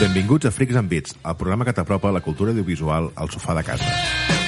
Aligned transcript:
Benvinguts 0.00 0.46
a 0.46 0.50
Freaks 0.50 0.76
and 0.76 0.88
Beats, 0.88 1.12
el 1.28 1.36
programa 1.36 1.66
que 1.68 1.74
t'apropa 1.76 2.08
la 2.16 2.24
cultura 2.24 2.54
audiovisual 2.56 3.12
al 3.20 3.28
sofà 3.36 3.52
de 3.58 3.66
casa. 3.68 4.39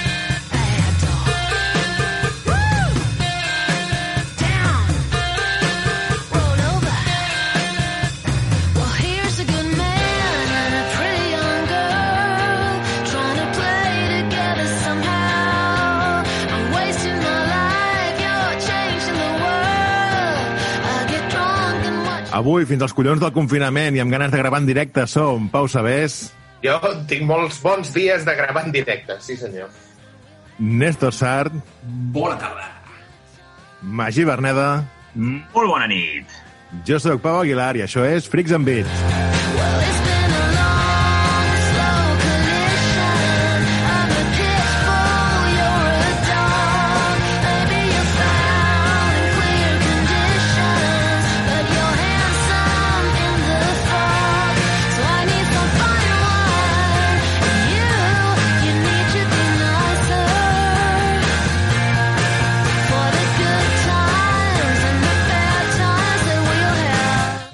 Avui, 22.42 22.64
fins 22.66 22.82
als 22.82 22.94
collons 22.96 23.20
del 23.22 23.30
confinament 23.34 23.94
i 23.94 24.00
amb 24.02 24.10
ganes 24.10 24.32
de 24.32 24.38
gravar 24.40 24.58
en 24.62 24.66
directe, 24.66 25.06
som 25.06 25.48
Pau 25.52 25.68
Sabés, 25.70 26.32
Jo 26.62 26.76
tinc 27.10 27.24
molts 27.26 27.56
bons 27.62 27.88
dies 27.94 28.22
de 28.26 28.34
gravar 28.38 28.64
en 28.66 28.72
directe, 28.74 29.16
sí 29.22 29.36
senyor. 29.38 29.70
Néstor 30.58 31.14
Sart, 31.14 31.54
Bona 32.14 32.36
tarda. 32.38 32.68
Magí 33.82 34.24
Berneda, 34.24 34.84
Molt 35.14 35.68
bona 35.68 35.86
nit. 35.90 36.26
jo 36.86 36.98
sóc 37.02 37.20
Pau 37.22 37.40
Aguilar 37.42 37.76
i 37.76 37.82
això 37.86 38.06
és 38.06 38.26
Freaks 38.30 38.52
and 38.58 38.64
Beats. 38.66 39.41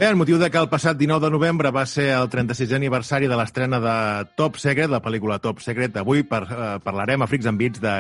El 0.09 0.17
motiu 0.17 0.39
de 0.41 0.48
que 0.48 0.61
el 0.61 0.69
passat 0.73 0.97
19 0.97 1.27
de 1.27 1.31
novembre 1.34 1.70
va 1.75 1.84
ser 1.87 2.06
el 2.17 2.31
36è 2.33 2.77
aniversari 2.77 3.28
de 3.28 3.37
l'estrena 3.37 3.81
de 3.83 3.97
Top 4.41 4.56
Secret, 4.56 4.89
la 4.89 5.03
pel·lícula 5.05 5.37
Top 5.45 5.61
Secret, 5.61 5.97
avui 6.01 6.23
par, 6.25 6.42
eh, 6.48 6.69
parlarem 6.84 7.23
a 7.23 7.28
Freaks 7.28 7.48
and 7.51 7.61
Beats 7.61 7.83
de 7.83 7.95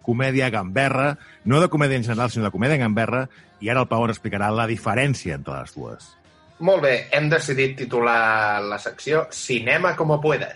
comèdia 0.00 0.48
gamberra, 0.50 1.18
no 1.44 1.60
de 1.60 1.68
comèdia 1.68 2.00
en 2.00 2.04
general, 2.04 2.30
sinó 2.30 2.48
de 2.48 2.54
comèdia 2.54 2.80
gamberra, 2.80 3.26
i 3.60 3.68
ara 3.68 3.84
el 3.84 3.90
Pau 3.90 4.06
ens 4.06 4.16
explicarà 4.16 4.48
la 4.54 4.66
diferència 4.70 5.36
entre 5.36 5.60
les 5.60 5.76
dues. 5.76 6.10
Molt 6.60 6.84
bé, 6.84 6.94
hem 7.12 7.28
decidit 7.28 7.76
titular 7.76 8.62
la 8.64 8.78
secció 8.78 9.26
Cinema 9.30 9.96
como 9.96 10.20
pueda. 10.20 10.54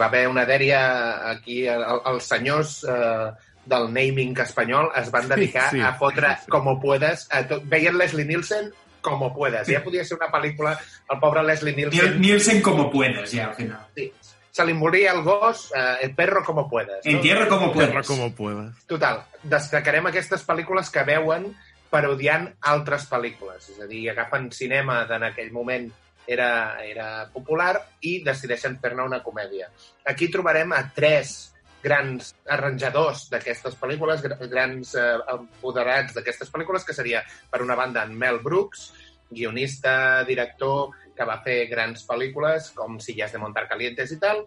Va 0.00 0.06
haver 0.06 0.26
una 0.28 0.46
dèria 0.46 1.28
aquí, 1.30 1.66
el- 1.68 1.84
els 2.06 2.24
senyors 2.24 2.84
eh, 2.84 3.30
del 3.66 3.92
naming 3.92 4.38
espanyol 4.40 4.90
es 4.96 5.10
van 5.12 5.28
dedicar 5.28 5.68
Sí, 5.70 5.76
sí. 5.76 5.82
a 5.82 5.92
fotre 5.94 6.28
Sí, 6.36 6.44
sí. 6.44 6.50
como 6.50 6.80
puedes. 6.80 7.26
A 7.30 7.46
tot. 7.46 7.62
Veien 7.68 7.98
Leslie 7.98 8.24
Nielsen 8.24 8.72
como 9.02 9.34
puedes. 9.34 9.68
Ja 9.68 9.82
podia 9.84 10.04
ser 10.04 10.18
una 10.18 10.28
pel·lícula, 10.32 10.78
el 11.10 11.18
pobre 11.20 11.42
Leslie 11.42 11.74
Niel- 11.76 11.90
Nielsen, 11.90 12.20
Nielsen 12.20 12.62
como 12.62 12.90
puedes, 12.90 13.30
ya, 13.32 13.46
al 13.48 13.54
final. 13.54 13.86
sí, 13.94 14.12
se 14.50 14.64
li 14.66 14.74
moria 14.74 15.12
el 15.12 15.22
gos, 15.22 15.70
eh, 15.76 15.96
el 16.02 16.14
perro 16.14 16.42
como 16.44 16.68
puedes. 16.68 17.04
En 17.06 17.20
tierra 17.20 17.46
como 17.48 17.72
puedes. 17.72 18.06
com 18.06 18.32
puedes. 18.32 18.74
Total, 18.86 19.24
destacarem 19.42 20.06
aquestes 20.06 20.44
pel·lícules 20.46 20.90
que 20.90 21.02
veuen 21.04 21.54
parodiant 21.90 22.52
altres 22.60 23.08
pel·lícules. 23.10 23.68
És 23.70 23.80
a 23.80 23.86
dir, 23.86 24.10
agafen 24.10 24.50
cinema 24.52 25.04
d'en 25.06 25.22
aquell 25.24 25.50
moment 25.52 25.90
era, 26.26 26.50
era 26.84 27.28
popular 27.32 27.74
i 28.06 28.20
decideixen 28.24 28.78
fer-ne 28.82 29.06
una 29.06 29.22
comèdia. 29.22 29.70
Aquí 30.06 30.28
trobarem 30.30 30.72
a 30.76 30.82
tres 30.94 31.52
grans 31.82 32.34
arranjadors 32.52 33.28
d'aquestes 33.32 33.76
pel·lícules, 33.80 34.20
gra- 34.24 34.36
grans 34.52 34.94
eh, 34.94 35.06
empoderats 35.32 36.14
d'aquestes 36.16 36.50
pel·lícules, 36.52 36.84
que 36.84 36.96
seria, 36.96 37.22
per 37.50 37.62
una 37.64 37.76
banda, 37.78 38.04
en 38.04 38.16
Mel 38.18 38.40
Brooks, 38.44 38.90
guionista, 39.30 40.24
director, 40.28 40.90
que 41.16 41.24
va 41.24 41.40
fer 41.44 41.64
grans 41.70 42.04
pel·lícules, 42.08 42.70
com 42.76 42.98
Sillas 43.00 43.32
de 43.32 43.40
Montar 43.40 43.66
Calientes 43.70 44.12
i 44.12 44.20
tal, 44.20 44.44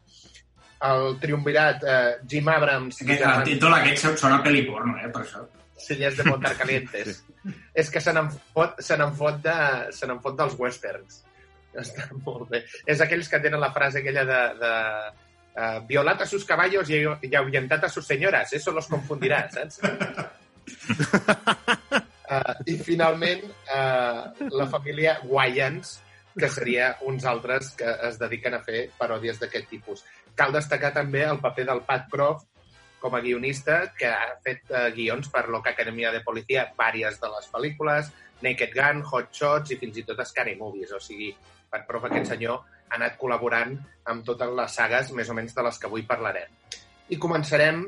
el 0.83 1.17
triumvirat 1.21 1.83
eh, 1.87 2.15
Jim 2.29 2.47
Abrams... 2.51 3.01
Que 3.01 3.17
el 3.17 3.43
títol 3.47 3.75
aquest 3.77 4.09
sona 4.19 4.41
a 4.41 4.45
pel·li 4.45 4.65
porno, 4.67 4.97
eh, 4.99 5.09
per 5.13 5.23
això. 5.23 5.45
Sillas 5.83 6.17
de 6.19 6.25
Montar 6.27 6.53
Calientes. 6.59 7.23
És 7.81 7.89
que 7.91 8.01
se 8.03 8.13
n'en 8.15 8.29
fot, 8.53 8.77
se 8.83 8.97
fot, 9.17 9.39
de, 9.43 9.55
se 9.95 10.09
fot 10.21 10.37
dels 10.39 10.57
westerns. 10.59 11.23
Està 11.83 12.09
molt 12.25 12.49
bé. 12.53 12.63
És 12.85 13.01
aquells 13.01 13.29
que 13.29 13.41
tenen 13.43 13.61
la 13.61 13.73
frase 13.75 14.01
aquella 14.03 14.25
de... 14.29 14.41
de 14.61 14.73
uh, 15.53 15.85
violat 15.87 16.21
a 16.21 16.25
sus 16.25 16.45
caballos 16.45 16.89
y, 16.89 17.03
y 17.21 17.35
ahuyentat 17.35 17.83
a 17.83 17.89
sus 17.89 18.05
señoras. 18.05 18.53
Eso 18.53 18.71
los 18.71 18.87
confundirà, 18.87 19.49
saps? 19.51 19.79
Uh, 22.29 22.53
I 22.71 22.77
finalment, 22.77 23.43
uh, 23.69 24.33
la 24.49 24.67
família 24.67 25.19
Wayans, 25.23 26.01
que 26.33 26.49
seria 26.49 26.97
uns 27.05 27.25
altres 27.25 27.69
que 27.77 27.85
es 28.07 28.17
dediquen 28.17 28.57
a 28.57 28.63
fer 28.65 28.87
paròdies 28.97 29.37
d'aquest 29.39 29.69
tipus. 29.69 30.01
Cal 30.35 30.53
destacar 30.53 30.93
també 30.95 31.21
el 31.27 31.37
paper 31.43 31.67
del 31.69 31.83
Pat 31.85 32.09
Croft 32.09 32.49
com 33.03 33.13
a 33.13 33.21
guionista, 33.21 33.91
que 33.99 34.07
ha 34.07 34.37
fet 34.41 34.71
uh, 34.71 34.87
guions 34.95 35.27
per 35.29 35.49
l'Oca 35.51 35.73
Academia 35.75 36.11
de 36.11 36.23
Policia, 36.23 36.69
vàries 36.77 37.19
de 37.19 37.29
les 37.29 37.49
pel·lícules, 37.51 38.09
Naked 38.43 38.71
Gun, 38.73 39.03
Hot 39.11 39.35
Shots 39.35 39.75
i 39.75 39.77
fins 39.77 39.99
i 39.99 40.05
tot 40.07 40.23
Scary 40.25 40.55
Movies. 40.55 40.93
O 40.95 41.01
sigui, 41.03 41.33
Pat 41.73 41.87
Croft, 41.89 42.07
aquest 42.09 42.33
senyor, 42.35 42.61
ha 42.89 42.95
anat 42.99 43.17
col·laborant 43.17 43.75
amb 44.13 44.25
totes 44.27 44.51
les 44.59 44.79
sagues, 44.79 45.11
més 45.17 45.29
o 45.29 45.35
menys 45.37 45.55
de 45.57 45.65
les 45.65 45.79
que 45.81 45.89
avui 45.89 46.05
parlarem. 46.09 46.51
I 47.09 47.19
començarem 47.21 47.83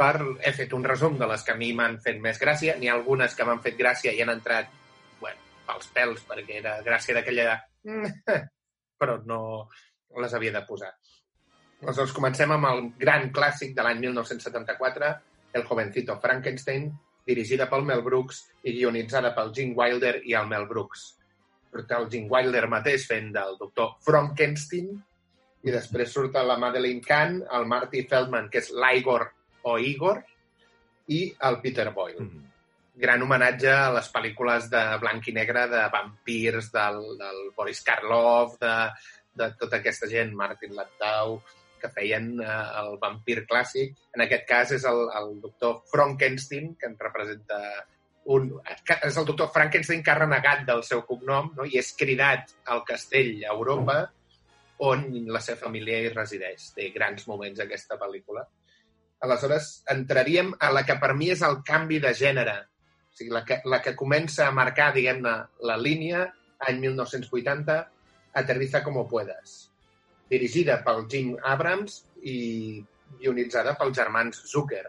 per... 0.00 0.14
He 0.42 0.52
fet 0.56 0.72
un 0.76 0.86
resum 0.86 1.18
de 1.20 1.28
les 1.30 1.44
que 1.46 1.54
a 1.54 1.60
mi 1.60 1.70
m'han 1.76 1.98
fet 2.02 2.18
més 2.24 2.40
gràcia. 2.40 2.76
N'hi 2.80 2.90
ha 2.90 2.96
algunes 2.96 3.36
que 3.36 3.46
m'han 3.46 3.62
fet 3.64 3.76
gràcia 3.78 4.14
i 4.16 4.22
han 4.24 4.32
entrat, 4.32 4.72
bueno, 5.20 5.38
pels 5.68 5.92
pèls, 5.94 6.24
perquè 6.28 6.58
era 6.62 6.80
gràcia 6.86 7.16
d'aquella... 7.18 7.60
Però 9.00 9.16
no 9.24 9.40
les 10.20 10.34
havia 10.36 10.52
de 10.52 10.64
posar. 10.68 10.90
Aleshores, 11.80 12.12
comencem 12.12 12.50
amb 12.52 12.68
el 12.68 12.82
gran 13.00 13.30
clàssic 13.36 13.72
de 13.76 13.86
l'any 13.86 14.02
1974, 14.02 15.14
El 15.56 15.64
jovencito 15.66 16.18
Frankenstein, 16.22 16.90
dirigida 17.26 17.66
pel 17.70 17.86
Mel 17.88 18.02
Brooks 18.06 18.42
i 18.62 18.74
guionitzada 18.76 19.32
pel 19.36 19.54
Gene 19.56 19.74
Wilder 19.78 20.18
i 20.28 20.36
el 20.36 20.50
Mel 20.50 20.66
Brooks. 20.68 21.06
Però 21.70 22.00
el 22.00 22.10
Gene 22.10 22.28
Wilder 22.30 22.66
mateix 22.70 23.06
fent 23.06 23.30
del 23.34 23.56
doctor 23.60 23.94
Frankenstein, 24.06 24.90
i 25.60 25.72
després 25.74 26.12
surt 26.14 26.38
la 26.40 26.56
Madeleine 26.58 27.04
Kahn, 27.04 27.40
el 27.56 27.66
Marty 27.68 28.06
Feldman, 28.08 28.48
que 28.52 28.62
és 28.62 28.70
l'Igor 28.72 29.26
o 29.68 29.76
Igor, 29.78 30.22
i 31.10 31.20
el 31.48 31.60
Peter 31.60 31.90
Boyle. 31.92 32.24
Mm. 32.24 32.46
Gran 33.00 33.22
homenatge 33.24 33.70
a 33.72 33.92
les 33.94 34.10
pel·lícules 34.12 34.68
de 34.72 34.82
blanc 35.02 35.28
i 35.30 35.34
negre, 35.36 35.66
de 35.70 35.86
vampirs, 35.92 36.68
del, 36.74 37.00
del 37.20 37.40
Boris 37.56 37.80
Karloff, 37.86 38.58
de, 38.60 38.74
de 39.40 39.48
tota 39.60 39.80
aquesta 39.80 40.08
gent, 40.10 40.34
Martin 40.36 40.74
Landau, 40.76 41.38
que 41.80 41.88
feien 41.94 42.34
eh, 42.44 42.58
el 42.82 42.98
vampir 43.00 43.40
clàssic. 43.48 43.96
En 44.16 44.24
aquest 44.26 44.44
cas 44.48 44.74
és 44.76 44.84
el, 44.88 45.06
el 45.20 45.32
doctor 45.44 45.80
Frankenstein, 45.92 46.74
que 46.76 46.90
ens 46.90 47.00
representa 47.00 47.60
un... 48.36 48.48
És 48.96 49.18
el 49.18 49.26
doctor 49.28 49.50
Frankenstein 49.54 50.02
que 50.06 50.12
ha 50.12 50.18
renegat 50.20 50.64
del 50.68 50.82
seu 50.86 51.02
cognom 51.08 51.52
no? 51.56 51.66
i 51.66 51.78
és 51.80 51.92
cridat 51.98 52.54
al 52.74 52.84
castell 52.88 53.44
a 53.44 53.52
Europa 53.54 54.00
on 54.86 55.04
la 55.28 55.42
seva 55.44 55.66
família 55.66 56.00
hi 56.00 56.10
resideix. 56.14 56.70
Té 56.76 56.88
grans 56.94 57.26
moments 57.28 57.60
aquesta 57.60 57.98
pel·lícula. 58.00 58.46
Aleshores, 59.20 59.70
entraríem 59.92 60.54
a 60.64 60.70
la 60.72 60.86
que 60.88 60.96
per 61.00 61.12
mi 61.16 61.28
és 61.34 61.42
el 61.44 61.60
canvi 61.66 61.98
de 62.00 62.14
gènere. 62.16 62.56
O 63.10 63.18
sigui, 63.18 63.32
la 63.34 63.42
que, 63.44 63.60
la 63.68 63.82
que 63.84 63.96
comença 63.98 64.46
a 64.46 64.54
marcar, 64.56 64.92
diguem-ne, 64.96 65.34
la 65.68 65.76
línia, 65.76 66.28
any 66.68 66.80
1980, 66.80 67.80
Aterriza 68.32 68.84
como 68.84 69.08
puedas. 69.08 69.70
Dirigida 70.30 70.78
pel 70.86 71.06
Jim 71.10 71.34
Abrams 71.42 72.04
i 72.22 72.78
guionitzada 73.18 73.74
pels 73.78 73.96
germans 73.96 74.44
Zucker. 74.46 74.84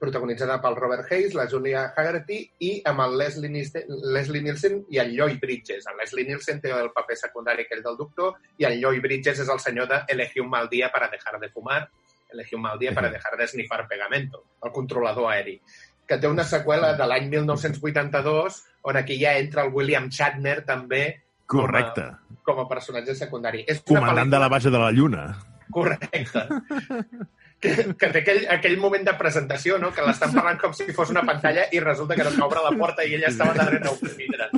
Protagonitzada 0.00 0.56
pel 0.62 0.76
Robert 0.78 1.10
Hayes, 1.12 1.34
la 1.36 1.46
Julia 1.50 1.82
Haggerty 1.92 2.38
i 2.66 2.70
amb 2.88 3.04
el 3.04 3.18
Leslie 3.20 3.50
Nielsen, 3.52 3.90
Leslie 4.14 4.42
Nielsen 4.42 4.78
i 4.88 5.00
el 5.02 5.12
Lloyd 5.12 5.40
Bridges. 5.42 5.84
El 5.90 6.00
Leslie 6.00 6.24
Nielsen 6.28 6.62
té 6.62 6.72
el 6.72 6.92
paper 6.96 7.18
secundari 7.20 7.68
que 7.68 7.76
és 7.76 7.84
del 7.84 7.98
doctor 8.00 8.38
i 8.58 8.68
el 8.68 8.78
Lloyd 8.80 9.04
Bridges 9.04 9.44
és 9.44 9.52
el 9.52 9.60
senyor 9.60 9.90
de 9.90 10.00
Elegí 10.08 10.40
un 10.40 10.48
mal 10.48 10.70
dia 10.72 10.88
para 10.90 11.10
dejar 11.12 11.38
de 11.40 11.52
fumar 11.52 11.84
elegí 12.32 12.54
un 12.54 12.62
mal 12.62 12.78
dia 12.78 12.94
para 12.94 13.10
dejar 13.10 13.36
de 13.36 13.46
snifar 13.46 13.88
pegamento, 13.88 14.44
el 14.62 14.72
controlador 14.72 15.32
aeri, 15.32 15.60
que 16.06 16.18
té 16.18 16.28
una 16.28 16.44
seqüela 16.46 16.92
de 16.98 17.06
l'any 17.06 17.28
1982 17.30 18.60
on 18.90 18.98
aquí 18.98 19.18
ja 19.20 19.36
entra 19.38 19.66
el 19.66 19.74
William 19.74 20.08
Shatner 20.08 20.60
també 20.66 21.04
Correcte. 21.46 22.06
com 22.42 22.58
a 22.62 22.68
personatge 22.68 23.14
secundari. 23.14 23.64
És 23.66 23.82
Comandant 23.86 24.30
de 24.30 24.38
la 24.38 24.48
base 24.48 24.70
de 24.70 24.78
la 24.78 24.90
Lluna. 24.90 25.26
Correcte. 25.70 26.46
que, 27.60 27.72
que 28.00 28.08
té 28.08 28.22
aquell, 28.22 28.42
aquell 28.56 28.76
moment 28.80 29.04
de 29.06 29.14
presentació, 29.20 29.78
no? 29.78 29.92
que 29.94 30.04
l'estan 30.06 30.32
parlant 30.34 30.58
com 30.62 30.74
si 30.76 30.88
fos 30.96 31.12
una 31.12 31.24
pantalla 31.28 31.66
i 31.76 31.82
resulta 31.84 32.16
que 32.16 32.26
no 32.26 32.32
s'obre 32.34 32.64
la 32.64 32.72
porta 32.78 33.04
i 33.04 33.14
ella 33.18 33.30
estava 33.30 33.54
darrere 33.56 33.92
d'un 33.92 34.16
vidre. 34.16 34.48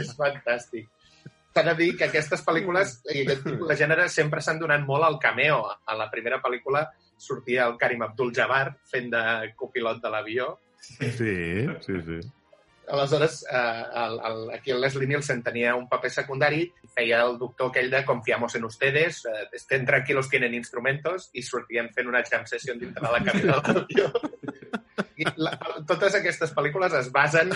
és 0.00 0.12
fantàstic. 0.18 0.88
S'ha 1.54 1.62
de 1.68 1.74
dir 1.78 1.92
que 1.98 2.08
aquestes 2.08 2.42
pel·lícules 2.42 2.96
i 3.14 3.20
aquest 3.22 3.44
tipus 3.46 3.68
de 3.70 3.76
gènere 3.78 4.08
sempre 4.10 4.42
s'han 4.42 4.58
donat 4.58 4.82
molt 4.88 5.06
al 5.06 5.20
cameo. 5.22 5.60
A 5.86 5.94
la 5.94 6.08
primera 6.10 6.40
pel·lícula 6.42 6.88
sortia 7.16 7.68
el 7.68 7.76
Karim 7.78 8.02
Abdul-Jabbar 8.08 8.64
fent 8.90 9.12
de 9.12 9.52
copilot 9.54 10.00
de 10.02 10.10
l'avió. 10.10 10.48
Sí, 10.80 11.12
sí, 11.14 12.00
sí. 12.08 12.18
Aleshores, 12.88 13.44
eh, 13.50 13.84
el, 13.94 14.18
el, 14.28 14.50
aquí 14.54 14.70
el 14.70 14.80
Leslie 14.80 15.06
Nielsen 15.06 15.42
tenia 15.42 15.74
un 15.74 15.88
paper 15.88 16.10
secundari, 16.10 16.66
feia 16.94 17.22
el 17.24 17.38
doctor 17.38 17.70
aquell 17.70 17.90
de 17.90 18.04
confiamos 18.04 18.54
en 18.54 18.64
ustedes, 18.64 19.24
eh, 19.24 19.48
estén 19.52 19.86
tranquilos, 19.86 20.28
tienen 20.28 20.54
instrumentos, 20.54 21.30
i 21.32 21.42
sortien 21.42 21.90
fent 21.94 22.10
una 22.10 22.24
jam 22.24 22.46
session 22.46 22.78
dintre 22.78 23.00
de 23.00 23.12
la 23.12 23.24
cabina 23.30 23.60
de 23.60 23.78
l'avió. 23.80 24.12
I 25.18 25.26
la, 25.42 25.52
totes 25.88 26.14
aquestes 26.18 26.52
pel·lícules 26.54 26.92
es 26.98 27.08
basen 27.14 27.50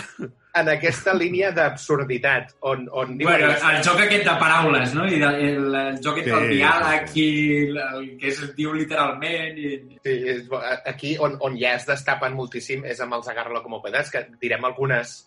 en 0.59 0.71
aquesta 0.73 1.13
línia 1.15 1.51
d'absurditat, 1.55 2.55
on, 2.67 2.85
on 2.91 3.15
diuen... 3.19 3.45
Bueno, 3.45 3.53
el 3.71 3.81
joc 3.85 4.01
aquest 4.03 4.25
de 4.27 4.35
paraules, 4.41 4.93
no? 4.97 5.05
I 5.07 5.21
de, 5.21 5.31
el, 5.47 5.79
el 5.81 5.99
joc 6.03 6.19
aquest 6.19 6.29
Sí, 6.29 6.35
del 6.35 6.53
diàleg 6.53 7.15
i 7.15 7.27
el, 7.61 7.81
el 7.85 8.07
que 8.19 8.31
es 8.33 8.43
diu 8.57 8.75
literalment. 8.75 9.59
I... 9.59 9.73
Sí, 10.03 10.15
és, 10.35 10.45
aquí 10.91 11.15
on, 11.23 11.37
on 11.45 11.57
ja 11.59 11.75
es 11.79 11.87
destapen 11.89 12.35
moltíssim 12.37 12.85
és 12.89 12.99
amb 13.03 13.19
els 13.19 13.31
Agarra-lo 13.31 13.63
com 13.63 13.79
puedas, 13.79 14.11
que 14.11 14.25
direm 14.41 14.67
algunes 14.67 15.19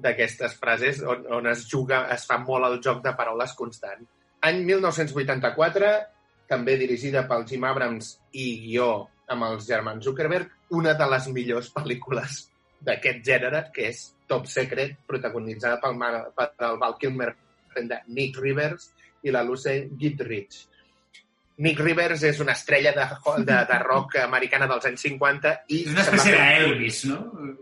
d'aquestes 0.00 0.56
frases 0.58 1.02
on, 1.02 1.26
on 1.38 1.50
es 1.50 1.66
juga, 1.70 2.06
es 2.14 2.26
fa 2.26 2.38
molt 2.42 2.66
el 2.70 2.80
joc 2.82 3.04
de 3.04 3.14
paraules 3.18 3.54
constant. 3.58 4.06
Any 4.46 4.62
1984, 4.64 5.90
també 6.50 6.76
dirigida 6.80 7.26
pel 7.28 7.44
Jim 7.46 7.66
Abrams 7.68 8.14
i 8.32 8.46
guió 8.64 8.90
amb 9.30 9.46
els 9.46 9.68
germans 9.68 10.06
Zuckerberg, 10.06 10.50
una 10.76 10.94
de 10.94 11.06
les 11.10 11.28
millors 11.34 11.68
pel·lícules 11.74 12.46
d'aquest 12.80 13.24
gènere, 13.26 13.66
que 13.74 13.88
és 13.90 14.04
Top 14.30 14.46
Secret, 14.48 14.96
protagonitzada 15.06 15.80
pel, 15.82 15.96
Mar- 15.98 16.28
pel 16.36 16.78
Val 16.80 16.94
Kilmer 17.00 17.32
Nick 18.08 18.38
Rivers 18.40 18.90
i 19.26 19.30
la 19.34 19.42
Lucy 19.44 19.82
Goodrich. 20.00 20.66
Nick 21.60 21.80
Rivers 21.84 22.22
és 22.24 22.38
una 22.40 22.54
estrella 22.56 22.94
de, 22.96 23.04
de, 23.44 23.56
de 23.68 23.78
rock 23.82 24.14
americana 24.22 24.64
dels 24.70 24.86
anys 24.88 25.02
50 25.04 25.50
i... 25.68 25.82
És 25.82 25.90
una 25.92 26.06
espècie 26.06 26.32
d'Elvis, 26.38 27.02
no? 27.10 27.18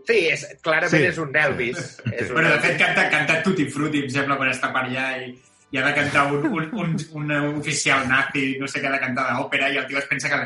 Sí, 0.07 0.19
és, 0.31 0.45
clarament 0.63 0.93
Sí. 0.93 1.01
sí. 1.03 1.09
és 1.11 1.19
un 1.19 1.35
Elvis. 1.35 1.81
És 2.13 2.29
un 2.29 2.37
Bueno, 2.37 2.53
de 2.53 2.61
fet, 2.63 2.77
canta, 2.79 3.09
canta 3.11 3.41
Tutti 3.43 3.65
Frutti, 3.73 4.05
em 4.05 4.13
sembla, 4.13 4.37
quan 4.39 4.53
està 4.53 4.69
per 4.71 4.85
allà 4.85 5.09
i, 5.25 5.33
i 5.75 5.81
ha 5.81 5.83
de 5.89 5.91
cantar 5.97 6.23
un, 6.31 6.47
un, 6.47 6.69
un, 6.85 6.95
un 7.19 7.35
oficial 7.59 8.07
nazi, 8.07 8.53
no 8.61 8.71
sé 8.71 8.79
què, 8.79 8.87
ha 8.87 8.95
de 8.95 9.01
cantar 9.03 9.27
d'òpera, 9.33 9.67
i 9.75 9.81
el 9.83 9.89
tio 9.91 9.99
es 9.99 10.07
pensa 10.07 10.31
que, 10.31 10.39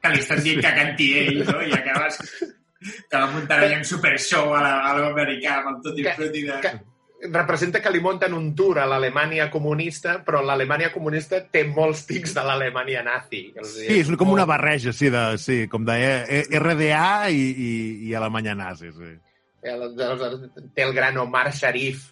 que 0.00 0.12
li 0.14 0.20
estan 0.22 0.42
dient 0.42 0.60
que 0.64 0.74
canti 0.76 1.10
ell, 1.18 1.42
no? 1.46 1.58
I 1.62 1.72
acabes 1.76 2.20
que 2.80 3.16
va 3.18 3.26
muntar 3.32 3.58
allà 3.60 3.76
un 3.78 3.84
super 3.84 4.14
show 4.18 4.54
a 4.56 4.62
la- 4.64 4.78
a 4.90 4.94
l'americà 4.98 5.58
amb 5.60 5.74
el 5.76 5.82
Tutti 5.84 6.02
Que- 6.06 6.14
Frutti 6.16 6.42
de... 6.48 6.60
que- 6.64 6.78
representa 7.20 7.82
que 7.84 7.90
li 7.92 8.00
munten 8.00 8.32
un 8.32 8.54
tour 8.56 8.78
a 8.80 8.86
l'Alemanya 8.88 9.50
comunista, 9.52 10.22
però 10.24 10.40
l'Alemanya 10.40 10.88
comunista 10.90 11.42
té 11.52 11.66
molts 11.68 12.06
tics 12.08 12.32
de 12.32 12.40
l'Alemanya 12.46 13.02
nazi. 13.04 13.42
Sí, 13.60 13.98
és 14.00 14.08
com 14.16 14.30
una 14.32 14.46
barreja, 14.48 14.94
sí, 14.96 15.10
de, 15.12 15.24
sí 15.36 15.66
com 15.68 15.84
de 15.84 15.98
eh, 16.24 16.46
RDA 16.56 17.28
i, 17.28 17.42
i, 17.66 17.72
i 18.08 18.14
Alemanya 18.16 18.54
nazi, 18.56 18.88
sí. 18.96 19.12
Té 19.60 20.82
el 20.86 20.94
gran 20.96 21.18
Omar 21.20 21.50
Sharif 21.52 22.06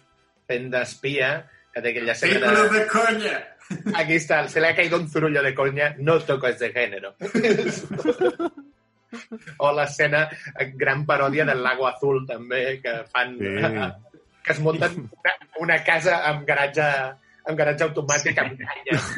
fent 0.45 0.69
d'espia, 0.73 1.31
que 1.73 1.81
té 1.81 1.89
aquella 1.95 2.13
Película 2.21 2.53
de... 2.67 2.69
de 2.77 2.85
conya! 2.93 3.35
Aquí 3.95 4.13
está, 4.13 4.47
se 4.47 4.59
le 4.59 4.69
ha 4.69 4.75
caído 4.75 4.97
un 4.97 5.09
zurullo 5.09 5.43
de 5.43 5.53
coña, 5.53 5.95
no 5.99 6.19
toco 6.19 6.47
ese 6.47 6.71
género. 6.71 7.15
o 9.57 9.71
l'escena, 9.73 10.27
gran 10.75 11.05
paròdia 11.05 11.45
del 11.45 11.63
Lago 11.63 11.87
Azul, 11.89 12.25
també, 12.27 12.79
que 12.83 13.01
fan... 13.13 13.37
Sí. 13.39 14.15
que 14.49 14.53
es 14.53 14.59
munten 14.59 14.95
una, 15.03 15.33
una 15.59 15.77
casa 15.83 16.21
amb 16.25 16.45
garatge, 16.47 16.85
amb 17.45 17.57
garatge 17.59 17.85
automàtic 17.85 18.39
amb 18.41 18.55
canyes. 18.61 19.09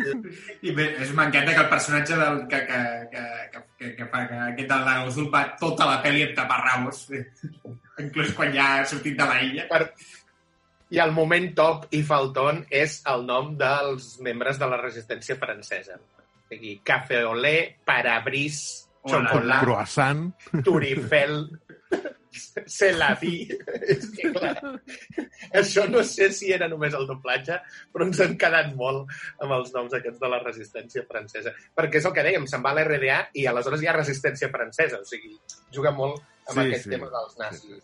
I 0.68 0.74
bé, 0.76 0.88
és 1.06 1.14
m'encanta 1.16 1.54
que 1.54 1.62
el 1.64 1.70
personatge 1.72 2.18
del, 2.20 2.42
que, 2.52 2.60
que, 2.68 2.82
que, 3.14 3.24
que, 3.54 3.62
que, 3.78 3.92
que 4.00 4.08
fa 4.12 4.26
que 4.28 4.40
aquest 4.50 4.74
del 4.74 4.88
Lago 4.88 5.12
Azul 5.12 5.30
va 5.34 5.46
tota 5.62 5.88
la 5.88 6.02
pel·li 6.04 6.26
amb 6.28 6.36
taparrabos, 6.40 7.06
inclús 8.02 8.34
quan 8.36 8.52
ja 8.56 8.68
ha 8.74 8.90
sortit 8.92 9.16
de 9.20 9.30
la 9.30 9.40
illa. 9.46 9.70
Per... 9.72 9.86
I 10.92 11.00
el 11.00 11.14
moment 11.16 11.50
top 11.56 11.86
i 11.96 12.02
falton 12.04 12.66
és 12.70 13.00
el 13.08 13.26
nom 13.28 13.54
dels 13.60 14.18
membres 14.24 14.60
de 14.60 14.68
la 14.68 14.80
resistència 14.82 15.38
francesa. 15.40 15.96
Aquí, 16.52 16.78
café 16.84 17.22
au 17.24 17.34
lait, 17.40 17.78
parabris, 17.88 18.58
xocolat, 19.08 19.62
Croissant. 19.64 20.26
turifel, 20.66 21.46
c'est 22.68 22.92
la 22.92 23.14
vie. 23.16 23.56
És 23.88 24.10
que, 24.18 24.34
clar, 24.36 24.52
això 25.58 25.86
no 25.90 26.04
sé 26.08 26.28
si 26.36 26.52
era 26.52 26.68
només 26.72 26.94
el 26.98 27.08
doblatge, 27.08 27.58
però 27.92 28.06
ens 28.08 28.20
hem 28.24 28.36
quedat 28.40 28.74
molt 28.76 29.08
amb 29.40 29.56
els 29.58 29.72
noms 29.76 29.96
aquests 29.98 30.20
de 30.22 30.30
la 30.32 30.42
resistència 30.44 31.06
francesa. 31.08 31.54
Perquè 31.76 32.02
és 32.02 32.08
el 32.12 32.16
que 32.20 32.26
dèiem, 32.28 32.48
se'n 32.52 32.64
va 32.66 32.76
a 32.76 32.80
l'RDA 32.82 33.22
i 33.40 33.48
aleshores 33.48 33.82
hi 33.84 33.90
ha 33.92 33.96
resistència 33.96 34.52
francesa, 34.52 35.00
o 35.00 35.08
sigui, 35.08 35.38
juga 35.72 35.96
molt 35.96 36.20
amb 36.50 36.60
Sí, 36.60 36.68
aquest 36.68 36.84
sí. 36.88 36.94
tema 36.98 37.08
dels 37.16 37.34
Sí, 37.38 37.42
nazis. 37.46 37.84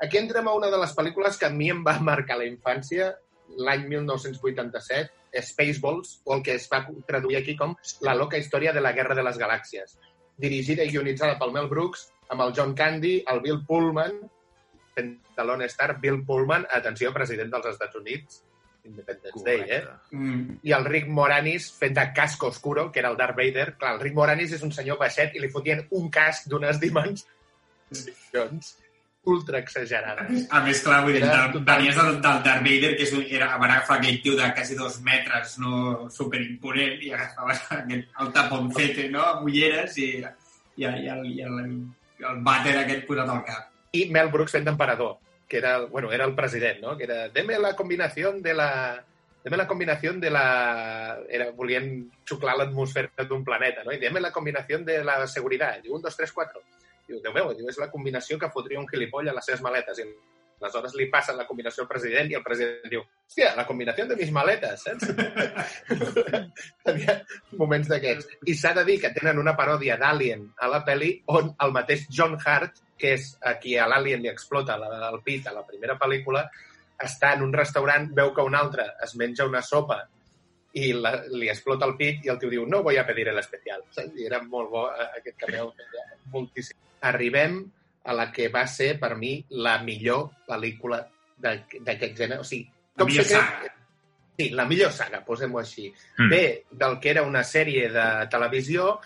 Aquí 0.00 0.18
entrem 0.18 0.46
a 0.46 0.54
una 0.54 0.70
de 0.70 0.78
les 0.78 0.94
pel·lícules 0.94 1.38
que 1.38 1.48
a 1.48 1.54
mi 1.54 1.70
em 1.74 1.80
va 1.86 1.98
marcar 2.10 2.38
la 2.38 2.46
infància, 2.48 3.12
l'any 3.58 3.86
1987, 3.90 5.14
Spaceballs, 5.44 6.20
o 6.24 6.36
el 6.36 6.42
que 6.44 6.54
es 6.56 6.68
va 6.72 6.84
traduir 7.08 7.36
aquí 7.38 7.56
com 7.56 7.74
La 8.06 8.14
loca 8.14 8.38
història 8.38 8.72
de 8.72 8.80
la 8.84 8.92
guerra 8.96 9.14
de 9.18 9.24
les 9.26 9.38
galàxies. 9.40 9.98
Dirigida 10.38 10.86
i 10.86 10.92
guionitzada 10.94 11.38
pel 11.38 11.52
Mel 11.52 11.68
Brooks, 11.68 12.08
amb 12.30 12.44
el 12.44 12.54
John 12.56 12.74
Candy, 12.78 13.24
el 13.28 13.40
Bill 13.44 13.64
Pullman, 13.66 14.20
Lone 15.44 15.66
Star, 15.70 16.00
Bill 16.00 16.24
Pullman, 16.26 16.66
atenció, 16.74 17.12
president 17.14 17.50
dels 17.52 17.66
Estats 17.72 17.96
Units, 17.98 18.42
Independence 18.88 19.44
Day, 19.44 19.62
eh? 19.68 19.82
Mm. 20.10 20.58
i 20.64 20.72
el 20.72 20.84
Rick 20.86 21.08
Moranis 21.12 21.68
fent 21.76 21.94
de 21.98 22.06
casco 22.16 22.46
oscuro, 22.48 22.90
que 22.90 23.00
era 23.02 23.10
el 23.12 23.16
Darth 23.18 23.36
Vader. 23.36 23.74
Clar, 23.76 23.94
el 23.96 24.00
Rick 24.00 24.16
Moranis 24.16 24.52
és 24.56 24.62
un 24.64 24.72
senyor 24.74 24.98
baixet 25.00 25.34
i 25.36 25.42
li 25.42 25.50
fotien 25.52 25.84
un 25.98 26.08
casc 26.14 26.48
d'unes 26.50 26.80
dimensions 26.82 28.76
ultra 29.28 29.60
exagerades. 29.62 30.46
A 30.50 30.62
més, 30.64 30.80
clar, 30.84 31.02
vull 31.04 31.14
dir, 31.18 31.22
Era 31.26 31.44
del, 31.52 31.62
venies 31.68 31.96
del, 31.98 32.10
del 32.24 32.42
Darth 32.46 32.64
Vader, 32.66 32.90
que 32.96 33.04
és, 33.06 33.12
un- 33.14 33.26
era, 33.28 33.50
va 33.60 33.68
agafar 33.68 33.98
aquell 33.98 34.18
tio 34.24 34.34
de 34.38 34.48
quasi 34.56 34.74
dos 34.78 34.98
metres, 35.06 35.58
no 35.62 36.08
superimponent, 36.14 36.98
i 37.04 37.12
agafaves 37.12 37.62
aquest, 37.78 38.08
el 38.24 38.32
taponcete, 38.36 39.08
no?, 39.12 39.22
amb 39.34 39.46
ulleres, 39.50 39.96
i, 40.00 40.08
i, 40.24 40.84
i, 40.84 40.86
el, 40.88 41.26
i 41.30 41.42
el, 41.46 41.58
el 42.24 42.42
vàter 42.46 42.76
aquest 42.82 43.06
posat 43.08 43.28
al 43.36 43.44
cap. 43.46 43.68
I 43.92 44.06
Mel 44.12 44.28
Brooks 44.32 44.56
fent 44.58 44.66
d'emperador, 44.66 45.16
que 45.48 45.60
era, 45.62 45.78
bueno, 45.86 46.10
era 46.12 46.26
el 46.28 46.34
president, 46.36 46.82
no? 46.84 46.96
Que 46.96 47.06
era, 47.08 47.28
deme 47.32 47.58
la 47.58 47.74
combinació 47.76 48.32
de 48.42 48.54
la... 48.54 48.70
Deme 49.38 49.56
la 49.56 49.68
combinació 49.70 50.12
de 50.20 50.28
la... 50.34 51.16
Era, 51.30 51.46
volien 51.56 51.86
xuclar 52.28 52.56
l'atmosfera 52.58 53.24
d'un 53.24 53.44
planeta, 53.46 53.84
no? 53.86 53.94
I 53.94 54.00
deme 54.02 54.20
la 54.20 54.32
combinació 54.34 54.80
de 54.84 54.98
la 55.06 55.14
seguretat. 55.30 55.78
Diu, 55.84 55.94
un, 55.96 56.02
dos, 56.04 56.16
tres, 56.18 56.34
quatre. 56.36 56.60
Diu, 57.08 57.20
Déu 57.24 57.32
meu, 57.34 57.52
diu, 57.56 57.68
és 57.70 57.78
la 57.80 57.90
combinació 57.92 58.38
que 58.40 58.50
fotria 58.52 58.80
un 58.80 58.88
gilipoll 58.90 59.30
a 59.30 59.36
les 59.36 59.48
seves 59.48 59.62
maletes. 59.64 60.02
I 60.02 60.08
aleshores 60.58 60.94
li 60.98 61.06
passen 61.10 61.38
la 61.38 61.46
combinació 61.46 61.84
al 61.84 61.90
president 61.90 62.32
i 62.32 62.36
el 62.38 62.42
president 62.44 62.90
diu, 62.90 63.04
hòstia, 63.28 63.52
la 63.56 63.64
combinació 63.66 64.06
de 64.10 64.16
mis 64.18 64.32
maletes, 64.34 64.84
saps? 64.84 65.06
Tenia 66.88 67.14
moments 67.60 67.90
d'aquests. 67.92 68.40
I 68.50 68.56
s'ha 68.58 68.74
de 68.76 68.84
dir 68.88 68.98
que 69.04 69.12
tenen 69.14 69.38
una 69.38 69.54
paròdia 69.58 69.96
d'Alien 70.00 70.48
a 70.58 70.70
la 70.72 70.82
pel·li 70.86 71.12
on 71.34 71.52
el 71.64 71.74
mateix 71.76 72.08
John 72.10 72.36
Hart, 72.38 72.82
que 72.98 73.14
és 73.14 73.30
a 73.46 73.54
qui 73.62 73.76
a 73.78 73.86
l'Alien 73.88 74.24
li 74.24 74.32
explota 74.32 74.76
la, 74.80 74.90
el 75.12 75.22
pit 75.24 75.46
a 75.46 75.54
la 75.54 75.64
primera 75.66 75.96
pel·lícula, 76.00 76.44
està 76.98 77.32
en 77.36 77.44
un 77.46 77.54
restaurant, 77.54 78.10
veu 78.14 78.34
que 78.34 78.42
un 78.42 78.58
altre 78.58 78.88
es 79.06 79.14
menja 79.16 79.46
una 79.46 79.62
sopa 79.62 80.02
i 80.78 80.90
la, 80.92 81.14
li 81.30 81.48
explota 81.48 81.86
el 81.86 81.94
pit 82.00 82.26
i 82.26 82.32
el 82.32 82.42
tio 82.42 82.50
diu 82.50 82.66
no 82.66 82.82
voy 82.82 82.98
a 82.98 83.06
pedir 83.06 83.28
el 83.30 83.38
especial. 83.38 83.86
I 83.94 84.26
era 84.26 84.42
molt 84.42 84.74
bo 84.74 84.84
eh, 84.90 85.08
aquest 85.22 85.38
cameo, 85.46 85.72
moltíssim. 86.34 86.87
Arribem 87.00 87.60
a 88.04 88.14
la 88.14 88.30
que 88.32 88.48
va 88.48 88.66
ser, 88.66 88.98
per 88.98 89.14
mi, 89.16 89.44
la 89.50 89.78
millor 89.82 90.30
pel·lícula 90.48 91.02
d'aquest 91.38 92.16
gènere. 92.16 92.40
O 92.40 92.44
sigui, 92.44 92.64
La 92.98 93.04
Top 93.04 93.08
millor 93.12 93.24
Secret- 93.24 93.44
saga. 93.44 93.74
Sí, 94.38 94.50
la 94.50 94.64
millor 94.66 94.92
saga, 94.92 95.24
posem-ho 95.24 95.58
així. 95.58 95.92
Mm. 96.18 96.28
Ve 96.30 96.64
del 96.70 96.98
que 97.00 97.10
era 97.10 97.22
una 97.22 97.42
sèrie 97.42 97.88
de 97.90 98.04
televisió 98.30 99.00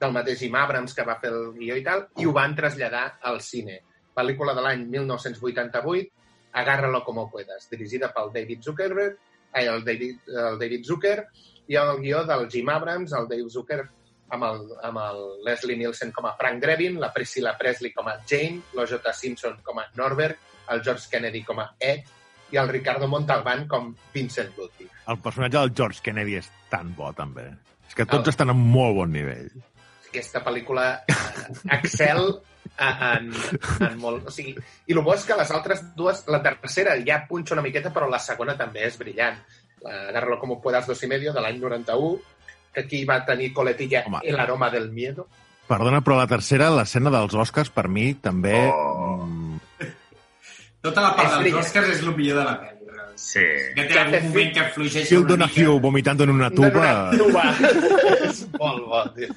del 0.00 0.12
mateix 0.12 0.38
Jim 0.40 0.54
Abrams 0.60 0.92
que 0.94 1.04
va 1.04 1.18
fer 1.20 1.30
el 1.32 1.52
guió 1.56 1.76
i 1.76 1.82
tal, 1.82 2.06
i 2.20 2.26
ho 2.26 2.32
van 2.32 2.54
traslladar 2.56 3.18
al 3.22 3.40
cine. 3.40 3.80
Pel·lícula 4.14 4.54
de 4.54 4.60
l'any 4.62 4.84
1988, 4.86 6.10
Agárralo 6.52 7.02
como 7.02 7.28
puedas, 7.30 7.68
dirigida 7.70 8.12
pel 8.14 8.28
David 8.32 8.60
Zuckerberg, 8.62 9.16
ai, 9.52 9.66
el 9.66 9.82
David, 9.84 10.20
el 10.28 10.58
David 10.58 10.84
Zucker, 10.84 11.26
i 11.66 11.74
el 11.80 11.96
guió 11.98 12.24
del 12.24 12.48
Jim 12.50 12.68
Abrams, 12.68 13.12
el 13.12 13.26
Dave 13.26 13.48
Zucker, 13.50 13.88
amb 14.30 14.44
el, 14.48 14.60
amb 14.82 14.98
el 15.02 15.20
Leslie 15.44 15.76
Nielsen 15.76 16.12
com 16.12 16.26
a 16.26 16.34
Frank 16.38 16.62
Drebin, 16.62 16.98
la 17.00 17.12
Priscilla 17.12 17.56
Presley 17.58 17.92
com 17.92 18.08
a 18.08 18.16
Jane, 18.26 18.62
l'O.J. 18.74 19.12
Simpson 19.12 19.58
com 19.62 19.78
a 19.82 19.86
Norbert, 20.00 20.38
el 20.72 20.82
George 20.82 21.10
Kennedy 21.10 21.42
com 21.44 21.60
a 21.60 21.68
Ed 21.78 22.04
i 22.54 22.58
el 22.60 22.68
Ricardo 22.68 23.08
Montalbán 23.08 23.66
com 23.68 23.92
Vincent 24.14 24.56
Ludwig. 24.56 24.90
El 25.08 25.18
personatge 25.20 25.58
del 25.58 25.74
George 25.76 26.00
Kennedy 26.02 26.38
és 26.40 26.48
tan 26.70 26.94
bo, 26.96 27.12
també. 27.12 27.50
És 27.88 27.94
que 27.94 28.06
tots 28.06 28.28
El- 28.28 28.32
estan 28.34 28.50
en 28.54 28.58
molt 28.72 28.96
bon 28.96 29.12
nivell. 29.12 29.50
Aquesta 30.08 30.40
pel·lícula 30.46 30.84
eh, 31.10 31.14
excel 31.74 32.28
en, 32.78 33.32
en 33.82 33.98
molt... 33.98 34.28
O 34.30 34.32
sigui, 34.32 34.54
I 34.86 34.94
el 34.94 35.02
bo 35.04 35.14
és 35.16 35.24
que 35.26 35.36
les 35.36 35.50
altres 35.50 35.82
dues... 35.98 36.22
La 36.30 36.40
tercera 36.44 36.94
ja 37.04 37.24
punxa 37.28 37.56
una 37.58 37.64
miqueta, 37.66 37.90
però 37.92 38.06
la 38.10 38.20
segona 38.22 38.54
també 38.56 38.86
és 38.86 38.96
brillant. 39.00 39.40
La 39.84 40.08
Agárralo 40.08 40.38
como 40.38 40.62
puedas 40.62 40.86
dos 40.86 41.02
y 41.02 41.08
medio, 41.10 41.32
de 41.34 41.42
l'any 41.42 41.58
91, 41.60 42.20
que 42.74 42.84
aquí 42.84 43.04
va 43.08 43.20
tenir 43.24 43.52
coletilla 43.54 44.02
Home. 44.06 44.20
El 44.24 44.38
aroma 44.40 44.68
del 44.70 44.90
miedo. 44.92 45.28
Perdona, 45.68 46.02
però 46.04 46.18
la 46.18 46.26
tercera, 46.28 46.68
l'escena 46.74 47.08
dels 47.14 47.32
Oscars, 47.34 47.70
per 47.72 47.86
mi, 47.88 48.10
també... 48.20 48.58
Oh. 48.68 49.24
mm, 49.24 49.60
Tota 50.84 51.00
la 51.00 51.14
part 51.16 51.30
És 51.30 51.38
dels. 51.46 51.54
Oscars 51.62 51.88
és 51.94 52.02
el 52.04 52.10
millor 52.16 52.42
de 52.42 52.44
la 52.44 52.58
pel·li. 52.60 52.80
Sí. 53.16 53.44
Que 53.76 53.84
té 53.88 53.96
algun 54.00 54.24
moment 54.26 54.48
que 54.56 54.62
fluixeix 54.74 55.06
Phil 55.08 55.20
una 55.22 55.28
Donahue 55.30 55.64
mica. 55.70 55.82
vomitant 55.86 56.20
en 56.26 56.32
una 56.34 56.50
tuba... 56.50 56.88
Tuba. 57.20 57.44
és 58.26 58.42
molt 58.58 58.84
bo, 58.90 59.00
tio. 59.14 59.30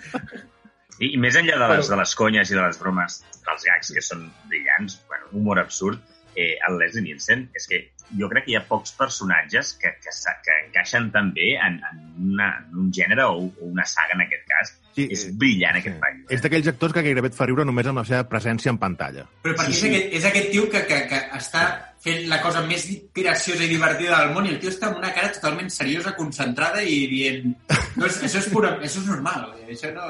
I, 0.98 1.12
I 1.14 1.18
més 1.22 1.38
enllà 1.38 1.60
de 1.62 1.68
les, 1.76 1.88
de 1.94 2.00
les 2.02 2.16
conyes 2.18 2.52
i 2.52 2.58
de 2.58 2.64
les 2.66 2.80
bromes, 2.82 3.20
dels 3.46 3.68
gags 3.70 3.94
que 3.94 4.02
són 4.04 4.26
brillants, 4.50 4.98
bueno, 5.08 5.30
humor 5.40 5.62
absurd, 5.62 6.02
eh, 6.38 6.54
el 6.70 6.78
Leslie 6.80 7.02
Nielsen, 7.10 7.48
és 7.58 7.66
que 7.68 7.80
jo 8.18 8.30
crec 8.32 8.46
que 8.46 8.54
hi 8.54 8.56
ha 8.56 8.62
pocs 8.70 8.94
personatges 8.96 9.74
que, 9.82 9.90
que, 10.00 10.12
que 10.46 10.54
encaixen 10.68 11.10
tan 11.12 11.34
bé 11.36 11.56
en, 11.60 11.80
en, 11.90 12.04
una, 12.32 12.46
en 12.70 12.78
un 12.86 12.92
gènere 12.96 13.26
o, 13.28 13.42
o 13.50 13.72
una 13.74 13.84
saga, 13.90 14.14
en 14.16 14.22
aquest 14.28 14.46
cas. 14.48 14.72
Sí, 14.98 15.08
és 15.14 15.26
eh, 15.28 15.34
brillant, 15.38 15.76
sí. 15.76 15.82
aquest 15.84 16.00
paio. 16.02 16.24
És 16.34 16.42
d'aquells 16.46 16.70
actors 16.72 16.96
que 16.96 17.04
gairebé 17.06 17.30
et 17.34 17.36
fa 17.38 17.46
riure 17.50 17.66
només 17.68 17.90
amb 17.92 18.00
la 18.02 18.06
seva 18.08 18.24
presència 18.32 18.72
en 18.72 18.80
pantalla. 18.82 19.26
Però 19.44 19.58
perquè 19.60 19.74
Sí, 19.74 19.76
és, 19.76 19.82
sí. 19.82 19.92
aquest, 19.92 20.16
és 20.22 20.30
aquest 20.32 20.50
tio 20.56 20.70
que, 20.72 20.86
que, 20.90 21.02
que 21.12 21.20
està 21.42 21.66
fent 22.08 22.28
la 22.32 22.40
cosa 22.46 22.62
més 22.70 22.86
graciosa 23.18 23.66
i 23.66 23.72
divertida 23.74 24.22
del 24.22 24.32
món 24.38 24.48
i 24.48 24.54
el 24.56 24.60
tio 24.62 24.72
està 24.72 24.88
amb 24.92 25.02
una 25.02 25.12
cara 25.14 25.34
totalment 25.36 25.70
seriosa, 25.74 26.16
concentrada 26.16 26.82
i 26.86 27.02
dient... 27.12 27.50
No, 27.98 28.06
és- 28.08 28.22
això, 28.24 28.40
és 28.40 28.50
pura, 28.54 28.76
això 28.80 29.02
és 29.04 29.10
normal. 29.10 29.50
Això 29.68 29.92
no, 29.96 30.08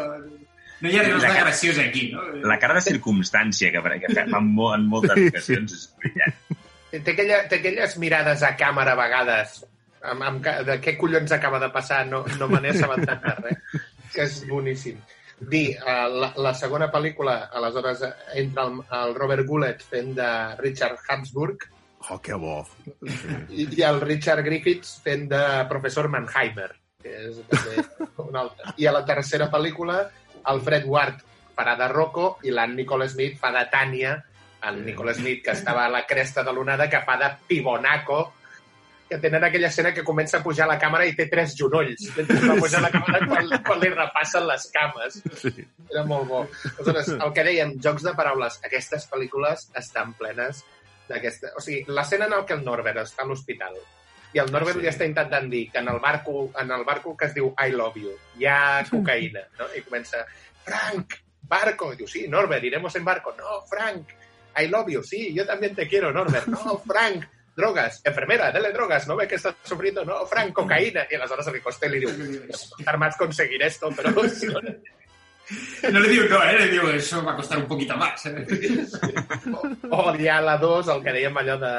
no 0.82 0.90
hi 0.92 0.98
ha 1.00 1.04
res 1.08 1.22
de 1.22 1.28
cara- 1.28 1.42
graciós 1.46 1.80
aquí. 1.84 2.12
No? 2.14 2.24
La 2.48 2.60
cara 2.60 2.76
de 2.78 2.84
circumstància 2.86 3.72
que, 3.72 3.82
que 4.04 4.14
fa 4.16 4.26
en, 4.42 4.52
mo- 4.54 4.74
en 4.76 4.86
moltes 4.88 5.18
Sí, 5.18 5.28
ocasions 5.32 5.74
és 5.78 5.88
brillant. 6.04 6.38
Té, 6.92 7.02
aquella, 7.14 7.42
té 7.52 7.60
aquelles 7.60 7.98
mirades 8.00 8.44
a 8.48 8.54
càmera 8.58 8.94
a 8.96 9.00
vegades 9.00 9.58
amb, 10.08 10.24
amb, 10.24 10.46
de 10.68 10.78
què 10.84 10.96
collons 10.98 11.32
acaba 11.36 11.60
de 11.60 11.68
passar, 11.74 12.06
no, 12.08 12.24
no 12.40 12.48
me 12.48 12.62
n'he 12.64 12.70
assabentat 12.72 13.24
de 13.26 13.34
res, 13.44 13.80
que 14.14 14.24
és 14.24 14.38
boníssim. 14.48 15.00
Dir, 15.38 15.76
uh, 15.84 16.08
la, 16.10 16.30
la 16.42 16.54
segona 16.58 16.88
pel·lícula, 16.90 17.50
aleshores, 17.54 18.00
eh, 18.08 18.14
entra 18.42 18.64
el, 18.70 18.80
el 19.02 19.12
Robert 19.20 19.46
Goulet 19.46 19.84
fent 19.86 20.14
de 20.18 20.30
Richard 20.62 20.98
Habsburg 21.10 21.68
Oh, 22.10 22.22
que 22.24 22.34
bo. 22.40 22.62
i, 23.50 23.66
i 23.76 23.82
el 23.84 24.00
Richard 24.02 24.42
Griffiths 24.46 24.96
fent 25.04 25.26
de 25.30 25.42
professor 25.68 26.08
Mannheimer, 26.14 26.70
que 27.04 27.12
és 27.28 27.40
també 27.50 27.84
un 28.24 28.38
altre. 28.40 28.72
I 28.80 28.86
a 28.88 28.94
la 28.96 29.02
tercera 29.06 29.50
pel·lícula, 29.52 29.98
el 30.52 30.62
Fred 30.66 30.88
Ward 30.88 31.24
farà 31.58 31.76
de 31.80 31.88
Rocco 31.92 32.38
i 32.46 32.54
l'Ann 32.54 32.76
Nicole 32.78 33.08
Smith 33.10 33.38
fa 33.42 33.52
de 33.56 33.66
Tània, 33.72 34.16
el 34.68 34.84
Nicole 34.86 35.14
Smith, 35.18 35.44
que 35.46 35.54
estava 35.54 35.86
a 35.86 35.94
la 35.94 36.04
cresta 36.06 36.44
de 36.44 36.54
l'onada, 36.54 36.90
que 36.90 37.02
fa 37.06 37.18
de 37.18 37.30
Pibonaco, 37.48 38.20
que 39.10 39.18
tenen 39.24 39.44
aquella 39.44 39.70
escena 39.72 39.94
que 39.96 40.04
comença 40.04 40.38
a 40.38 40.44
pujar 40.44 40.68
la 40.68 40.78
càmera 40.80 41.06
i 41.08 41.16
té 41.16 41.30
tres 41.32 41.56
genolls. 41.58 42.10
Va 42.18 42.58
pujar 42.60 42.82
la 42.84 42.92
càmera 42.92 43.22
quan, 43.26 43.54
quan 43.64 43.80
li 43.82 43.92
repassen 43.94 44.48
les 44.50 44.68
cames. 44.74 45.22
Sí. 45.42 45.54
Era 45.88 46.04
molt 46.06 46.28
bo. 46.28 46.42
Aleshores, 46.74 47.14
el 47.16 47.36
que 47.36 47.46
dèiem, 47.48 47.78
jocs 47.84 48.04
de 48.04 48.14
paraules. 48.18 48.60
Aquestes 48.68 49.08
pel·lícules 49.12 49.70
estan 49.80 50.12
plenes 50.20 50.66
d'aquesta... 51.08 51.56
O 51.56 51.64
sigui, 51.64 51.86
l'escena 51.88 52.28
en 52.28 52.36
el 52.42 52.44
que 52.50 52.58
el 52.58 52.66
Norbert 52.68 53.06
està 53.06 53.24
a 53.24 53.30
l'hospital 53.30 53.80
i 54.34 54.40
el 54.40 54.52
Norbert 54.52 54.78
Sí. 54.78 54.84
li 54.84 54.90
està 54.92 55.06
intentant 55.08 55.48
dir 55.50 55.70
que 55.72 55.80
en 55.80 55.88
el, 55.88 56.00
barco, 56.04 56.52
en 56.60 56.72
el 56.72 56.84
barco 56.84 57.16
que 57.16 57.26
es 57.30 57.34
diu 57.34 57.54
I 57.58 57.72
love 57.72 57.96
you 58.02 58.12
hi 58.38 58.46
ha 58.46 58.84
cocaïna, 58.92 59.46
no? 59.60 59.70
I 59.76 59.82
comença 59.86 60.26
Frank, 60.68 61.14
barco. 61.48 61.94
I 61.94 61.96
diu, 62.02 62.08
sí, 62.12 62.28
Norbert, 62.28 62.64
iremos 62.68 62.94
en 62.96 63.06
barco. 63.06 63.34
No, 63.38 63.62
Frank, 63.70 64.10
I 64.60 64.68
love 64.68 64.90
you. 64.92 65.02
Sí, 65.04 65.34
yo 65.34 65.46
también 65.46 65.74
te 65.76 65.88
quiero, 65.88 66.12
Norbert. 66.12 66.48
No, 66.48 66.78
Frank, 66.86 67.24
drogas. 67.56 68.02
Enfermera, 68.04 68.52
dele 68.52 68.74
drogas. 68.74 69.08
¿No 69.08 69.16
ve 69.16 69.28
que 69.30 69.36
estás 69.36 69.56
sufriendo? 69.64 70.04
No, 70.04 70.26
Frank, 70.26 70.52
cocaïna. 70.52 71.08
I 71.10 71.16
aleshores 71.16 71.48
el 71.48 71.62
Costello 71.62 71.96
li 71.96 72.00
diu, 72.04 72.44
estar 72.52 72.98
más 72.98 73.16
conseguir 73.16 73.64
esto, 73.64 73.90
pero 73.96 74.12
no, 74.12 74.24
li 76.02 76.10
diu 76.12 76.28
no, 76.28 76.44
eh? 76.44 76.60
Li 76.60 76.70
diu, 76.74 76.90
això 76.92 77.24
va 77.24 77.38
costar 77.38 77.58
un 77.62 77.68
poquito 77.70 77.96
más. 77.96 78.26
Eh? 78.28 78.46
O 79.90 80.16
hi 80.20 80.28
ha 80.28 80.42
la 80.44 80.58
2, 80.60 80.90
el 80.98 81.04
que 81.06 81.14
dèiem 81.16 81.40
allò 81.40 81.56
de, 81.62 81.74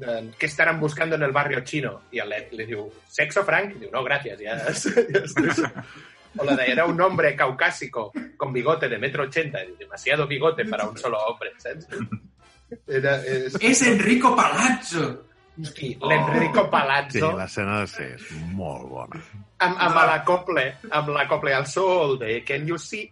de 0.00 0.14
què 0.38 0.46
estaran 0.48 0.80
buscando 0.80 1.16
en 1.16 1.22
el 1.22 1.32
barrio 1.32 1.60
chino? 1.64 2.02
I 2.12 2.20
el 2.24 2.32
Ed 2.32 2.52
li 2.58 2.66
diu, 2.66 2.88
¿sexo, 3.08 3.44
Frank? 3.44 3.76
I 3.76 3.84
diu, 3.84 3.90
no, 3.92 4.02
gracias, 4.04 4.40
ya, 4.40 4.56
ya 4.58 4.70
estoy. 4.72 5.64
O 6.36 6.44
la 6.44 6.56
de, 6.56 6.64
era 6.72 6.84
un 6.84 7.00
hombre 7.00 7.36
caucásico 7.36 8.10
con 8.36 8.52
bigote 8.52 8.88
de 8.88 8.98
metro 8.98 9.22
ochenta, 9.24 9.62
y 9.62 9.76
demasiado 9.78 10.26
bigote 10.26 10.64
para 10.64 10.88
un 10.88 10.98
solo 10.98 11.18
hombre, 11.24 11.52
saps? 11.58 11.86
Era, 12.88 13.20
és, 13.22 13.54
És 13.60 13.82
Enrico 13.86 14.34
Palazzo. 14.34 15.28
Hosti, 15.54 15.92
l'Enrico 16.02 16.64
Sí, 16.64 16.70
Palazzo, 16.72 17.28
l'escena 17.38 17.76
de 17.84 17.86
ser 17.86 18.08
és 18.16 18.24
molt 18.58 18.88
bona. 18.90 19.20
amb, 19.62 19.76
amb 19.78 20.00
l'acople, 20.08 20.64
amb 20.90 21.12
l'acople 21.14 21.54
al 21.54 21.68
sol 21.70 22.18
de 22.18 22.40
Can 22.42 22.66
you 22.66 22.76
see? 22.76 23.04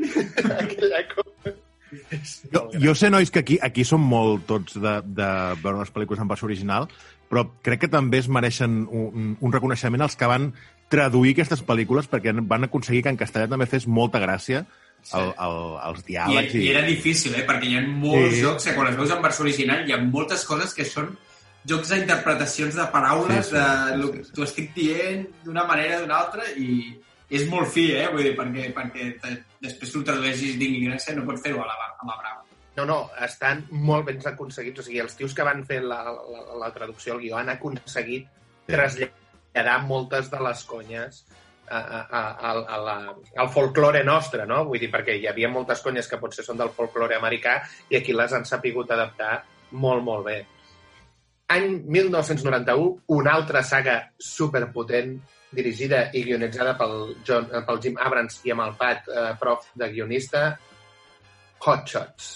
Aquella 0.58 1.02
cosa. 1.12 1.23
Jo, 2.52 2.68
jo 2.80 2.94
sé, 2.94 3.10
nois, 3.10 3.30
que 3.30 3.40
aquí, 3.44 3.58
aquí 3.62 3.84
som 3.84 4.00
molt 4.00 4.46
tots 4.46 4.78
de, 4.80 4.94
de 5.04 5.28
veure 5.62 5.80
les 5.80 5.92
pel·lícules 5.94 6.20
en 6.22 6.28
versió 6.30 6.46
original, 6.46 6.88
però 7.30 7.46
crec 7.64 7.80
que 7.86 7.88
també 7.92 8.18
es 8.22 8.28
mereixen 8.28 8.84
un, 8.90 9.36
un 9.40 9.52
reconeixement 9.52 10.02
els 10.06 10.16
que 10.16 10.26
van 10.30 10.52
traduir 10.92 11.32
aquestes 11.34 11.62
pel·lícules 11.66 12.06
perquè 12.10 12.34
van 12.46 12.64
aconseguir 12.68 13.02
que 13.02 13.12
en 13.14 13.16
castellà 13.18 13.48
també 13.50 13.66
fes 13.66 13.86
molta 13.88 14.20
gràcia 14.22 14.64
el, 15.16 15.30
el, 15.32 15.56
els 15.88 16.02
I, 16.04 16.06
diàlegs. 16.12 16.54
I 16.60 16.68
era 16.70 16.82
difícil, 16.86 17.34
eh? 17.34 17.44
Perquè 17.48 17.70
hi 17.70 17.78
ha 17.78 17.82
molts 17.88 18.36
Sí. 18.36 18.42
jocs 18.44 18.64
que 18.68 18.74
quan 18.76 18.88
els 18.92 18.96
veus 19.00 19.10
en 19.10 19.22
versió 19.24 19.44
original 19.44 19.88
hi 19.88 19.92
ha 19.96 19.98
moltes 20.04 20.44
coses 20.48 20.72
que 20.76 20.84
són 20.88 21.10
jocs 21.66 21.90
d'interpretacions 21.90 22.76
de 22.76 22.86
paraules, 22.92 23.48
Sí, 23.48 23.50
sí, 23.50 23.56
de 23.56 23.64
sí, 23.64 23.98
lo 24.02 24.12
sí, 24.12 24.24
sí. 24.24 24.32
t'ho 24.36 24.44
estic 24.44 24.70
dient 24.76 25.26
d'una 25.44 25.64
manera 25.64 25.98
o 25.98 26.04
d'una 26.04 26.18
altra 26.20 26.44
i 26.56 26.94
és 27.30 27.46
molt 27.50 27.70
fi, 27.72 27.88
eh? 27.96 28.08
Vull 28.12 28.26
dir, 28.26 28.34
perquè, 28.36 28.70
perquè 28.76 29.10
te, 29.20 29.36
després 29.64 29.92
que 29.92 30.00
ho 30.00 30.08
tradueixis 30.10 30.58
d'ingui 30.60 30.88
gràcia 30.88 31.16
no 31.16 31.26
pots 31.28 31.44
fer-ho 31.44 31.62
a, 31.62 31.68
la, 31.68 31.92
a 31.94 32.08
la 32.08 32.18
brava. 32.20 32.42
No, 32.76 32.84
no, 32.88 32.98
estan 33.22 33.62
molt 33.70 34.08
ben 34.08 34.20
aconseguits. 34.32 34.82
O 34.82 34.86
sigui, 34.86 35.00
els 35.02 35.14
tios 35.18 35.34
que 35.34 35.46
van 35.46 35.62
fer 35.68 35.80
la, 35.84 36.02
la, 36.10 36.44
la 36.64 36.72
traducció 36.74 37.14
al 37.14 37.22
guió 37.22 37.38
han 37.38 37.52
aconseguit 37.54 38.28
traslladar 38.68 39.78
moltes 39.86 40.30
de 40.32 40.40
les 40.42 40.64
conyes 40.68 41.24
a, 41.68 41.78
a, 41.78 42.00
a, 42.00 42.22
a, 42.50 42.52
a 42.76 42.80
la, 42.82 42.96
al 43.36 43.50
folklore 43.54 44.02
nostre, 44.04 44.46
no? 44.46 44.64
Vull 44.68 44.82
dir, 44.82 44.90
perquè 44.92 45.16
hi 45.18 45.28
havia 45.30 45.50
moltes 45.52 45.80
conyes 45.84 46.10
que 46.10 46.18
potser 46.20 46.44
són 46.44 46.58
del 46.60 46.74
folklore 46.76 47.16
americà 47.16 47.60
i 47.90 48.00
aquí 48.00 48.16
les 48.16 48.34
han 48.34 48.44
sapigut 48.48 48.90
adaptar 48.90 49.38
molt, 49.72 50.04
molt 50.04 50.26
bé. 50.26 50.40
Any 51.54 51.78
1991, 51.92 53.04
una 53.14 53.34
altra 53.36 53.62
saga 53.62 53.98
superpotent 54.18 55.18
dirigida 55.56 56.08
i 56.12 56.24
guionitzada 56.26 56.76
pel, 56.78 57.14
John, 57.26 57.50
eh, 57.52 57.62
pel 57.66 57.82
Jim 57.82 58.00
Abrams 58.00 58.40
i 58.44 58.54
amb 58.54 58.66
el 58.68 58.74
Pat, 58.80 59.08
eh, 59.08 59.28
prof 59.40 59.70
de 59.74 59.92
guionista, 59.92 60.48
Hot 61.64 61.86
Shots 61.88 62.32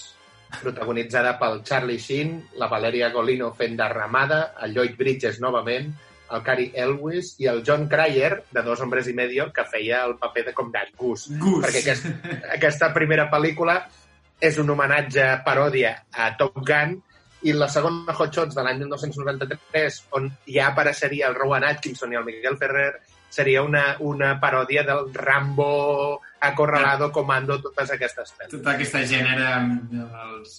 protagonitzada 0.49 1.35
pel 1.37 1.61
Charlie 1.63 1.99
Sheen, 1.99 2.49
la 2.57 2.67
Valeria 2.67 3.11
Golino 3.13 3.51
fent 3.53 3.75
de 3.77 3.87
Ramada, 3.91 4.55
el 4.65 4.73
Lloyd 4.73 4.95
Bridges 4.97 5.39
novament, 5.39 5.91
el 6.33 6.43
Cary 6.45 6.69
Elwes 6.75 7.35
i 7.41 7.47
el 7.49 7.63
John 7.65 7.87
Cryer, 7.89 8.43
de 8.51 8.63
Dos 8.65 8.81
Hombres 8.81 9.07
i 9.09 9.13
Medio, 9.17 9.49
que 9.53 9.65
feia 9.69 10.03
el 10.05 10.17
paper 10.21 10.45
de 10.49 10.53
com 10.57 10.71
de 10.73 10.83
Gus. 10.97 11.27
Gus. 11.41 11.63
Perquè 11.65 11.83
aquest, 11.83 12.09
aquesta 12.57 12.91
primera 12.93 13.29
pel·lícula 13.31 13.79
és 14.39 14.57
un 14.61 14.69
homenatge 14.69 15.29
paròdia 15.45 15.95
a 16.13 16.31
Top 16.39 16.61
Gun 16.65 16.99
i 17.47 17.53
la 17.55 17.67
segona 17.71 18.13
Hot 18.17 18.33
Shots 18.35 18.55
de 18.57 18.63
l'any 18.65 18.81
1993, 18.83 20.01
on 20.17 20.25
ja 20.47 20.67
apareixeria 20.73 21.29
el 21.29 21.35
Rowan 21.37 21.63
Atkinson 21.63 22.11
i 22.13 22.19
el 22.19 22.25
Miguel 22.27 22.57
Ferrer, 22.59 22.89
seria 23.29 23.61
una, 23.63 23.83
una 24.01 24.33
paròdia 24.41 24.83
del 24.83 25.13
Rambo, 25.13 26.19
Acorralado, 26.41 27.11
Comando, 27.11 27.59
totes 27.61 27.91
aquestes 27.95 28.33
pel·lícules. 28.35 28.57
Tota 28.57 28.73
aquesta 28.75 29.03
gènere 29.05 29.45
amb 29.53 29.93
els, 29.93 30.55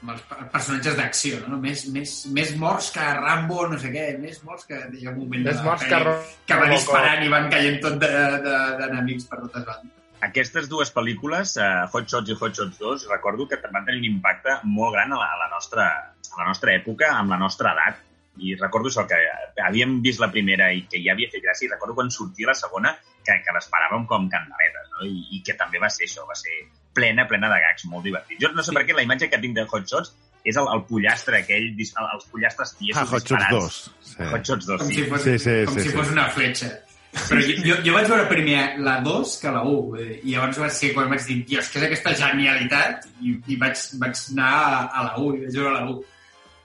amb 0.00 0.14
els 0.16 0.22
pe- 0.30 0.46
personatges 0.54 0.96
d'acció, 0.98 1.40
no? 1.46 1.58
Més, 1.62 1.84
més, 1.94 2.14
més 2.34 2.54
morts 2.58 2.90
que 2.96 3.06
Rambo, 3.20 3.66
no 3.70 3.78
sé 3.78 3.92
què, 3.94 4.06
més 4.18 4.40
morts 4.46 4.64
que... 4.70 4.78
Hi 4.98 5.06
ha 5.06 5.12
un 5.12 5.18
moment 5.22 5.44
Més 5.50 5.62
morts 5.66 5.84
que 5.90 5.98
Ro- 6.02 6.18
que 6.48 6.58
va 6.62 6.70
disparant 6.72 7.22
i 7.26 7.30
van 7.34 7.50
caient 7.52 7.78
tot 7.84 7.98
d'enemics 8.02 9.26
de, 9.26 9.28
de, 9.28 9.30
per 9.30 9.42
totes 9.44 9.68
bandes. 9.68 9.98
Aquestes 10.22 10.68
dues 10.70 10.92
pel·lícules, 10.94 11.56
uh, 11.58 11.88
Hot 11.90 12.06
Shots 12.06 12.30
i 12.30 12.36
Hot 12.38 12.54
Shots 12.54 12.78
2, 12.78 13.06
recordo 13.10 13.48
que 13.50 13.58
van 13.64 13.84
tenir 13.88 13.98
un 14.04 14.08
impacte 14.12 14.60
molt 14.70 14.94
gran 14.94 15.12
a 15.12 15.18
la, 15.18 15.28
a 15.34 15.38
la, 15.40 15.48
nostra, 15.50 15.86
a 16.14 16.40
la 16.40 16.46
nostra 16.46 16.76
època, 16.78 17.10
amb 17.18 17.34
la 17.34 17.40
nostra 17.42 17.72
edat. 17.74 17.98
I 18.40 18.54
recordo 18.56 18.88
això, 18.88 19.02
que 19.04 19.18
havíem 19.66 19.98
vist 20.04 20.22
la 20.22 20.30
primera 20.32 20.70
i 20.72 20.86
que 20.88 21.02
ja 21.04 21.12
havia 21.12 21.28
fet 21.32 21.42
gràcia, 21.44 21.66
i 21.66 21.72
recordo 21.74 21.98
quan 21.98 22.08
sortia 22.14 22.48
la 22.48 22.54
segona 22.56 22.94
que, 23.26 23.34
que 23.44 23.52
l'esperàvem 23.56 24.06
com 24.08 24.28
candeletes, 24.32 24.86
no? 24.94 25.02
I, 25.04 25.26
I 25.36 25.42
que 25.44 25.56
també 25.58 25.82
va 25.82 25.90
ser 25.92 26.06
això, 26.06 26.24
va 26.30 26.38
ser 26.38 26.54
plena, 26.96 27.26
plena 27.28 27.50
de 27.52 27.58
gags, 27.66 27.84
molt 27.90 28.06
divertit. 28.06 28.38
Jo 28.40 28.52
no 28.54 28.64
sé 28.64 28.72
per 28.76 28.86
què 28.88 28.96
la 28.96 29.04
imatge 29.04 29.28
que 29.32 29.42
tinc 29.42 29.58
de 29.58 29.66
Hot 29.68 29.90
Shots 29.90 30.14
és 30.48 30.56
el, 30.58 30.70
el 30.74 30.80
pollastre 30.88 31.42
aquell, 31.42 31.68
els 31.76 32.24
pollastres 32.30 32.72
tiesos 32.78 33.02
Ah, 33.02 33.04
Hot 33.10 33.26
Shots 33.26 33.44
disparats. 33.44 33.76
2. 33.98 34.08
Sí. 34.14 34.30
Hot 34.30 34.48
Shots 34.48 34.70
2, 34.70 34.80
com 34.80 34.88
sí. 34.88 34.96
si 34.96 35.10
fos, 35.10 35.22
Sí, 35.26 35.36
sí, 35.44 35.58
com 35.68 35.76
sí, 35.76 35.84
si 35.84 35.90
sí. 35.90 35.96
fos 35.98 36.14
una 36.16 36.26
fletxa. 36.38 36.72
Però 37.12 37.40
jo, 37.44 37.54
jo, 37.60 37.74
jo 37.84 37.92
vaig 37.92 38.06
veure 38.08 38.28
primer 38.30 38.60
la 38.80 38.94
2 39.04 39.34
que 39.42 39.50
la 39.52 39.60
1, 39.68 39.98
eh, 40.00 40.14
i 40.22 40.32
llavors 40.32 40.60
va 40.62 40.70
ser 40.72 40.92
quan 40.96 41.10
vaig 41.12 41.26
dir, 41.28 41.42
dios, 41.50 41.68
què 41.68 41.82
és 41.82 41.86
aquesta 41.90 42.14
genialitat? 42.22 43.04
I, 43.20 43.34
i 43.52 43.58
vaig, 43.60 43.82
vaig 44.00 44.22
anar 44.32 44.48
a, 44.52 44.80
a 44.86 45.04
la 45.10 45.12
1, 45.20 45.36
i 45.36 45.44
vaig 45.44 45.58
veure 45.58 45.74
la 45.76 45.84
1. 45.90 46.00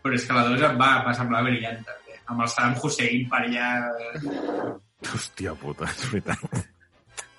Però 0.06 0.16
és 0.16 0.30
que 0.30 0.38
la 0.38 0.46
2 0.48 0.64
em 0.70 0.80
va, 0.80 0.90
va 1.04 1.18
semblar 1.18 1.44
brillant, 1.50 1.84
també. 1.90 2.16
Amb 2.32 2.46
el 2.46 2.50
Saddam 2.54 2.80
Hussein 2.80 3.28
per 3.32 3.44
allà... 3.44 3.68
Hòstia 5.08 5.54
puta, 5.60 5.92
és 5.92 6.08
veritat. 6.14 6.66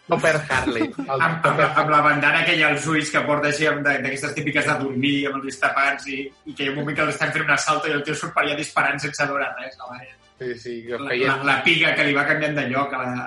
Topper 0.09 0.37
Harley. 0.49 0.93
El 1.05 1.25
Amb, 1.25 1.49
amb, 1.49 1.65
amb 1.65 1.91
la 1.93 2.03
bandana 2.05 2.45
aquella 2.45 2.71
als 2.73 2.87
ulls 2.89 3.11
que 3.13 3.25
porta 3.29 3.49
així, 3.51 3.69
d'aquestes 3.89 4.37
típiques 4.37 4.69
de 4.69 4.77
dormir, 4.85 5.17
amb 5.29 5.41
els 5.41 5.51
ulls 5.51 5.61
tapats, 5.65 6.09
i, 6.13 6.23
i 6.49 6.55
que 6.55 6.65
hi 6.65 6.71
ha 6.71 6.77
un 6.77 6.81
moment 6.83 6.97
que 6.97 7.09
l'estan 7.09 7.33
fent 7.35 7.45
un 7.45 7.57
assalt 7.57 7.89
i 7.89 7.97
el 7.97 8.05
tio 8.05 8.17
surt 8.17 8.37
per 8.37 8.45
allà 8.45 8.57
disparant 8.61 9.01
sense 9.05 9.33
veure 9.33 9.49
res. 9.61 9.77
La, 9.81 9.93
Maria. 9.93 10.18
Sí, 10.39 10.55
sí, 10.55 10.73
que 10.87 10.97
la, 10.99 11.09
feien... 11.11 11.29
la, 11.29 11.45
la 11.45 11.57
piga 11.67 11.95
que 11.99 12.05
li 12.07 12.13
va 12.15 12.23
canviant 12.29 12.55
de 12.55 12.65
lloc 12.71 12.93
a 12.95 12.99
la, 13.03 13.25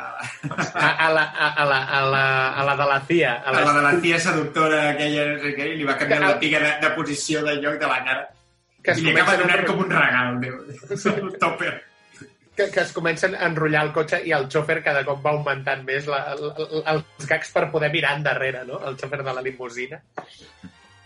A, 0.74 0.90
a, 1.08 1.10
la, 1.12 1.24
a, 1.28 1.48
a, 1.62 1.66
la, 1.68 1.80
a, 1.84 2.02
la, 2.08 2.24
a 2.54 2.64
la 2.70 2.76
de 2.80 2.86
la 2.88 3.00
CIA. 3.10 3.34
a 3.46 3.52
la 3.52 3.74
de 3.74 3.82
la 3.84 3.92
tia 4.02 4.20
seductora 4.20 4.78
aquella, 4.94 5.26
no 5.34 5.40
sé 5.44 5.52
què, 5.58 5.66
i 5.74 5.78
li 5.82 5.84
va 5.90 5.98
canviar 6.00 6.22
Que- 6.22 6.28
la 6.30 6.40
piga 6.40 6.60
de, 6.64 6.72
de 6.88 6.92
posició 6.96 7.44
de 7.44 7.56
lloc 7.60 7.76
de 7.82 7.88
la 7.92 8.00
cara. 8.06 8.30
que 8.82 8.92
es 8.92 8.98
I 8.98 9.02
li 9.04 9.12
acaba 9.12 9.34
a 9.34 9.42
donant 9.44 9.66
com 9.68 9.80
un 9.84 9.92
regal, 9.92 10.40
Déu. 10.42 10.56
El 11.12 11.34
topper. 11.38 11.74
que, 12.56 12.70
que 12.72 12.80
es 12.82 12.92
comencen 12.96 13.36
a 13.36 13.46
enrotllar 13.48 13.84
el 13.86 13.92
cotxe 13.94 14.22
i 14.28 14.32
el 14.36 14.48
xòfer 14.52 14.80
cada 14.84 15.04
cop 15.08 15.20
va 15.26 15.32
augmentant 15.36 15.84
més 15.88 16.08
la, 16.08 16.24
la, 16.40 16.54
la, 16.58 16.96
els 16.96 17.28
gags 17.28 17.52
per 17.52 17.68
poder 17.72 17.92
mirar 17.92 18.16
endarrere, 18.18 18.64
no? 18.66 18.80
El 18.88 18.96
xòfer 19.00 19.22
de 19.24 19.34
la 19.36 19.42
limusina. 19.46 20.00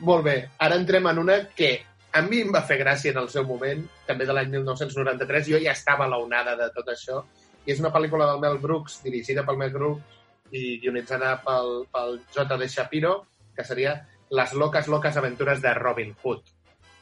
Molt 0.05 0.23
bé, 0.25 0.37
ara 0.59 0.75
entrem 0.75 1.05
en 1.07 1.19
una 1.21 1.37
que 1.55 1.69
a 2.15 2.21
mi 2.23 2.39
em 2.45 2.51
va 2.55 2.63
fer 2.63 2.77
gràcia 2.79 3.11
en 3.11 3.17
el 3.19 3.27
seu 3.31 3.43
moment, 3.47 3.81
també 4.07 4.25
de 4.27 4.33
l'any 4.35 4.53
1993, 4.53 5.49
jo 5.51 5.59
ja 5.59 5.73
estava 5.75 6.05
a 6.05 6.11
la 6.13 6.19
onada 6.23 6.53
de 6.55 6.69
tot 6.75 6.87
això, 6.93 7.19
i 7.65 7.73
és 7.73 7.81
una 7.81 7.91
pel·lícula 7.91 8.29
del 8.29 8.39
Mel 8.43 8.59
Brooks, 8.63 9.01
dirigida 9.03 9.43
pel 9.43 9.59
Mel 9.59 9.73
Brooks 9.73 10.53
i 10.55 10.77
guionitzada 10.79 11.33
pel, 11.43 11.81
pel 11.91 12.21
J.D. 12.31 12.69
Shapiro, 12.71 13.15
que 13.55 13.65
seria 13.67 13.97
Les 14.31 14.53
locas, 14.57 14.87
locas 14.87 15.17
aventures 15.19 15.59
de 15.61 15.73
Robin 15.77 16.15
Hood, 16.23 16.47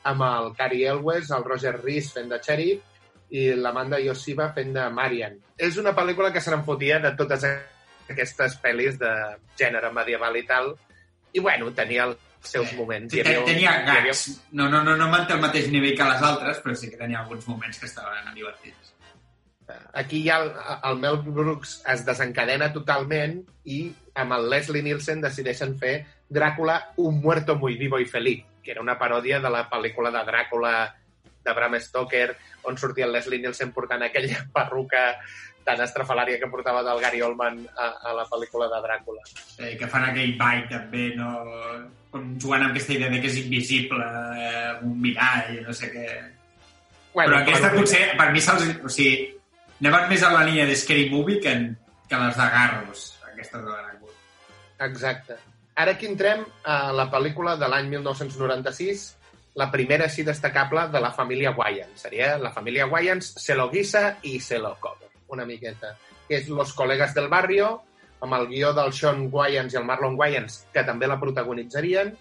amb 0.09 0.25
el 0.27 0.49
Cary 0.57 0.81
Elwes, 0.83 1.29
el 1.31 1.45
Roger 1.45 1.77
Rees 1.77 2.09
fent 2.11 2.27
de 2.33 2.41
Cherry 2.43 2.73
i 3.31 3.45
l'Amanda 3.55 4.01
Yosiva 4.03 4.49
fent 4.57 4.73
de 4.75 4.89
Marian. 4.91 5.37
És 5.55 5.77
una 5.79 5.93
pel·lícula 5.95 6.33
que 6.33 6.41
se 6.43 6.51
n'enfotia 6.51 6.99
de 7.05 7.13
totes 7.15 7.45
aquestes 7.47 8.57
pel·lis 8.65 8.99
de 8.99 9.13
gènere 9.61 9.93
medieval 9.95 10.35
i 10.35 10.43
tal, 10.49 10.73
i 11.31 11.39
bueno, 11.39 11.71
tenia 11.77 12.09
els 12.09 12.32
seus 12.43 12.73
moments. 12.77 13.13
Sí, 13.13 13.19
Hi 13.21 13.27
havia, 13.27 13.45
tenia 13.45 13.61
hi 13.61 13.67
havia- 13.73 14.01
gags. 14.03 14.23
No, 14.51 14.69
no, 14.69 14.83
no, 14.83 14.95
no 14.99 15.07
manté 15.09 15.33
el 15.33 15.41
mateix 15.41 15.69
nivell 15.71 15.95
que 15.97 16.03
les 16.09 16.21
altres, 16.21 16.59
però 16.63 16.75
sí 16.75 16.89
que 16.91 16.97
tenia 16.97 17.19
alguns 17.21 17.47
moments 17.47 17.79
que 17.79 17.85
estaven 17.87 18.33
divertits. 18.35 18.89
Aquí 19.93 20.23
ja 20.27 20.41
el, 20.43 20.51
el 20.83 20.97
Mel 20.99 21.17
Brooks 21.23 21.77
es 21.87 22.03
desencadena 22.05 22.67
totalment 22.73 23.37
i 23.63 23.77
amb 24.19 24.35
el 24.35 24.49
Leslie 24.51 24.83
Nielsen 24.83 25.21
decideixen 25.23 25.77
fer 25.79 25.93
Dràcula, 26.29 26.89
un 26.97 27.21
muerto 27.21 27.55
muy 27.55 27.77
vivo 27.77 27.97
y 27.99 28.05
feliz, 28.05 28.43
que 28.61 28.71
era 28.71 28.81
una 28.81 28.97
paròdia 28.99 29.39
de 29.39 29.49
la 29.49 29.69
pel·lícula 29.69 30.11
de 30.11 30.23
Dràcula 30.27 30.73
de 31.45 31.53
Bram 31.53 31.79
Stoker, 31.79 32.35
on 32.63 32.77
sortia 32.77 33.05
el 33.05 33.13
Leslie 33.13 33.39
Nielsen 33.39 33.71
portant 33.71 34.03
aquella 34.03 34.43
perruca 34.53 35.17
tan 35.63 35.79
estrafalària 35.81 36.39
que 36.41 36.47
portava 36.51 36.83
del 36.83 36.99
Gary 36.99 37.21
Oldman 37.23 37.63
a, 37.77 37.87
a 38.11 38.13
la 38.13 38.25
pel·lícula 38.27 38.67
de 38.67 38.81
Dràcula. 38.83 39.21
Eh, 39.59 39.77
que 39.79 39.87
fan 39.87 40.09
aquell 40.11 40.35
ball 40.37 40.65
també, 40.69 41.13
no? 41.15 41.29
Com 42.13 42.35
jugant 42.37 42.61
amb 42.67 42.75
aquesta 42.75 42.93
idea 42.93 43.09
de 43.09 43.19
que 43.23 43.29
és 43.31 43.37
invisible, 43.41 44.05
eh, 44.37 44.73
un 44.85 44.99
mirall, 45.01 45.55
no 45.65 45.73
sé 45.73 45.89
què... 45.89 46.03
Però 47.13 47.39
aquesta 47.39 47.69
per- 47.71 47.79
potser, 47.79 48.03
per 48.19 48.27
mi 48.33 48.41
se'ls... 48.41 48.67
O 48.85 48.89
sigui, 48.93 49.31
anaven 49.81 50.11
més 50.11 50.21
a 50.25 50.29
la 50.33 50.43
línia 50.45 50.67
de 50.69 50.75
Scary 50.77 51.07
Movie 51.09 51.39
que, 51.41 51.51
en, 51.57 51.65
que 52.09 52.19
les 52.21 52.37
de 52.37 52.45
Garros, 52.53 53.07
aquestes 53.31 53.65
de 53.65 53.73
Dràcula. 53.73 54.13
Exacte. 54.87 55.37
Ara 55.81 55.95
aquí 55.97 56.05
entrem 56.05 56.43
a 56.69 56.77
la 56.93 57.07
pel·lícula 57.09 57.55
de 57.57 57.69
l'any 57.69 57.89
1996, 57.95 59.05
la 59.57 59.67
primera 59.73 60.05
així 60.05 60.25
destacable 60.25 60.87
de 60.93 61.01
la 61.01 61.11
família 61.13 61.53
Wayans. 61.57 62.01
Seria 62.05 62.35
la 62.41 62.51
família 62.53 62.85
Wayans 62.89 63.33
se 63.41 63.57
lo 63.57 63.69
guisa 63.73 64.19
i 64.29 64.39
se 64.41 64.57
lo 64.61 64.75
come, 64.81 65.09
una 65.33 65.45
miqueta. 65.49 65.95
Que 66.27 66.37
és 66.39 66.47
Los 66.49 66.73
colegas 66.77 67.13
del 67.17 67.27
barrio, 67.29 67.81
amb 68.23 68.37
el 68.39 68.47
guió 68.47 68.71
del 68.73 68.93
Sean 68.95 69.27
Wayans 69.31 69.73
i 69.73 69.79
el 69.79 69.87
Marlon 69.87 70.15
Wayans, 70.19 70.61
que 70.73 70.85
també 70.87 71.09
la 71.09 71.19
protagonitzarien, 71.19 72.13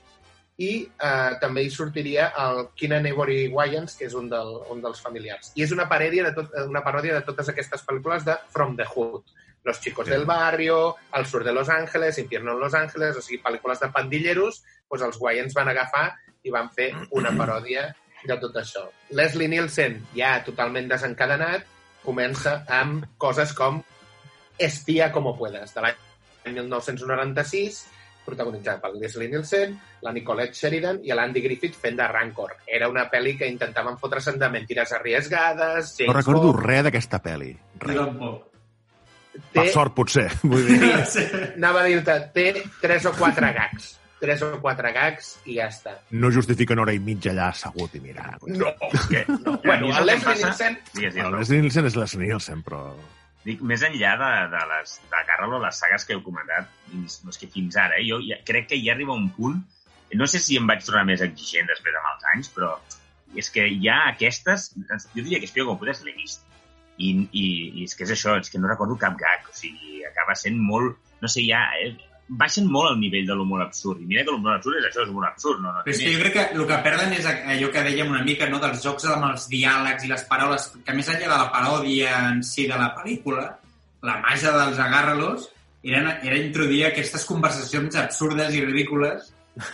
i 0.62 0.70
eh, 0.84 1.30
també 1.40 1.64
hi 1.64 1.70
sortiria 1.72 2.28
el 2.44 2.66
Keenan 2.78 3.06
Ivory 3.08 3.46
Wayans, 3.52 3.94
que 3.98 4.08
és 4.08 4.16
un, 4.18 4.28
del, 4.30 4.50
un 4.72 4.82
dels 4.82 5.00
familiars. 5.02 5.52
I 5.56 5.64
és 5.66 5.72
una 5.74 5.86
paròdia 5.90 6.26
de, 6.28 6.34
tot, 6.36 6.50
una 6.68 6.82
paròdia 6.84 7.14
de 7.16 7.24
totes 7.28 7.48
aquestes 7.52 7.86
pel·lícules 7.86 8.26
de 8.26 8.36
From 8.52 8.76
the 8.76 8.86
Hood. 8.88 9.22
Los 9.64 9.80
chicos 9.80 10.08
del 10.10 10.24
barrio, 10.26 10.96
El 11.14 11.24
sur 11.24 11.44
de 11.44 11.52
Los 11.52 11.68
Ángeles, 11.68 12.18
Infierno 12.18 12.52
en 12.52 12.60
Los 12.60 12.74
Ángeles, 12.74 13.16
o 13.16 13.22
sigui, 13.22 13.38
pel·lícules 13.42 13.78
de 13.78 13.92
pandilleros, 13.94 14.62
doncs 14.90 15.06
els 15.06 15.20
Wayans 15.22 15.54
van 15.54 15.70
agafar 15.70 16.08
i 16.42 16.50
van 16.50 16.68
fer 16.74 16.90
una 17.14 17.30
paròdia 17.38 17.86
de 18.26 18.36
tot 18.42 18.58
això. 18.58 18.88
Leslie 19.14 19.48
Nielsen, 19.48 20.00
ja 20.18 20.34
totalment 20.42 20.90
desencadenat, 20.90 21.70
comença 22.02 22.58
amb 22.66 23.06
coses 23.22 23.54
com 23.54 23.78
Espía 24.62 25.10
como 25.12 25.36
puedas, 25.38 25.74
de 25.74 25.80
l'any 25.82 25.96
1996, 26.52 27.86
protagonitzada 28.24 28.80
per 28.80 28.92
Leslie 28.94 29.28
Nielsen, 29.28 29.74
la 30.02 30.12
Nicolette 30.14 30.54
Sheridan 30.54 31.00
i 31.02 31.10
l'Andy 31.14 31.42
Griffith 31.42 31.74
fent 31.74 31.96
de 31.98 32.06
Rancor. 32.06 32.52
Era 32.66 32.88
una 32.88 33.08
pel·li 33.10 33.34
que 33.38 33.48
intentaven 33.50 33.96
fotre-se'n 33.98 34.38
de 34.38 34.48
mentires 34.52 34.92
arriesgades, 34.94 35.96
James 35.98 36.12
No 36.12 36.18
recordo 36.20 36.52
Bond... 36.52 36.64
res 36.64 36.84
d'aquesta 36.86 37.18
pel·li. 37.24 37.50
Jo 37.82 37.88
Res. 37.88 37.96
tampoc. 37.98 38.48
Per 39.52 39.64
sort, 39.72 39.94
potser. 39.96 40.28
Vull 40.44 40.66
dir, 40.68 40.92
Sí. 41.08 41.24
Anava 41.56 41.82
a 41.82 41.88
dir-te, 41.88 42.18
té 42.36 42.46
tres 42.82 43.06
o 43.10 43.12
quatre 43.16 43.50
gags. 43.56 43.96
Tres 44.22 44.42
o 44.46 44.52
quatre 44.62 44.92
gags 44.94 45.32
i 45.50 45.56
ja 45.56 45.64
està. 45.66 45.96
no 46.14 46.28
justifica 46.30 46.76
una 46.76 46.84
hora 46.84 46.92
i 46.94 47.00
mitja 47.02 47.32
allà 47.32 47.48
assegut 47.50 47.96
i 47.98 48.00
mirar. 48.04 48.36
No! 48.46 48.68
Que, 49.10 49.24
no. 49.26 49.56
Bueno, 49.64 49.88
el 49.98 50.06
Leslie 50.06 50.20
passa- 50.28 50.70
Nielsen... 50.70 50.78
El. 51.26 51.32
Leslie 51.40 51.58
Nielsen 51.64 51.88
és 51.90 51.96
Leslie 51.98 52.28
Nielsen, 52.28 52.62
però... 52.62 52.84
Dic, 53.42 53.62
més 53.66 53.82
enllà 53.82 54.12
de, 54.20 54.30
de 54.52 54.62
les 54.70 54.96
de 55.10 55.22
Carlo, 55.26 55.58
les 55.64 55.78
sagues 55.82 56.04
que 56.06 56.14
heu 56.14 56.22
comentat, 56.22 56.68
fins, 56.90 57.18
no 57.24 57.32
és 57.34 57.40
que 57.40 57.50
fins 57.50 57.78
ara, 57.84 57.98
eh, 57.98 58.06
jo 58.06 58.20
ja, 58.22 58.38
crec 58.46 58.68
que 58.70 58.78
ja 58.78 58.94
arriba 58.94 59.16
un 59.18 59.28
punt, 59.34 59.58
no 60.14 60.28
sé 60.28 60.38
si 60.44 60.58
em 60.60 60.68
vaig 60.68 60.84
tornar 60.86 61.06
més 61.08 61.24
exigent 61.24 61.66
després 61.70 61.96
amb 61.98 62.10
els 62.12 62.28
anys, 62.34 62.52
però 62.54 62.70
és 63.42 63.48
que 63.50 63.64
ja 63.82 63.98
aquestes, 64.10 64.70
jo 64.76 65.22
diria 65.22 65.40
que 65.40 65.48
Espio 65.48 65.66
com 65.66 65.80
podes 65.80 66.04
l'he 66.06 66.14
vist. 66.16 66.44
I, 67.00 67.10
i, 67.32 67.44
I 67.80 67.86
és 67.88 67.96
que 67.96 68.04
és 68.04 68.12
això, 68.14 68.36
és 68.38 68.52
que 68.52 68.60
no 68.60 68.68
recordo 68.70 68.98
cap 69.00 69.16
gag, 69.18 69.48
o 69.48 69.54
sigui, 69.56 70.02
acaba 70.06 70.36
sent 70.38 70.58
molt, 70.60 71.00
no 71.22 71.30
sé, 71.32 71.42
ja, 71.48 71.64
eh, 71.80 71.94
baixen 72.38 72.68
molt 72.72 72.92
el 72.92 73.00
nivell 73.00 73.26
de 73.28 73.34
l'humor 73.36 73.62
absurd. 73.64 74.00
I 74.00 74.08
mira 74.08 74.24
que 74.24 74.32
l'humor 74.32 74.54
absurd 74.56 74.78
és 74.80 74.86
això, 74.88 75.04
és 75.04 75.10
humor 75.12 75.26
absurd, 75.28 75.60
no? 75.60 75.72
no 75.74 75.82
Però 75.84 75.94
és 75.94 76.00
que 76.00 76.12
jo 76.14 76.20
crec 76.22 76.36
que 76.36 76.44
el 76.56 76.64
que 76.70 76.78
perden 76.86 77.12
és 77.16 77.28
allò 77.28 77.70
que 77.74 77.84
dèiem 77.88 78.12
una 78.12 78.22
mica, 78.26 78.48
no?, 78.50 78.60
dels 78.62 78.84
jocs 78.84 79.08
amb 79.12 79.28
els 79.30 79.48
diàlegs 79.52 80.06
i 80.06 80.12
les 80.12 80.24
paraules, 80.30 80.68
que 80.86 80.96
més 80.96 81.10
enllà 81.12 81.28
de 81.28 81.40
la 81.44 81.50
paròdia 81.54 82.14
en 82.30 82.42
si 82.46 82.68
de 82.70 82.78
la 82.78 82.92
pel·lícula, 82.96 83.48
la 84.08 84.16
màgia 84.24 84.54
dels 84.56 84.80
agàrralos 84.82 85.50
era, 85.82 86.18
era 86.22 86.38
introduir 86.38 86.86
aquestes 86.88 87.26
conversacions 87.28 87.98
absurdes 88.00 88.54
i 88.56 88.64
ridícules, 88.64 89.32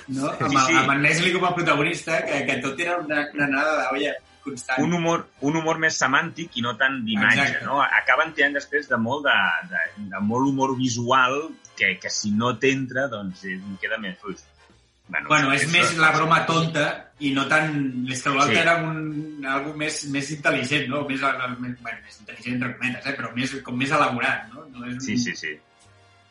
no?, 0.09 0.33
amb, 0.33 0.49
Sí, 0.51 0.57
sí. 0.57 0.73
el, 0.73 0.81
amb 0.83 0.97
en 0.97 1.05
Leslie 1.07 1.35
com 1.37 1.47
a 1.47 1.55
protagonista, 1.55 2.23
que, 2.27 2.43
que 2.49 2.59
tot 2.65 2.81
era 2.83 2.99
una, 3.05 3.29
una 3.37 3.47
anada 3.47 3.77
d'olla 3.85 4.17
constant. 4.49 4.83
un 4.83 4.95
humor, 4.99 5.27
un 5.47 5.57
humor 5.61 5.79
més 5.79 5.99
semàntic 6.01 6.59
i 6.59 6.65
no 6.65 6.75
tant 6.81 7.03
d'imatge, 7.07 7.63
no? 7.67 7.79
Acaben 7.85 8.33
tirant 8.35 8.57
després 8.57 8.89
de 8.91 8.99
molt 8.99 9.27
de, 9.29 9.39
de, 9.71 9.83
de 10.11 10.23
molt 10.25 10.51
humor 10.51 10.75
visual 10.79 11.39
que, 11.79 11.95
que 12.03 12.11
si 12.11 12.33
no 12.35 12.57
t'entra, 12.59 13.07
doncs 13.09 13.45
eh, 13.49 13.57
queda 13.81 13.99
més 14.03 14.19
fluix. 14.21 14.43
Bueno, 15.09 15.29
Bueno, 15.31 15.53
és 15.57 15.63
això- 15.65 15.73
més 15.73 15.95
la 15.97 16.11
broma 16.13 16.43
tonta 16.45 16.83
i 17.25 17.31
no 17.33 17.47
tant... 17.49 17.71
És 18.13 18.21
que 18.23 18.31
l'altre 18.35 18.57
Sí. 18.57 18.61
era 18.61 18.75
un, 18.85 19.47
algo 19.49 19.73
més, 19.75 20.03
més 20.13 20.29
intel·ligent, 20.35 20.85
no? 20.91 21.05
Més, 21.09 21.23
més, 21.23 21.79
bueno, 21.81 22.03
més 22.05 22.19
intel·ligent, 22.21 22.55
entre 22.59 22.75
cometes, 22.77 23.07
eh? 23.07 23.15
però 23.17 23.31
més, 23.35 23.55
com 23.65 23.79
més 23.81 23.91
elaborat, 23.97 24.51
no? 24.53 24.67
no 24.75 24.85
és 24.87 24.99
un, 24.99 25.01
Sí, 25.01 25.17
sí, 25.17 25.33
sí. 25.35 25.55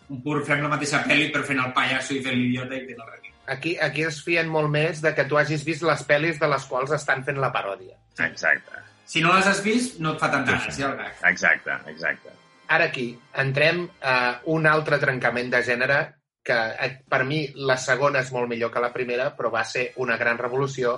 un 0.10 0.22
pur 0.24 0.44
fem 0.46 0.62
la 0.62 0.70
mateixa 0.70 1.02
pel·li 1.08 1.32
però 1.34 1.44
fent 1.44 1.60
el 1.64 1.74
pallasso 1.74 2.14
i 2.14 2.22
fent 2.24 2.38
l'idiota 2.38 2.76
i 2.78 2.86
fent 2.86 3.02
el 3.02 3.10
ridícul. 3.16 3.34
Aquí, 3.48 3.74
aquí 3.82 4.04
es 4.04 4.22
fien 4.24 4.48
molt 4.52 4.70
més 4.70 5.02
de 5.02 5.14
que 5.16 5.26
tu 5.26 5.38
hagis 5.40 5.64
vist 5.66 5.82
les 5.88 6.04
pel·lis 6.08 6.38
de 6.40 6.48
les 6.52 6.66
quals 6.70 6.92
estan 6.92 7.24
fent 7.26 7.40
la 7.42 7.50
paròdia. 7.52 7.96
Exacte, 8.20 8.84
Si 9.08 9.22
no 9.24 9.34
les 9.34 9.48
has 9.48 9.62
vist, 9.64 10.00
no 10.04 10.14
et 10.14 10.20
fa 10.20 10.28
tanta 10.30 10.52
sí. 10.60 10.66
gràcia 10.68 10.90
el 10.92 10.98
gag. 11.00 11.14
exacte, 11.32 11.72
exacte. 11.88 12.30
Ara 12.68 12.86
aquí 12.92 13.18
entrem 13.40 13.86
a 14.02 14.42
un 14.54 14.66
altre 14.68 14.98
trencament 15.00 15.50
de 15.54 15.62
gènere 15.64 16.00
que 16.44 16.56
eh, 16.56 16.90
per 17.08 17.24
mi 17.28 17.42
la 17.68 17.78
segona 17.80 18.20
és 18.24 18.32
molt 18.36 18.50
millor 18.52 18.72
que 18.72 18.84
la 18.84 18.92
primera, 18.94 19.30
però 19.38 19.52
va 19.52 19.64
ser 19.68 19.94
una 20.04 20.18
gran 20.18 20.38
revolució 20.40 20.98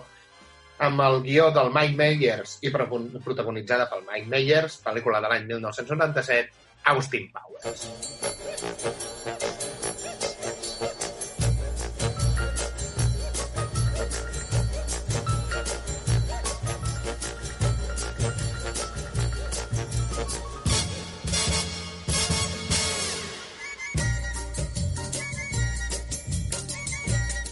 amb 0.80 1.02
el 1.04 1.22
guió 1.26 1.50
del 1.52 1.70
Mike 1.76 1.98
Myers 2.00 2.58
i 2.64 2.70
pro- 2.72 2.88
protagonitzada 3.26 3.90
pel 3.92 4.06
Mike 4.08 4.30
Myers, 4.32 4.80
pel·lícula 4.86 5.20
de 5.22 5.28
l'any 5.34 5.46
1997, 5.50 6.50
Austin 6.94 7.28
Powers. 7.34 7.90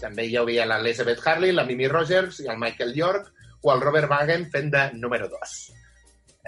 També 0.08 0.28
hi 0.28 0.38
havia 0.40 0.66
l'Elizabeth 0.68 1.26
Harley, 1.26 1.52
la 1.52 1.66
Mimi 1.68 1.90
Rogers 1.92 2.40
i 2.46 2.48
el 2.52 2.62
Michael 2.62 2.94
York 2.96 3.34
o 3.62 3.74
el 3.74 3.82
Robert 3.84 4.10
Wagen 4.12 4.48
fent 4.54 4.72
de 4.72 4.86
número 4.96 5.28
2. 5.34 5.56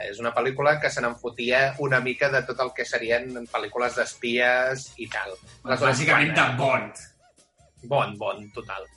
És 0.06 0.19
una 0.24 0.32
pel·lícula 0.32 0.78
que 0.80 0.88
se 0.93 1.02
n'enfotia 1.04 1.74
una 1.84 2.00
mica 2.00 2.30
de 2.32 2.39
tot 2.48 2.62
el 2.63 2.72
que 2.78 2.86
serien 2.88 3.34
pel·lícules 3.52 3.98
d'espies 4.00 4.86
i 5.04 5.10
tal. 5.12 5.34
Aleshores, 5.65 5.98
Bàsicament 5.98 6.32
de 6.38 6.45
Bond. 6.62 7.04
Bon, 7.91 8.15
bon, 8.22 8.48
total. 8.56 8.88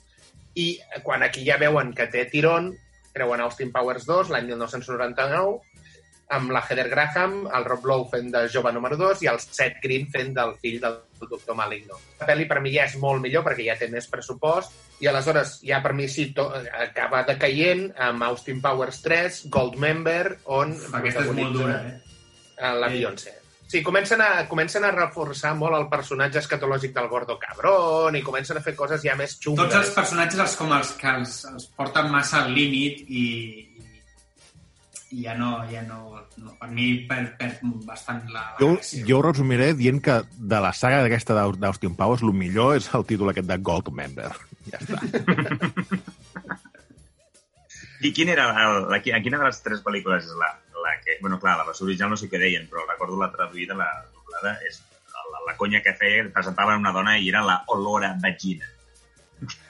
I 0.55 0.67
quan 1.03 1.25
aquí 1.27 1.43
ja 1.43 1.59
veuen 1.59 1.91
que 1.97 2.07
té 2.13 2.23
tirón, 2.31 2.71
treuen 3.13 3.43
Austin 3.43 3.73
Powers 3.75 4.07
2 4.07 4.31
l'any 4.31 4.47
1999, 4.53 5.59
amb 6.29 6.51
la 6.55 6.63
Heather 6.63 6.87
Graham, 6.89 7.43
el 7.53 7.65
Rob 7.65 7.85
Lowe 7.85 8.09
fent 8.11 8.31
de 8.33 8.45
jove 8.49 8.71
número 8.73 8.97
2 8.97 9.23
i 9.25 9.29
el 9.31 9.39
Seth 9.43 9.81
Green 9.83 10.07
fent 10.11 10.33
del 10.37 10.55
fill 10.61 10.79
del 10.81 10.97
doctor 11.19 11.55
Maligno. 11.55 11.99
La 12.19 12.27
pel·li 12.29 12.47
per 12.49 12.61
mi 12.63 12.73
ja 12.73 12.87
és 12.87 12.97
molt 13.01 13.21
millor 13.23 13.45
perquè 13.45 13.67
ja 13.67 13.77
té 13.79 13.89
més 13.91 14.07
pressupost 14.11 15.03
i 15.03 15.09
aleshores 15.11 15.59
ja 15.67 15.81
per 15.83 15.93
mi 15.97 16.07
sí 16.07 16.29
to, 16.35 16.47
acaba 16.87 17.23
decaient 17.27 17.89
amb 18.09 18.25
Austin 18.29 18.61
Powers 18.63 19.03
3, 19.05 19.45
Goldmember, 19.53 20.39
on 20.45 20.75
Aquesta 20.99 21.27
és 21.27 21.31
molt 21.37 21.61
dura, 21.61 21.79
eh? 21.83 22.19
eh, 22.57 22.75
la 22.79 22.91
Beyoncé. 22.91 23.39
Sí, 23.73 23.81
comencen 23.81 24.21
a, 24.21 24.45
comencen 24.45 24.83
a 24.85 24.91
reforçar 24.93 25.55
molt 25.57 25.73
el 25.73 25.87
personatge 25.89 26.37
escatològic 26.43 26.91
del 26.93 27.07
Gordo 27.09 27.39
Cabrón 27.41 28.13
i 28.13 28.21
comencen 28.21 28.59
a 28.59 28.61
fer 28.61 28.75
coses 28.77 29.01
ja 29.01 29.15
més 29.17 29.33
xungues. 29.39 29.65
Tots 29.65 29.79
els 29.79 29.93
personatges 29.95 30.43
els, 30.43 30.57
com 30.59 30.75
els 30.75 30.91
que 30.99 31.09
els, 31.09 31.39
els 31.49 31.65
porten 31.73 32.11
massa 32.13 32.43
al 32.43 32.53
límit 32.53 33.01
i, 33.07 33.23
i 35.13 35.23
ja 35.27 35.35
no, 35.37 35.51
ja 35.69 35.83
no, 35.85 35.99
no 36.41 36.55
per 36.59 36.69
mi 36.73 36.87
perd, 37.09 37.35
perd 37.37 37.61
bastant 37.85 38.23
la, 38.33 38.41
la 38.53 38.57
Jo, 38.59 38.71
gràcia. 38.73 39.03
jo 39.07 39.19
ho 39.19 39.25
resumiré 39.27 39.71
dient 39.77 40.01
que 40.03 40.15
de 40.33 40.59
la 40.65 40.71
saga 40.73 41.03
d'aquesta 41.05 41.35
d'Au- 41.37 41.53
d'Austin 41.61 41.93
Powers, 41.99 42.23
el 42.25 42.33
millor 42.33 42.75
és 42.79 42.89
el 42.97 43.05
títol 43.09 43.29
aquest 43.33 43.47
de 43.51 43.57
Gold 43.61 43.93
Member. 43.93 44.31
Ja 44.71 44.79
està. 44.79 44.99
I 48.03 48.11
quin 48.11 48.29
era 48.33 48.45
el, 48.65 48.89
la, 48.91 48.99
qui- 49.03 49.13
quina 49.23 49.39
de 49.39 49.45
les 49.47 49.61
tres 49.63 49.81
pel·lícules 49.83 50.25
és 50.27 50.35
la, 50.39 50.49
la 50.83 50.93
que... 51.03 51.17
Bueno, 51.21 51.37
clar, 51.39 51.57
la 51.59 51.65
versió 51.67 51.85
original 51.87 52.11
no 52.11 52.17
sé 52.19 52.27
què 52.31 52.39
deien, 52.41 52.65
però 52.71 52.83
recordo 52.89 53.15
la 53.19 53.29
traduïda, 53.31 53.77
la 53.79 53.87
doblada, 54.11 54.57
és 54.67 54.81
la, 55.13 55.43
la 55.47 55.55
conya 55.59 55.79
que 55.85 55.93
feia, 55.99 56.25
presentaven 56.35 56.81
una 56.83 56.91
dona 56.95 57.15
i 57.19 57.29
era 57.31 57.43
la 57.47 57.61
olora 57.71 58.13
vagina. 58.23 58.67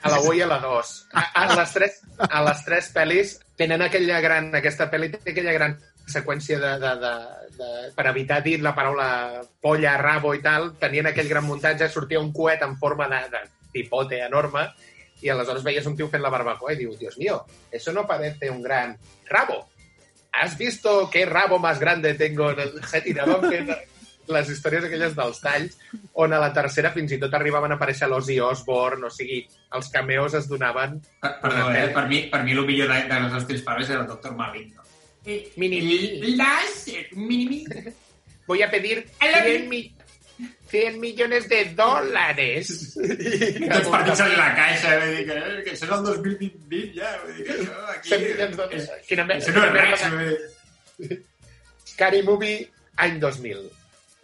A 0.06 0.10
la 0.14 0.20
1 0.22 0.34
i 0.38 0.42
a 0.46 0.48
la 0.50 0.58
2. 0.62 0.94
A, 1.14 1.22
a, 1.44 1.46
les 1.58 1.72
tres, 1.74 2.00
a 2.30 2.42
les 2.46 2.66
tres 2.66 2.90
pel·lis 2.94 3.36
tenen 3.58 3.82
aquella 3.82 4.20
gran... 4.22 4.54
Aquesta 4.56 4.90
pel·li 4.92 5.12
té 5.14 5.32
aquella 5.32 5.54
gran 5.56 5.76
seqüència 6.10 6.60
de, 6.60 6.72
de, 6.82 6.94
de, 7.02 7.14
de, 7.58 7.70
per 7.96 8.08
evitar 8.12 8.42
dir 8.44 8.58
la 8.62 8.74
paraula 8.76 9.08
polla, 9.64 9.96
rabo 10.02 10.34
i 10.36 10.42
tal, 10.44 10.74
tenien 10.80 11.08
aquell 11.10 11.30
gran 11.30 11.46
muntatge, 11.48 11.88
sortia 11.90 12.20
un 12.20 12.34
coet 12.36 12.64
en 12.66 12.76
forma 12.78 13.08
de, 13.12 13.22
de 13.32 13.44
tipote 13.74 14.20
enorme 14.26 14.68
i 15.24 15.32
aleshores 15.32 15.64
veies 15.64 15.86
un 15.88 15.96
tio 15.96 16.10
fent 16.12 16.24
la 16.24 16.32
barbacoa 16.34 16.74
i 16.74 16.82
diu, 16.82 16.98
Dios 17.00 17.18
mío, 17.18 17.46
eso 17.72 17.94
no 17.94 18.06
parece 18.06 18.50
un 18.52 18.62
gran 18.62 18.98
rabo. 19.30 19.70
¿Has 20.34 20.58
visto 20.58 21.10
qué 21.12 21.26
rabo 21.26 21.60
más 21.60 21.80
grande 21.80 22.16
tengo 22.16 22.52
en 22.52 22.60
el... 22.60 22.82
Tiraven 23.04 23.50
fent 23.50 23.70
les 24.32 24.52
històries 24.54 24.86
aquelles 24.88 25.16
dels 25.18 25.42
talls, 25.44 25.80
on 26.24 26.34
a 26.34 26.40
la 26.42 26.52
tercera 26.56 26.94
fins 26.96 27.16
i 27.16 27.20
tot 27.22 27.34
arribaven 27.36 27.74
a 27.74 27.80
aparèixer 27.80 28.08
l'Ozzy 28.10 28.40
Osbourne, 28.44 29.08
o 29.08 29.12
sigui, 29.14 29.42
els 29.76 29.90
cameos 29.94 30.38
es 30.40 30.48
donaven... 30.52 31.00
Per, 31.24 31.34
perdó, 31.42 31.68
eh? 31.72 31.90
per, 31.96 32.06
mi, 32.12 32.24
per 32.32 32.44
mi 32.46 32.56
el 32.56 32.64
millor 32.68 32.94
de, 32.94 33.02
de 33.10 33.20
les 33.26 33.36
Austin 33.40 33.66
Powers 33.66 33.92
era 33.92 34.02
el 34.06 34.08
Doctor 34.08 34.36
Maligno. 34.38 34.82
Mini 35.58 35.82
Láser, 36.36 37.08
mini 37.16 37.66
Voy 38.48 38.62
a 38.62 38.70
pedir 38.70 39.06
100, 39.22 39.70
mi 39.70 39.96
100 40.68 41.00
millones 41.00 41.48
de 41.48 41.66
dólares. 41.76 42.96
Tots 43.74 43.90
partits 43.94 44.24
en 44.26 44.34
la 44.40 44.50
caixa, 44.58 44.96
vull 45.00 45.14
dir 45.16 45.28
que, 45.28 45.38
eh, 45.38 45.60
que 45.64 45.76
això 45.76 45.86
és 45.86 45.94
el 45.94 46.08
2020 46.08 46.82
ja, 46.98 47.12
vull 47.22 47.38
dir 47.38 47.46
que 47.46 47.58
això 47.60 47.84
aquí... 47.94 48.10
100 48.10 48.26
milions 48.26 48.58
de 48.58 48.64
dòlars. 48.64 48.90
Això 49.38 49.54
no 49.56 49.64
és 49.68 49.76
res, 49.78 50.08
vull 50.16 51.12
dir. 51.12 51.20
Scary 51.94 52.24
Movie, 52.26 52.66
any 53.06 53.20
2000. 53.22 53.70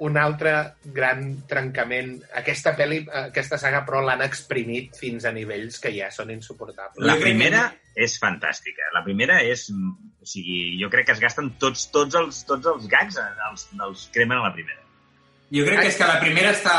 Un 0.05 0.15
altre 0.17 0.51
gran 0.95 1.25
trencament. 1.49 2.13
Aquesta 2.39 2.71
pel·li, 2.77 3.01
aquesta 3.25 3.57
saga, 3.59 3.81
però 3.87 3.99
l'han 4.05 4.21
exprimit 4.23 4.95
fins 4.95 5.25
a 5.27 5.33
nivells 5.35 5.79
que 5.83 5.91
ja 5.91 6.07
són 6.15 6.29
insuportables. 6.31 7.03
La 7.03 7.17
primera 7.19 7.65
és 7.99 8.15
fantàstica. 8.21 8.87
La 8.95 9.01
primera 9.03 9.41
és... 9.43 9.65
O 10.21 10.25
sigui, 10.29 10.77
jo 10.79 10.87
crec 10.91 11.07
que 11.09 11.13
es 11.17 11.19
gasten 11.23 11.49
tots, 11.59 11.89
tots, 11.91 12.15
els, 12.15 12.43
tots 12.47 12.67
els 12.71 12.85
gags, 12.91 13.17
eh, 13.19 13.25
els, 13.49 13.65
els 13.87 14.05
cremen 14.13 14.37
a 14.39 14.45
la 14.47 14.53
primera. 14.55 14.79
Jo 15.51 15.63
crec 15.65 15.79
que 15.81 15.87
és 15.89 15.97
que 15.97 16.07
la 16.07 16.19
primera 16.21 16.51
està, 16.53 16.75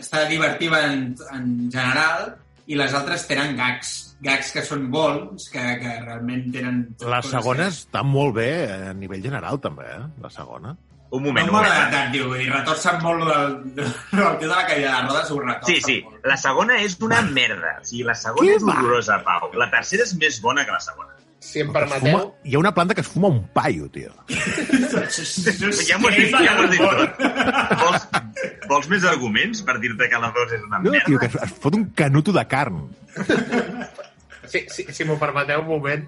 està 0.00 0.22
divertiva 0.30 0.80
en, 0.88 1.10
en 1.34 1.48
general 1.74 2.32
i 2.66 2.78
les 2.80 2.94
altres 2.96 3.26
tenen 3.28 3.54
gags. 3.58 3.92
Gags 4.24 4.50
que 4.54 4.62
són 4.64 4.86
bons, 4.94 5.50
que, 5.52 5.62
que 5.82 5.94
realment 6.06 6.46
tenen... 6.54 6.78
La 7.04 7.20
segona 7.22 7.66
que- 7.68 7.76
està 7.76 8.02
molt 8.06 8.34
bé 8.38 8.48
a 8.72 8.94
nivell 8.96 9.22
general, 9.26 9.60
també, 9.60 9.84
eh? 9.98 10.02
La 10.24 10.30
segona. 10.32 10.72
Un 11.10 11.22
No 11.22 11.28
moment, 11.28 11.50
moment. 11.52 11.90
tant, 11.92 12.10
tio. 12.12 12.26
Vull 12.28 12.38
dir, 12.40 12.48
retorcen 12.50 12.96
molt 13.02 13.22
el, 13.30 13.52
el 13.78 14.38
tio 14.40 14.48
de 14.48 14.54
la 14.54 14.64
caïda 14.66 14.94
de 14.96 15.02
rodes, 15.08 15.30
ho 15.30 15.38
retorcen 15.40 15.74
Sí, 15.76 15.80
sí, 15.84 15.96
molt. 16.04 16.24
la 16.26 16.36
segona 16.36 16.78
és 16.82 16.96
una 17.00 17.20
merda. 17.22 17.76
O 17.80 17.84
sigui, 17.86 18.02
la 18.08 18.14
segona 18.18 18.48
Què 18.48 18.56
és 18.56 18.64
va? 18.66 18.72
horrorosa, 18.80 19.20
Pau. 19.22 19.50
La 19.54 19.68
tercera 19.70 20.02
és 20.02 20.14
més 20.18 20.40
bona 20.42 20.64
que 20.66 20.72
la 20.74 20.80
segona. 20.80 21.10
Si 21.44 21.60
em 21.60 21.68
Es 21.68 21.72
permeteu, 21.76 22.00
fuma, 22.18 22.32
hi 22.48 22.54
ha 22.56 22.58
una 22.58 22.72
planta 22.74 22.94
que 22.96 23.02
es 23.04 23.08
fuma 23.12 23.28
un 23.28 23.42
paio, 23.52 23.86
tio. 23.92 24.10
Ja 24.34 25.98
m'ho 25.98 26.08
has 26.08 26.16
dit, 26.16 26.30
ja 26.32 26.54
m'ho 26.56 26.64
has 26.64 26.70
dit 26.70 26.80
tot. 26.80 27.22
Vols, 27.82 28.06
vols 28.70 28.88
més 28.90 29.04
arguments 29.10 29.60
per 29.66 29.74
dir-te 29.82 30.08
que 30.08 30.18
la 30.22 30.30
dos 30.34 30.52
és 30.56 30.62
una 30.66 30.78
No, 30.82 30.90
tio, 31.04 31.18
que 31.18 31.28
merda? 31.28 31.44
es, 31.44 31.52
es 31.52 31.58
fot 31.60 31.74
un 31.76 31.84
canuto 31.94 32.32
de 32.32 32.44
carn. 32.48 32.80
si, 34.48 34.64
si, 34.70 34.86
si 34.92 35.04
m'ho 35.04 35.18
permeteu 35.20 35.60
un 35.60 35.68
moment, 35.68 36.06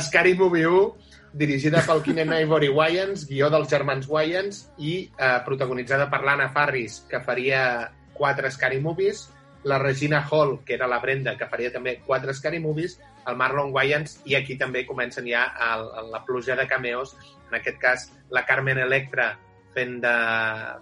Scary 0.00 0.34
Movie 0.38 0.66
1, 0.66 1.05
dirigida 1.36 1.82
pel 1.84 2.02
Keenan 2.02 2.32
Ivory 2.32 2.70
Wayans, 2.72 3.26
guió 3.28 3.50
dels 3.52 3.68
germans 3.68 4.08
Wayans 4.08 4.62
i 4.80 4.98
eh, 5.04 5.38
protagonitzada 5.44 6.08
per 6.12 6.22
l'Anna 6.24 6.48
Farris, 6.52 7.02
que 7.10 7.20
faria 7.20 7.90
quatre 8.16 8.50
Scary 8.50 8.80
Movies, 8.80 9.26
la 9.66 9.78
Regina 9.78 10.22
Hall, 10.30 10.60
que 10.64 10.74
era 10.74 10.86
la 10.88 11.00
Brenda, 11.02 11.36
que 11.36 11.48
faria 11.50 11.72
també 11.74 11.98
quatre 12.06 12.32
Scary 12.34 12.60
Movies, 12.62 12.96
el 13.26 13.36
Marlon 13.36 13.72
Wayans, 13.74 14.20
i 14.24 14.36
aquí 14.38 14.56
també 14.56 14.86
comencen 14.86 15.26
ja 15.28 15.48
el, 15.72 15.88
el, 16.00 16.12
la 16.14 16.22
pluja 16.24 16.56
de 16.56 16.68
cameos, 16.70 17.16
en 17.50 17.58
aquest 17.58 17.80
cas 17.82 18.06
la 18.30 18.46
Carmen 18.46 18.78
Electra 18.78 19.34
fent 19.76 19.98
de... 20.00 20.14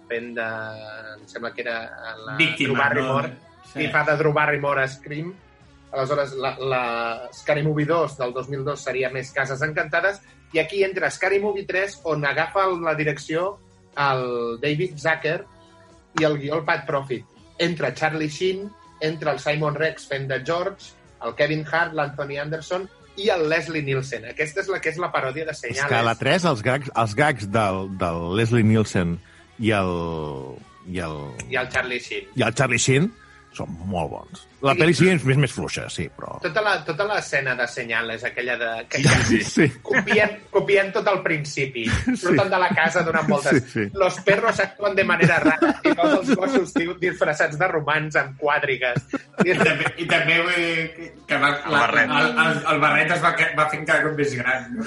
fent 0.07 0.29
de 0.37 0.45
em 1.15 1.25
sembla 1.27 1.51
que 1.51 1.65
era 1.65 1.79
la 2.21 2.37
Víctima, 2.39 2.77
Drew 2.77 2.79
Barrymore, 2.79 3.33
no? 3.33 3.81
i 3.81 3.89
fa 3.91 4.05
de 4.07 4.15
Drew 4.21 4.31
Barrymore 4.31 4.85
a 4.85 4.87
Scream. 4.87 5.33
Aleshores, 5.95 6.33
la, 6.39 6.53
la 6.59 6.83
Scary 7.33 7.63
Movie 7.63 7.87
2 7.87 8.17
del 8.19 8.33
2002 8.35 8.87
seria 8.87 9.11
més 9.11 9.31
Cases 9.35 9.61
Encantades, 9.63 10.21
i 10.55 10.59
aquí 10.61 10.83
entra 10.87 11.09
Scary 11.11 11.39
Movie 11.43 11.65
3, 11.67 11.99
on 12.11 12.25
agafa 12.25 12.65
la 12.79 12.95
direcció 12.95 13.57
el 13.99 14.59
David 14.63 14.97
Zucker 14.99 15.41
i 16.19 16.23
el 16.27 16.37
guió 16.39 16.57
el 16.61 16.65
Pat 16.67 16.85
Profit. 16.87 17.25
Entra 17.59 17.93
Charlie 17.93 18.29
Sheen, 18.31 18.69
entra 19.03 19.33
el 19.35 19.39
Simon 19.43 19.75
Rex 19.75 20.07
fent 20.07 20.27
de 20.31 20.41
George, 20.47 20.93
el 21.25 21.35
Kevin 21.35 21.65
Hart, 21.67 21.93
l'Anthony 21.95 22.37
Anderson 22.41 22.87
i 23.19 23.29
el 23.31 23.45
Leslie 23.49 23.83
Nielsen. 23.83 24.25
Aquesta 24.31 24.59
és 24.63 24.67
la 24.71 24.79
que 24.83 24.91
és 24.91 24.97
la 24.99 25.11
paròdia 25.11 25.45
de 25.47 25.51
És 25.55 25.61
Senyales. 25.63 25.87
que 25.91 25.95
a 25.99 26.03
la 26.03 26.15
3, 26.19 26.45
els 26.51 26.61
gags, 26.63 26.91
els 26.95 27.15
gags 27.15 27.47
del, 27.51 27.85
del 27.99 28.35
Leslie 28.35 28.63
Nielsen 28.67 29.17
i 29.59 29.71
el, 29.71 29.93
i 30.91 30.99
el, 30.99 31.15
I 31.51 31.55
el 31.61 31.69
Charlie 31.71 31.99
Sheen. 31.99 32.27
i 32.35 32.43
el 32.43 32.53
Charlie 32.55 32.79
Sheen 32.79 33.11
són 33.55 33.71
molt 33.87 34.11
bons. 34.11 34.43
La 34.63 34.73
Sí. 34.73 34.79
pel·li 34.79 34.93
sí 34.95 35.09
és 35.11 35.23
més, 35.27 35.37
més 35.37 35.51
fluixa, 35.51 35.83
sí, 35.91 36.05
però... 36.15 36.37
Tota 36.41 36.61
la, 36.63 36.77
tota 36.87 37.03
l'escena 37.09 37.53
de 37.59 37.67
Senyales, 37.67 38.23
aquella 38.23 38.55
de... 38.57 38.69
Que 38.89 39.01
Sí, 39.03 39.09
sí, 39.27 39.39
sí. 39.43 39.65
copien, 39.83 40.37
copien 40.49 40.91
tot 40.95 41.07
al 41.11 41.21
principi. 41.21 41.83
Surten 42.21 42.49
de 42.49 42.57
la 42.63 42.69
casa 42.69 43.03
donant 43.03 43.27
voltes. 43.29 43.59
Sí, 43.67 43.69
sí. 43.85 43.89
Los 43.93 44.19
perros 44.21 44.59
actúan 44.59 44.95
de 44.95 45.03
manera 45.03 45.37
rara 45.43 45.75
i 45.83 45.91
els 45.93 46.31
gossos 46.39 46.73
tio, 46.73 46.95
disfressats 47.01 47.59
de 47.59 47.67
romans 47.67 48.15
amb 48.21 48.39
quàdrigues. 48.41 49.03
I 49.45 49.53
també, 49.59 49.91
i 50.01 50.07
també 50.09 50.39
vull 50.41 50.55
dir 50.55 51.11
que- 51.27 51.37
va, 51.41 51.51
El 51.65 51.71
la, 51.75 51.79
barret. 51.85 52.09
el, 52.09 52.39
el, 52.45 52.59
el 52.73 52.79
barret 52.79 53.11
es 53.17 53.21
va, 53.21 53.33
va 53.59 53.67
fent 53.69 53.85
cada 53.85 54.03
cop 54.07 54.17
més 54.17 54.33
gran. 54.39 54.71
No? 54.79 54.85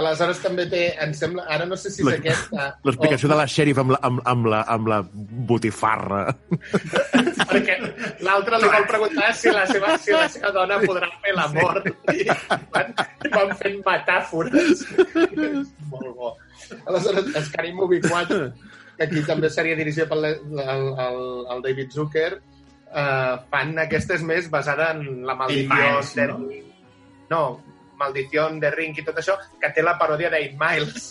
Aleshores 0.00 0.40
també 0.44 0.66
té, 0.70 0.82
em 1.02 1.12
sembla, 1.16 1.44
ara 1.50 1.66
no 1.68 1.76
sé 1.76 1.90
si 1.90 2.02
és 2.02 2.08
La- 2.08 2.16
aquest... 2.20 2.52
eh, 2.54 2.70
L'explicació 2.88 3.28
o- 3.28 3.32
de 3.34 3.38
la 3.42 3.46
xèrif 3.50 3.82
amb 3.82 3.94
la, 3.96 4.00
amb, 4.08 4.22
amb, 4.32 4.48
la, 4.54 4.62
amb 4.76 4.88
la 4.92 5.00
botifarra. 5.52 6.24
Perquè 7.52 7.76
l'altre 8.24 8.51
li 8.60 8.70
vol 8.72 8.86
preguntar 8.90 9.30
si 9.38 9.52
la 9.54 9.64
seva, 9.70 9.96
si 10.02 10.14
la 10.14 10.26
seva 10.32 10.52
dona 10.54 10.78
podrà 10.82 11.08
fer 11.22 11.34
l'amor. 11.36 11.80
I 12.12 12.26
van, 12.74 12.92
van 13.32 13.54
fent 13.60 13.80
metàfores. 13.86 14.84
És 15.32 15.72
molt 15.92 16.12
bo. 16.18 16.32
Aleshores, 16.88 17.32
Scary 17.48 17.72
Movie 17.76 18.02
4, 18.04 18.40
que 18.96 19.06
aquí 19.08 19.24
també 19.28 19.50
seria 19.52 19.78
dirigida 19.78 20.08
pel 20.10 20.28
el, 20.30 20.40
el, 20.62 21.20
el 21.54 21.64
David 21.64 21.94
Zucker, 21.96 22.30
eh, 22.92 23.34
fan 23.52 23.74
aquestes 23.84 24.24
més 24.26 24.48
basada 24.52 24.92
en 24.96 25.22
la 25.28 25.36
maldició 25.38 26.00
de... 26.14 26.28
no? 26.32 26.40
No, 27.32 27.42
maldició 28.02 28.48
de 28.62 28.70
Ring 28.74 28.98
i 28.98 29.04
tot 29.06 29.18
això, 29.22 29.38
que 29.62 29.70
té 29.76 29.82
la 29.86 29.94
paròdia 30.00 30.28
d'Eight 30.34 30.58
Miles. 30.60 31.08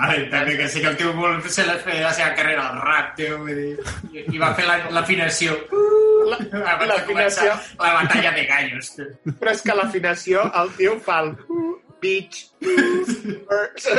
Ai, 0.00 0.26
també 0.34 0.56
que 0.60 0.68
sí 0.68 0.82
que 0.84 0.90
el 0.92 0.98
tio 1.00 1.12
vol 1.16 1.38
fer 1.46 1.64
la, 1.70 1.78
fer 1.86 2.00
la 2.02 2.12
seva 2.16 2.34
carrera 2.36 2.68
al 2.72 2.82
rap, 2.84 3.14
tio, 3.18 3.38
vull 3.44 3.54
dir, 3.54 3.72
i, 4.12 4.26
i 4.34 4.42
va 4.42 4.52
fer 4.58 4.66
la- 4.68 4.80
l'afinació. 4.98 5.56
La- 6.28 6.38
de 6.52 6.86
l'afinació- 6.88 7.08
començar 7.10 7.48
La 7.80 7.94
batalla 8.02 8.30
de 8.36 8.44
gallos. 8.50 8.92
Però 9.40 9.52
és 9.54 9.62
que 9.64 9.74
l'afinació, 9.80 10.44
el 10.62 10.70
tio 10.78 10.98
fa 11.04 11.20
el 11.24 11.34
bitch, 12.04 12.40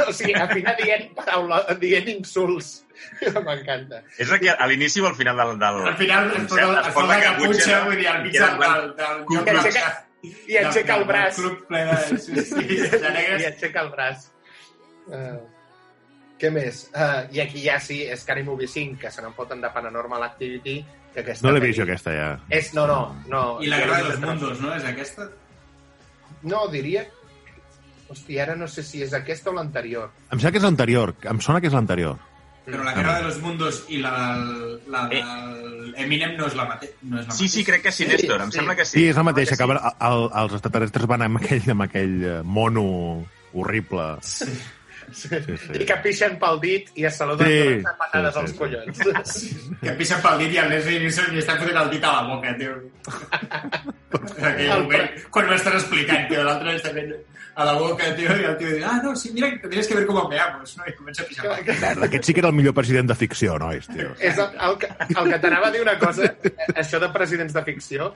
o 0.08 0.14
sigui, 0.14 0.34
afina 0.38 0.74
dient 0.78 1.08
paraula, 1.18 1.62
dient 1.82 2.10
insults. 2.12 2.82
M'encanta. 3.46 4.02
És 4.22 4.30
que 4.42 4.52
a 4.54 4.68
l'inici 4.70 5.02
o 5.04 5.08
al 5.10 5.16
final 5.18 5.38
del... 5.42 5.56
del 5.62 5.80
Al 5.92 5.98
final 6.00 6.30
es 6.32 6.46
posa, 6.50 6.66
concert 6.66 6.88
es 6.90 6.94
posa 6.96 7.08
la 7.10 7.18
caputxa, 7.26 7.80
vull 7.86 7.98
dir, 8.00 8.08
al 8.12 8.22
mig 8.24 8.34
queda 8.36 8.46
del, 8.46 8.54
en 8.54 8.60
blanc. 8.62 8.76
del, 8.76 8.96
del, 9.02 9.26
Cu- 9.30 9.42
del, 9.46 9.56
I 9.56 9.60
aixeca, 9.62 9.90
i 10.52 10.58
aixeca 10.62 11.00
el 11.00 11.06
braç. 11.10 11.40
Del 11.40 11.44
club 11.44 11.68
ple 11.70 11.84
de, 11.90 12.20
sí, 12.22 12.46
sí, 12.52 12.64
de 12.94 13.12
I 13.42 13.50
aixeca 13.52 13.84
el 13.86 13.92
braç. 13.94 14.30
Uh, 15.06 15.40
què 16.42 16.52
més? 16.52 16.86
Uh, 16.92 17.26
I 17.36 17.42
aquí 17.46 17.64
ja 17.64 17.80
sí, 17.80 18.02
és 18.04 18.24
Scary 18.26 18.44
Movie 18.44 18.68
5, 18.68 19.00
que 19.02 19.12
se 19.12 19.24
n'en 19.24 19.36
foten 19.38 19.62
de 19.64 19.72
Paranormal 19.74 20.26
Activity, 20.28 20.80
que 21.14 21.24
aquesta 21.24 21.48
No 21.48 21.54
l'he 21.56 21.64
vist 21.64 21.80
jo, 21.80 21.86
aquesta, 21.88 22.14
ja. 22.16 22.32
És, 22.54 22.74
no, 22.78 22.88
no, 22.90 23.00
no. 23.32 23.44
I 23.64 23.72
la 23.72 23.82
Guerra 23.84 24.00
l'he 24.00 24.04
de 24.04 24.10
los 24.10 24.18
vist, 24.20 24.28
Mundos, 24.30 24.64
no? 24.64 24.74
És 24.76 24.88
aquesta? 24.92 25.30
No, 26.44 26.66
diria... 26.74 27.06
Hòstia, 28.06 28.44
ara 28.44 28.54
no 28.54 28.68
sé 28.70 28.84
si 28.86 29.00
és 29.02 29.16
aquesta 29.18 29.50
o 29.50 29.56
l'anterior. 29.56 30.12
Em 30.30 30.38
sembla 30.38 30.52
que 30.54 30.60
és 30.60 30.66
l'anterior. 30.68 31.16
Em 31.32 31.40
sona 31.42 31.58
que 31.58 31.72
és 31.72 31.74
l'anterior. 31.74 32.20
Però 32.66 32.84
la 32.84 32.94
Guerra 32.98 33.18
de 33.20 33.24
los 33.28 33.40
Mundos 33.42 33.84
i 33.94 34.00
la 34.02 34.12
del, 34.18 34.80
la 34.90 35.04
del 35.12 35.94
Eminem 36.02 36.36
no 36.38 36.48
és 36.50 36.56
la, 36.58 36.66
mate 36.66 36.94
no 37.04 37.20
és 37.22 37.28
la 37.28 37.34
Sí, 37.36 37.48
sí, 37.48 37.60
mateixa. 37.62 37.72
crec 37.72 37.84
que 37.84 37.92
sí, 37.92 38.04
Sí, 38.06 38.10
Néstor. 38.10 38.42
Em 38.42 38.52
sí. 38.52 38.58
sembla 38.58 38.76
que 38.76 38.86
Sí, 38.86 39.00
sí. 39.00 39.08
és 39.10 39.16
la 39.20 39.24
mateixa, 39.24 39.56
sí. 39.56 39.58
que 39.64 39.68
el, 39.70 39.78
el, 40.10 40.24
els 40.44 40.54
extraterrestres 40.58 41.06
van 41.08 41.22
amb 41.28 41.38
aquell, 41.44 41.70
amb 41.76 41.86
aquell 41.86 42.16
eh, 42.24 42.40
mono 42.44 42.86
horrible. 43.54 44.16
Sí. 44.22 44.50
Sí, 45.14 45.30
sí. 45.30 45.70
I 45.78 45.86
que 45.86 45.96
pixen 46.02 46.34
pel 46.42 46.58
dit 46.60 46.88
i 46.98 47.04
es 47.06 47.14
saluden 47.22 47.46
Sí, 47.46 47.54
sí, 47.62 47.76
donant 47.78 48.00
patades 48.00 48.34
sí, 48.34 48.40
sí, 48.40 48.42
als 48.42 48.52
sí. 48.52 48.58
collons. 48.58 49.78
Que 49.84 49.94
pixen 50.00 50.24
pel 50.24 50.40
dit 50.42 50.56
i 50.56 50.58
el 50.64 50.72
Leslie 50.74 51.00
Nielsen 51.04 51.30
li 51.36 51.44
està 51.44 51.60
fotent 51.62 51.78
el 51.84 51.92
dit 51.94 52.04
a 52.10 52.14
la 52.16 52.24
boca, 52.32 52.56
tio. 52.58 52.74
Aquell 54.50 54.72
El 54.72 54.84
moment, 54.88 55.10
quan 55.30 55.48
m'estan 55.52 55.78
explicant, 55.78 56.26
tio, 56.32 56.42
l'altre 56.48 56.74
està 56.80 56.92
fent 56.96 57.14
a 57.56 57.66
la 57.66 57.74
boca, 57.80 58.10
tio, 58.16 58.34
i 58.36 58.44
el 58.50 58.58
tio 58.60 58.74
diu, 58.74 58.84
ah, 58.86 58.98
no, 59.04 59.14
sí, 59.16 59.32
mira, 59.34 59.50
tienes 59.62 59.88
que 59.88 59.96
ver 59.96 60.06
cómo 60.06 60.28
me 60.28 60.40
amo, 60.40 60.60
no? 60.60 60.88
I 60.88 60.94
comença 60.98 61.24
a 61.24 61.28
dit. 61.30 61.70
Merda, 61.80 62.10
aquest 62.10 62.28
sí 62.28 62.36
que 62.36 62.44
era 62.44 62.52
el 62.52 62.58
millor 62.58 62.76
president 62.76 63.08
de 63.08 63.16
ficció, 63.16 63.56
nois, 63.62 63.88
tio. 63.88 64.12
És 64.20 64.38
el, 64.38 64.58
el, 64.68 64.76
que, 64.82 64.90
el 65.08 65.32
que 65.32 65.40
t'anava 65.40 65.70
a 65.70 65.72
dir 65.72 65.82
una 65.86 65.96
cosa, 66.02 66.28
això 66.76 67.00
de 67.00 67.10
presidents 67.16 67.56
de 67.56 67.64
ficció, 67.64 68.12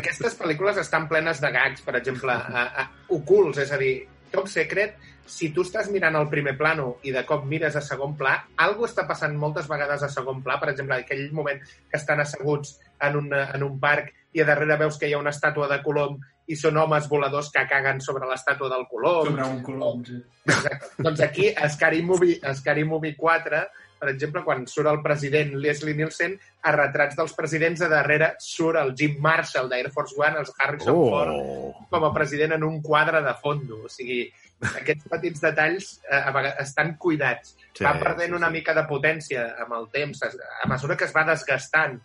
aquestes 0.00 0.38
pel·lícules 0.40 0.80
estan 0.80 1.06
plenes 1.12 1.44
de 1.44 1.52
gags, 1.52 1.84
per 1.84 1.98
exemple, 2.00 2.32
a, 2.32 2.66
a, 2.82 2.88
ocults, 3.20 3.60
és 3.66 3.76
a 3.76 3.80
dir, 3.80 3.94
Top 4.32 4.48
Secret, 4.48 4.96
si 5.30 5.50
tu 5.54 5.62
estàs 5.66 5.90
mirant 5.92 6.16
el 6.18 6.28
primer 6.30 6.56
plano 6.58 6.96
i 7.06 7.12
de 7.14 7.22
cop 7.28 7.44
mires 7.46 7.76
a 7.76 7.82
segon 7.84 8.16
pla, 8.18 8.32
algo 8.64 8.86
està 8.88 9.04
passant 9.06 9.36
moltes 9.38 9.68
vegades 9.70 10.02
a 10.02 10.10
segon 10.10 10.40
pla, 10.42 10.56
per 10.62 10.72
exemple, 10.72 10.98
aquell 10.98 11.28
moment 11.36 11.60
que 11.62 11.98
estan 12.00 12.22
asseguts 12.24 12.78
en 13.06 13.20
un, 13.20 13.30
en 13.36 13.66
un 13.66 13.78
parc 13.82 14.10
i 14.32 14.42
a 14.42 14.46
darrere 14.48 14.78
veus 14.80 14.98
que 14.98 15.10
hi 15.10 15.14
ha 15.14 15.22
una 15.22 15.34
estàtua 15.34 15.68
de 15.70 15.80
Colom 15.84 16.18
i 16.50 16.56
són 16.58 16.76
homes 16.82 17.06
voladors 17.10 17.50
que 17.54 17.62
caguen 17.70 18.00
sobre 18.04 18.26
l'estàtua 18.30 18.68
del 18.72 18.86
Colom. 18.90 19.28
Sobre 19.30 19.46
un 19.46 19.60
colom, 19.66 20.02
sí. 20.06 20.18
Exacte. 20.50 20.90
doncs 20.98 21.20
aquí, 21.22 21.50
a 21.54 21.68
Scary 21.70 22.02
Movie, 22.02 22.40
a 22.42 22.54
Scary 22.58 22.84
Movie 22.84 23.14
4, 23.16 23.62
per 24.00 24.08
exemple, 24.14 24.40
quan 24.42 24.62
surt 24.66 24.88
el 24.88 25.02
president 25.04 25.50
Leslie 25.60 25.92
Nielsen, 25.94 26.34
a 26.64 26.72
retrats 26.72 27.18
dels 27.18 27.34
presidents 27.36 27.82
de 27.84 27.88
darrere 27.92 28.30
surt 28.40 28.78
el 28.80 28.94
Jim 28.96 29.18
Marshall 29.20 29.68
d'Air 29.68 29.90
Force 29.92 30.16
One, 30.16 30.40
els 30.40 30.54
Harrison 30.58 30.96
Ford, 30.96 31.34
Oh! 31.36 31.86
com 31.90 32.06
a 32.08 32.12
president 32.14 32.56
en 32.56 32.64
un 32.64 32.80
quadre 32.82 33.20
de 33.22 33.34
fondo. 33.42 33.82
O 33.84 33.92
sigui, 33.92 34.22
aquests 34.64 35.04
petits 35.12 35.44
detalls 35.44 35.90
eh, 36.08 36.16
a 36.16 36.32
vegades 36.32 36.64
estan 36.64 36.94
cuidats. 36.96 37.52
Sí, 37.76 37.84
va 37.84 37.92
perdent 38.00 38.32
sí, 38.32 38.38
una 38.40 38.48
sí. 38.48 38.56
mica 38.56 38.72
de 38.74 38.86
potència 38.88 39.44
amb 39.66 39.76
el 39.76 39.86
temps, 39.92 40.24
a 40.24 40.68
mesura 40.72 40.96
que 40.96 41.04
es 41.04 41.14
va 41.14 41.26
desgastant 41.28 42.00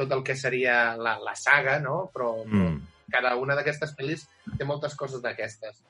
tot 0.00 0.10
el 0.16 0.24
que 0.26 0.34
seria 0.34 0.96
la, 0.96 1.18
la 1.22 1.36
saga, 1.38 1.76
no? 1.78 2.08
Però, 2.12 2.32
però 2.48 2.64
Mm. 2.72 2.80
Cada 3.12 3.34
una 3.40 3.56
d'aquestes 3.58 3.94
pel·lis 3.98 4.26
té 4.58 4.66
moltes 4.68 4.94
coses 4.96 5.22
d'aquestes. 5.22 5.82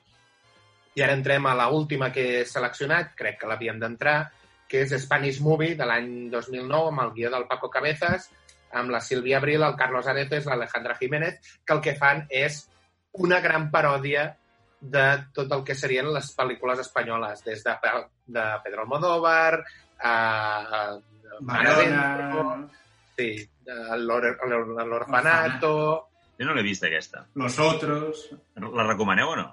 I 0.95 1.03
ara 1.03 1.15
entrem 1.17 1.45
a 1.45 1.55
la 1.57 1.67
última 1.75 2.11
que 2.15 2.23
he 2.39 2.45
seleccionat, 2.47 3.13
crec 3.19 3.41
que 3.41 3.49
l'havíem 3.49 3.79
d'entrar, 3.81 4.31
que 4.67 4.81
és 4.85 4.93
Spanish 5.03 5.41
Movie, 5.43 5.75
de 5.75 5.85
l'any 5.85 6.29
2009, 6.31 6.93
amb 6.93 7.03
el 7.03 7.11
guió 7.17 7.31
del 7.33 7.47
Paco 7.49 7.69
Cabezas, 7.69 8.29
amb 8.75 8.91
la 8.91 9.01
Sílvia 9.01 9.37
Abril, 9.37 9.63
el 9.63 9.75
Carlos 9.79 10.07
Areces, 10.07 10.47
l'Alejandra 10.47 10.95
Jiménez, 10.99 11.39
que 11.65 11.73
el 11.75 11.83
que 11.83 11.95
fan 11.99 12.25
és 12.29 12.63
una 13.25 13.39
gran 13.43 13.69
paròdia 13.71 14.35
de 14.81 15.05
tot 15.33 15.51
el 15.55 15.63
que 15.67 15.75
serien 15.75 16.11
les 16.13 16.31
pel·lícules 16.37 16.79
espanyoles, 16.83 17.43
des 17.45 17.63
de, 17.63 17.75
de 18.37 18.43
Pedro 18.63 18.81
Almodóvar, 18.83 19.63
a, 19.99 20.15
a 20.15 20.81
Maradona, 21.41 22.67
sí, 23.17 23.29
l'Orfanato... 24.05 25.73
Jo 26.39 26.47
no 26.49 26.55
l'he 26.55 26.65
vist, 26.65 26.83
aquesta. 26.83 27.25
Los 27.39 27.59
Otros... 27.63 28.27
La 28.59 28.87
recomaneu 28.87 29.31
o 29.31 29.35
no? 29.39 29.47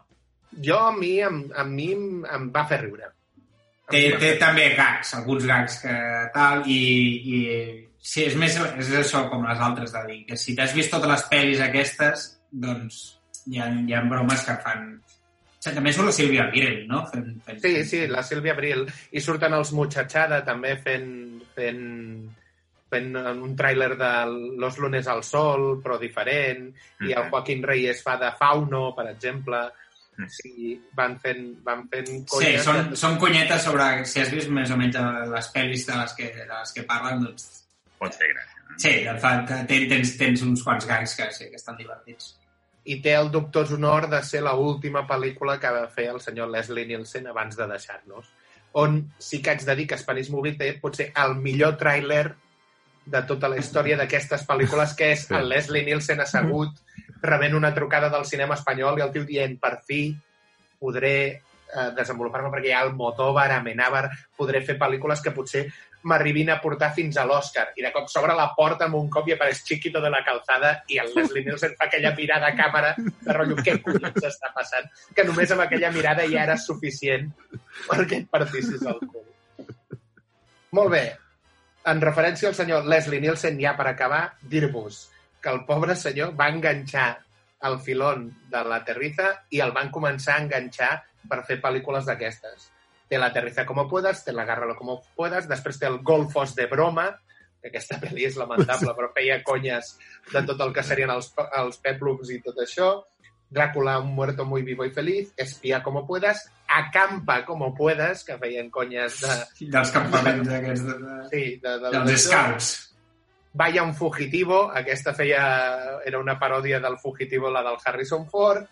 Jo, 0.61 0.79
a 0.89 0.93
mi, 0.97 1.17
em, 1.21 1.45
a 1.57 1.65
mi 1.65 1.93
em, 1.95 2.07
em 2.29 2.49
va 2.53 2.67
fer 2.69 2.83
riure. 2.83 3.09
Té, 3.93 4.03
té 4.21 4.35
també 4.41 4.71
gags, 4.77 5.15
alguns 5.19 5.47
gags 5.49 5.79
que 5.83 5.95
tal, 6.35 6.63
i, 6.71 6.83
i 7.35 7.41
sí, 7.99 8.27
és 8.27 8.37
més 8.41 8.57
és 8.57 8.93
això 9.01 9.25
com 9.31 9.45
les 9.47 9.61
altres 9.61 9.93
de 9.95 10.05
dir, 10.09 10.21
que 10.29 10.39
si 10.41 10.55
t'has 10.57 10.75
vist 10.77 10.93
totes 10.95 11.11
les 11.11 11.25
pel·lis 11.33 11.65
aquestes, 11.65 12.29
doncs 12.53 13.03
hi 13.51 13.61
ha, 13.61 13.69
hi 13.69 13.97
ha 13.97 14.05
bromes 14.09 14.45
que 14.47 14.57
fan... 14.65 14.87
O 14.99 15.63
sigui, 15.63 15.77
també 15.77 15.93
surt 15.95 16.09
la 16.09 16.15
Sílvia 16.17 16.47
Virel, 16.51 16.79
no? 16.91 17.05
Fent, 17.11 17.29
fent... 17.47 17.61
Sí, 17.63 17.75
sí, 17.87 18.05
la 18.11 18.25
Sílvia 18.27 18.55
Abril. 18.57 18.87
I 19.15 19.23
surten 19.23 19.55
els 19.55 19.71
Muchachada 19.77 20.41
també 20.47 20.75
fent, 20.83 21.13
fent, 21.55 21.85
fent 22.93 23.15
un 23.17 23.55
tràiler 23.57 23.95
de 23.99 24.11
Los 24.61 24.77
lunes 24.79 25.09
al 25.09 25.25
sol, 25.25 25.79
però 25.83 25.97
diferent, 25.99 26.69
i 27.01 27.13
el. 27.17 27.31
Joaquín 27.33 27.65
Reyes 27.65 28.03
fa 28.05 28.19
de 28.21 28.29
Fauno, 28.39 28.91
per 28.95 29.09
exemple. 29.15 29.65
Mhm. 30.19 30.29
Sí, 30.29 30.75
van 30.93 31.15
fent, 31.19 31.47
van 31.65 31.87
fent 31.89 32.07
Sí, 32.13 32.25
colles. 32.29 32.63
són, 32.67 32.91
són 33.01 33.17
conyetes 33.19 33.63
sobre... 33.65 34.05
Si 34.05 34.21
has 34.21 34.31
vist 34.31 34.51
més 34.53 34.71
o 34.71 34.77
menys 34.77 34.99
les 35.33 35.49
pel·lis 35.55 35.87
de 35.89 35.97
les 35.97 36.13
que, 36.19 36.27
de 36.37 36.45
les 36.53 36.73
que 36.77 36.85
parlen, 36.85 37.25
doncs... 37.25 37.47
Pot 37.99 38.13
fer 38.21 38.29
gràcia. 38.35 38.61
no? 38.69 38.77
Sí, 38.83 38.93
et 39.09 39.19
fa, 39.23 39.31
tens, 39.49 39.89
tens, 39.89 40.13
tens 40.21 40.43
uns 40.45 40.63
quants 40.67 40.87
gags 40.91 41.17
que 41.17 41.31
sí, 41.33 41.49
que 41.49 41.57
estan 41.57 41.77
divertits. 41.81 42.35
I 42.85 42.97
té 43.01 43.13
el 43.15 43.31
dubtós 43.31 43.71
honor 43.73 44.09
de 44.11 44.21
ser 44.27 44.43
la 44.43 44.53
última 44.59 45.07
pel·lícula 45.07 45.59
que 45.63 45.71
va 45.71 45.85
fer 45.89 46.09
el 46.11 46.21
senyor 46.21 46.51
Leslie 46.51 46.85
Nielsen 46.89 47.29
abans 47.31 47.57
de 47.57 47.69
deixar-nos. 47.71 48.29
On 48.75 48.97
sí 49.23 49.41
que 49.41 49.53
haig 49.53 49.65
de 49.65 49.77
dir 49.79 49.87
que 49.87 49.99
Spanish 50.01 50.31
Movie 50.35 50.57
té 50.59 50.73
potser 50.83 51.13
el 51.25 51.37
millor 51.39 51.77
tràiler 51.79 52.35
de 53.07 53.23
tota 53.27 53.49
la 53.49 53.59
història 53.59 53.97
d'aquestes 53.99 54.47
pel·lícules, 54.47 54.95
que 54.97 55.13
és 55.13 55.27
Sí. 55.27 55.35
el 55.35 55.49
Leslie 55.49 55.85
Nielsen 55.85 56.21
assegut 56.21 56.71
rebent 57.23 57.55
una 57.55 57.75
trucada 57.75 58.09
del 58.09 58.25
cinema 58.25 58.55
espanyol 58.55 58.99
i 58.99 59.03
el 59.03 59.13
tio 59.13 59.25
dient, 59.25 59.59
per 59.61 59.81
fi 59.87 60.17
podré 60.79 61.15
eh, 61.73 61.91
desenvolupar-me 61.97 62.51
perquè 62.51 62.69
hi 62.69 62.73
ha 62.73 62.83
el 62.85 62.93
Motobar, 62.95 63.51
Amenábar, 63.53 64.11
podré 64.37 64.61
fer 64.63 64.79
pel·lícules 64.79 65.23
que 65.23 65.31
potser 65.33 65.67
m'arribin 66.03 66.51
a 66.51 66.61
portar 66.61 66.93
fins 66.95 67.17
a 67.17 67.25
l'Oscar. 67.25 67.69
I 67.79 67.83
de 67.83 67.93
cop 67.95 68.09
s'obre 68.11 68.35
la 68.35 68.49
porta 68.57 68.85
amb 68.89 68.97
un 68.99 69.09
cop 69.09 69.29
i 69.29 69.33
apareix 69.37 69.63
Chiquito 69.65 70.01
de 70.03 70.11
la 70.11 70.25
calzada 70.27 70.83
i 70.89 70.99
el 70.99 71.13
Leslie 71.15 71.45
Nielsen 71.45 71.77
fa 71.79 71.87
aquella 71.87 72.15
mirada 72.17 72.49
a 72.49 72.57
càmera 72.59 72.95
de 72.99 73.33
rotllo, 73.33 73.57
què 73.63 73.81
collons 73.83 74.25
està 74.27 74.51
passant? 74.55 74.91
Que 75.15 75.25
només 75.25 75.51
amb 75.55 75.63
aquella 75.63 75.93
mirada 75.95 76.27
ja 76.27 76.43
era 76.43 76.57
suficient 76.59 77.31
perquè 77.87 78.23
et 78.25 78.31
partissis 78.31 78.83
el 78.83 78.99
cul. 79.07 79.25
Molt 80.73 80.91
bé. 80.91 81.05
En 81.91 82.01
referència 82.03 82.47
al 82.49 82.55
senyor 82.55 82.85
Leslie 82.87 83.19
Nielsen, 83.23 83.59
ja 83.59 83.73
per 83.79 83.89
acabar, 83.91 84.23
dir-vos 84.43 85.09
que 85.43 85.51
el 85.51 85.65
pobre 85.67 85.97
senyor 85.99 86.37
va 86.39 86.47
enganxar 86.53 87.09
el 87.67 87.81
filón 87.83 88.29
de 88.51 88.61
la 88.67 88.79
Terriza 88.87 89.33
i 89.51 89.63
el 89.65 89.75
van 89.75 89.91
començar 89.95 90.37
a 90.37 90.45
enganxar 90.45 90.93
per 91.29 91.43
fer 91.49 91.59
pel·lícules 91.63 92.07
d'aquestes. 92.07 92.69
Té 93.11 93.19
la 93.19 93.33
Terriza 93.35 93.67
como 93.67 93.89
puedas, 93.91 94.23
té 94.25 94.33
la 94.33 94.47
Agárralo 94.47 94.77
como 94.79 95.01
puedas, 95.17 95.49
després 95.51 95.79
té 95.79 95.89
el 95.91 95.99
Golfos 96.07 96.55
de 96.59 96.69
broma, 96.71 97.09
que 97.63 97.71
aquesta 97.71 97.99
pel·li 98.03 98.27
és 98.27 98.39
lamentable, 98.39 98.95
però 98.99 99.11
feia 99.15 99.43
conyes 99.47 99.97
de 100.33 100.43
tot 100.47 100.63
el 100.63 100.73
que 100.75 100.87
serien 100.87 101.11
els, 101.15 101.33
els 101.59 101.79
peplums 101.83 102.31
i 102.31 102.41
tot 102.47 102.59
això. 102.63 102.93
Dràcula, 103.53 103.99
un 104.01 104.15
muerto 104.15 104.45
muy 104.45 104.63
vivo 104.63 104.85
y 104.85 104.91
feliz, 104.91 105.33
Espía 105.37 105.83
como 105.83 106.07
puedas, 106.07 106.51
Acampa 106.67 107.45
como 107.45 107.75
puedas, 107.75 108.25
que 108.25 108.39
feien 108.39 108.71
conyes 108.71 109.21
de... 109.21 109.69
Dels 109.69 109.91
campaments 109.93 110.49
aquests 110.49 110.87
de, 110.87 110.95
de, 110.99 111.17
Sí, 111.29 111.43
de, 111.61 111.75
de, 111.79 111.91
dels 111.93 112.25
scouts. 112.25 112.71
Vaya 113.53 113.83
un 113.83 113.93
fugitivo, 113.95 114.71
aquesta 114.73 115.13
feia, 115.13 116.01
era 116.09 116.19
una 116.19 116.39
paròdia 116.41 116.81
del 116.81 116.97
fugitivo, 116.97 117.51
la 117.53 117.63
del 117.63 117.77
Harrison 117.85 118.25
Ford. 118.31 118.65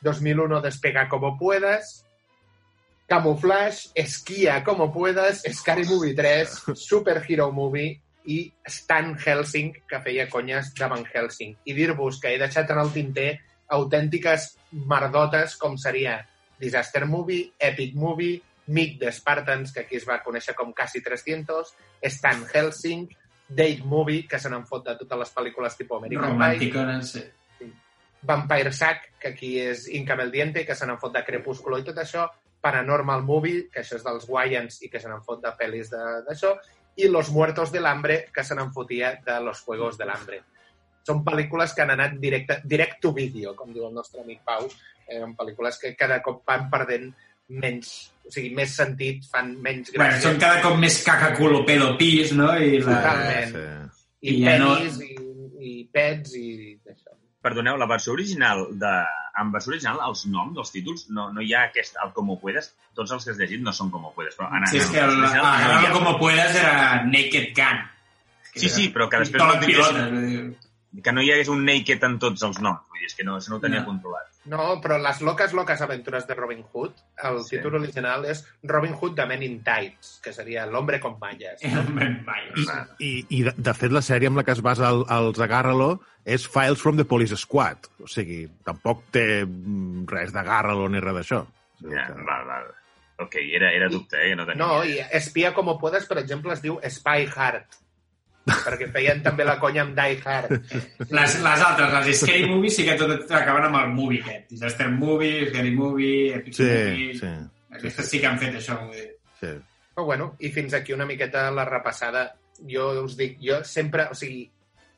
2001, 0.00 0.62
Despega 0.62 1.08
como 1.08 1.36
puedas. 1.38 2.06
Camouflage, 3.06 3.90
Esquia 3.94 4.64
como 4.64 4.90
puedas. 4.90 5.42
Scary 5.52 5.84
Movie 5.84 6.14
3, 6.14 6.62
Super 6.74 7.22
Hero 7.28 7.52
Movie 7.52 8.00
i 8.24 8.52
Stan 8.64 9.18
Helsing, 9.18 9.72
que 9.86 10.00
feia 10.00 10.28
conyes 10.30 10.72
de 10.74 10.88
Van 10.88 11.04
Helsing. 11.04 11.56
I 11.64 11.74
dir-vos 11.76 12.20
que 12.22 12.32
he 12.32 12.38
deixat 12.40 12.70
en 12.72 12.80
el 12.80 12.92
tinter 12.94 13.32
autèntiques 13.72 14.52
merdotes 14.88 15.56
com 15.60 15.76
seria 15.80 16.18
Disaster 16.60 17.06
Movie, 17.06 17.52
Epic 17.58 17.94
Movie, 17.98 18.40
Meet 18.72 18.98
the 19.00 19.10
Spartans, 19.12 19.72
que 19.74 19.80
aquí 19.82 19.96
es 19.98 20.04
va 20.06 20.20
conèixer 20.22 20.54
com 20.54 20.70
Quasi 20.72 21.00
300, 21.02 21.72
Stan 22.12 22.44
Helsing, 22.52 23.08
Date 23.48 23.82
Movie, 23.84 24.26
que 24.30 24.38
se 24.38 24.48
n'han 24.48 24.62
fot 24.68 24.84
de 24.86 24.94
totes 25.00 25.18
les 25.24 25.32
pel·lícules 25.34 25.74
tipus 25.76 25.98
American 25.98 26.22
Pie. 26.22 26.36
Romanticones, 26.38 27.10
sí. 27.16 27.24
Vampire 28.22 28.70
Sack, 28.72 29.08
que 29.18 29.32
aquí 29.32 29.58
és 29.58 29.88
Incam 29.90 30.20
el 30.22 30.30
Diente, 30.30 30.62
que 30.64 30.76
se 30.78 30.86
n'han 30.86 31.00
fot 31.02 31.12
de 31.16 31.24
Crepúsculo 31.26 31.80
i 31.80 31.84
tot 31.84 31.98
això, 31.98 32.28
Paranormal 32.62 33.24
Movie, 33.26 33.64
que 33.72 33.82
això 33.82 33.96
és 33.98 34.04
dels 34.06 34.28
Wayans 34.30 34.78
i 34.86 34.88
que 34.88 35.00
se 35.02 35.10
n'han 35.10 35.24
fot 35.26 35.42
de 35.42 35.50
pel·lis 35.58 35.90
de- 35.90 36.22
d'això, 36.28 36.54
i 37.02 37.08
Los 37.08 37.30
Muertos 37.34 37.72
del 37.72 37.86
Hambre, 37.90 38.28
que 38.32 38.44
se 38.44 38.54
n'han 38.54 38.70
fotia 38.72 39.16
de 39.26 39.40
Los 39.42 39.60
Juegos 39.66 39.98
del 39.98 40.10
Hambre. 40.10 40.42
Són 41.06 41.24
pel·lícules 41.26 41.72
que 41.74 41.82
han 41.82 41.90
anat 41.96 42.12
directe, 42.22 42.60
direct 42.64 43.00
to 43.02 43.12
video, 43.16 43.56
com 43.58 43.72
diu 43.74 43.88
el 43.88 43.94
nostre 43.94 44.20
amic 44.22 44.40
Pau. 44.46 44.68
Eren 45.10 45.32
pel·lícules 45.36 45.78
que 45.82 45.94
cada 45.98 46.20
cop 46.22 46.44
van 46.46 46.68
perdent 46.70 47.08
menys, 47.52 47.88
o 48.24 48.30
sigui, 48.32 48.52
més 48.56 48.70
sentit, 48.78 49.24
fan 49.28 49.56
menys 49.60 49.90
Bueno, 49.92 50.04
gràcia. 50.14 50.22
són 50.28 50.38
cada 50.40 50.60
cop 50.62 50.76
més 50.80 51.00
caca 51.04 51.32
culo 51.36 51.64
pedo 51.66 51.96
pis, 51.98 52.30
no? 52.38 52.52
I 52.56 52.78
la... 52.80 53.00
Totalment. 53.00 53.56
Sí. 53.56 54.04
I, 54.22 54.36
i 54.36 54.44
ja 54.44 54.54
no- 54.62 54.76
penis, 54.78 55.00
i, 55.02 55.16
i 55.66 55.72
pets, 55.92 56.36
i 56.38 56.46
això. 56.86 57.16
Perdoneu, 57.42 57.74
la 57.76 57.88
versió 57.90 58.12
original 58.14 58.68
de... 58.78 58.92
En 59.42 59.48
versió 59.50 59.72
original, 59.72 59.98
els 60.06 60.22
noms 60.30 60.54
dels 60.54 60.70
títols, 60.70 61.06
no, 61.10 61.30
no 61.34 61.40
hi 61.42 61.50
ha 61.56 61.64
aquest, 61.66 61.96
el 62.04 62.10
Como 62.14 62.38
Puedes, 62.38 62.68
tots 62.94 63.10
els 63.16 63.24
que 63.24 63.32
has 63.32 63.38
llegit 63.40 63.62
no 63.64 63.72
són 63.74 63.90
Como 63.90 64.12
Puedes, 64.14 64.36
però 64.38 64.50
en, 64.54 64.66
Sí, 64.70 64.78
és 64.78 64.90
que 64.92 65.00
el, 65.00 65.08
original 65.10 65.40
no 65.42 65.48
hi 65.50 65.56
Agarralo 65.56 65.88
ha. 65.88 65.92
como 65.98 66.12
puedas 66.20 66.54
era 66.60 67.02
Naked 67.08 67.48
Gun. 67.56 67.80
Sí, 68.54 68.68
sí, 68.68 68.88
però 68.94 69.08
que 69.10 69.22
després 69.24 69.42
no 69.42 69.54
utilitzessin- 69.56 69.66
pilotes, 69.66 70.12
vull 70.12 70.28
dir. 70.28 70.71
Que 71.02 71.12
no 71.12 71.22
hi 71.22 71.30
hagués 71.32 71.48
un 71.48 71.64
naked 71.64 72.02
en 72.04 72.18
tots 72.20 72.42
els 72.44 72.58
noms, 72.60 72.82
vull 72.90 73.00
dir, 73.00 73.06
és 73.08 73.14
que 73.16 73.24
no, 73.24 73.38
això 73.38 73.48
no 73.50 73.56
ho 73.56 73.60
tenia 73.62 73.80
No. 73.80 73.86
controlat. 73.86 74.28
No, 74.44 74.80
però 74.82 74.96
les 75.00 75.20
locas, 75.22 75.52
locas 75.54 75.80
aventures 75.80 76.26
de 76.26 76.34
Robin 76.34 76.64
Hood, 76.72 76.92
el 77.24 77.38
Sí. 77.44 77.56
títol 77.56 77.76
original 77.78 78.24
és 78.26 78.44
Robin 78.64 78.92
Hood 79.00 79.14
the 79.14 79.24
Man 79.26 79.42
in 79.42 79.62
Tights, 79.64 80.18
que 80.22 80.32
seria 80.32 80.66
l'hombre 80.66 80.98
con 81.00 81.16
malles. 81.20 81.60
Ah, 82.72 82.86
I, 82.98 83.24
i 83.30 83.42
de, 83.46 83.52
de 83.56 83.74
fet, 83.74 83.92
la 83.92 84.02
sèrie 84.02 84.28
amb 84.30 84.36
la 84.40 84.44
que 84.44 84.52
es 84.52 84.60
basa 84.62 84.88
el, 84.90 85.04
els 85.10 85.40
Agárralo 85.40 86.00
és 86.24 86.44
Files 86.48 86.80
from 86.82 86.96
the 86.98 87.04
Police 87.08 87.36
Squad. 87.36 87.88
O 88.02 88.06
sigui, 88.10 88.44
tampoc 88.66 89.04
té 89.14 89.44
mm, 89.46 90.04
res 90.10 90.32
d'Agárralo 90.34 90.88
ni 90.92 91.00
res 91.02 91.14
d'això. 91.20 91.42
Ja, 91.82 92.06
que- 92.08 92.22
val, 92.26 92.46
val. 92.46 92.70
Ok, 93.22 93.36
era, 93.54 93.70
era 93.72 93.88
dubte, 93.88 94.18
eh? 94.18 94.34
No 94.34 94.44
tenia 94.46 94.58
No, 94.64 94.84
i 94.84 94.96
Espia 95.12 95.52
como 95.54 95.78
puedes, 95.78 96.06
per 96.06 96.18
exemple, 96.18 96.52
es 96.52 96.62
diu 96.62 96.78
Spy 96.82 97.28
Hard, 97.36 97.66
perquè 98.46 98.88
feien 98.92 99.22
també 99.22 99.46
la 99.46 99.58
conya 99.62 99.84
amb 99.86 99.96
Die 99.96 100.18
Hard. 100.24 100.52
Les, 101.08 101.36
les 101.44 101.64
altres, 101.68 101.92
les 101.94 102.22
Scary 102.22 102.46
Movies, 102.50 102.76
sí 102.76 102.86
que 102.86 102.96
tot 103.00 103.12
acaben 103.38 103.68
amb 103.68 103.80
el 103.82 103.92
movie 103.94 104.22
aquest. 104.22 104.48
Disaster 104.54 104.88
Movie, 104.90 105.48
Scary 105.50 105.74
Movie, 105.76 106.32
Epic 106.38 106.58
Sí, 106.60 106.70
Movie... 106.70 107.18
sí, 107.20 107.34
Aquestes 107.72 108.10
sí 108.10 108.20
que 108.20 108.28
han 108.28 108.40
fet 108.40 108.58
això. 108.58 108.78
Sí. 109.40 109.52
Però 109.92 110.06
bueno, 110.08 110.32
i 110.40 110.50
fins 110.52 110.74
aquí 110.74 110.92
una 110.92 111.06
miqueta 111.08 111.50
la 111.50 111.64
repassada. 111.68 112.26
Jo 112.68 112.90
us 113.02 113.16
dic, 113.18 113.38
jo 113.42 113.62
sempre, 113.66 114.08
o 114.12 114.16
sigui, 114.18 114.44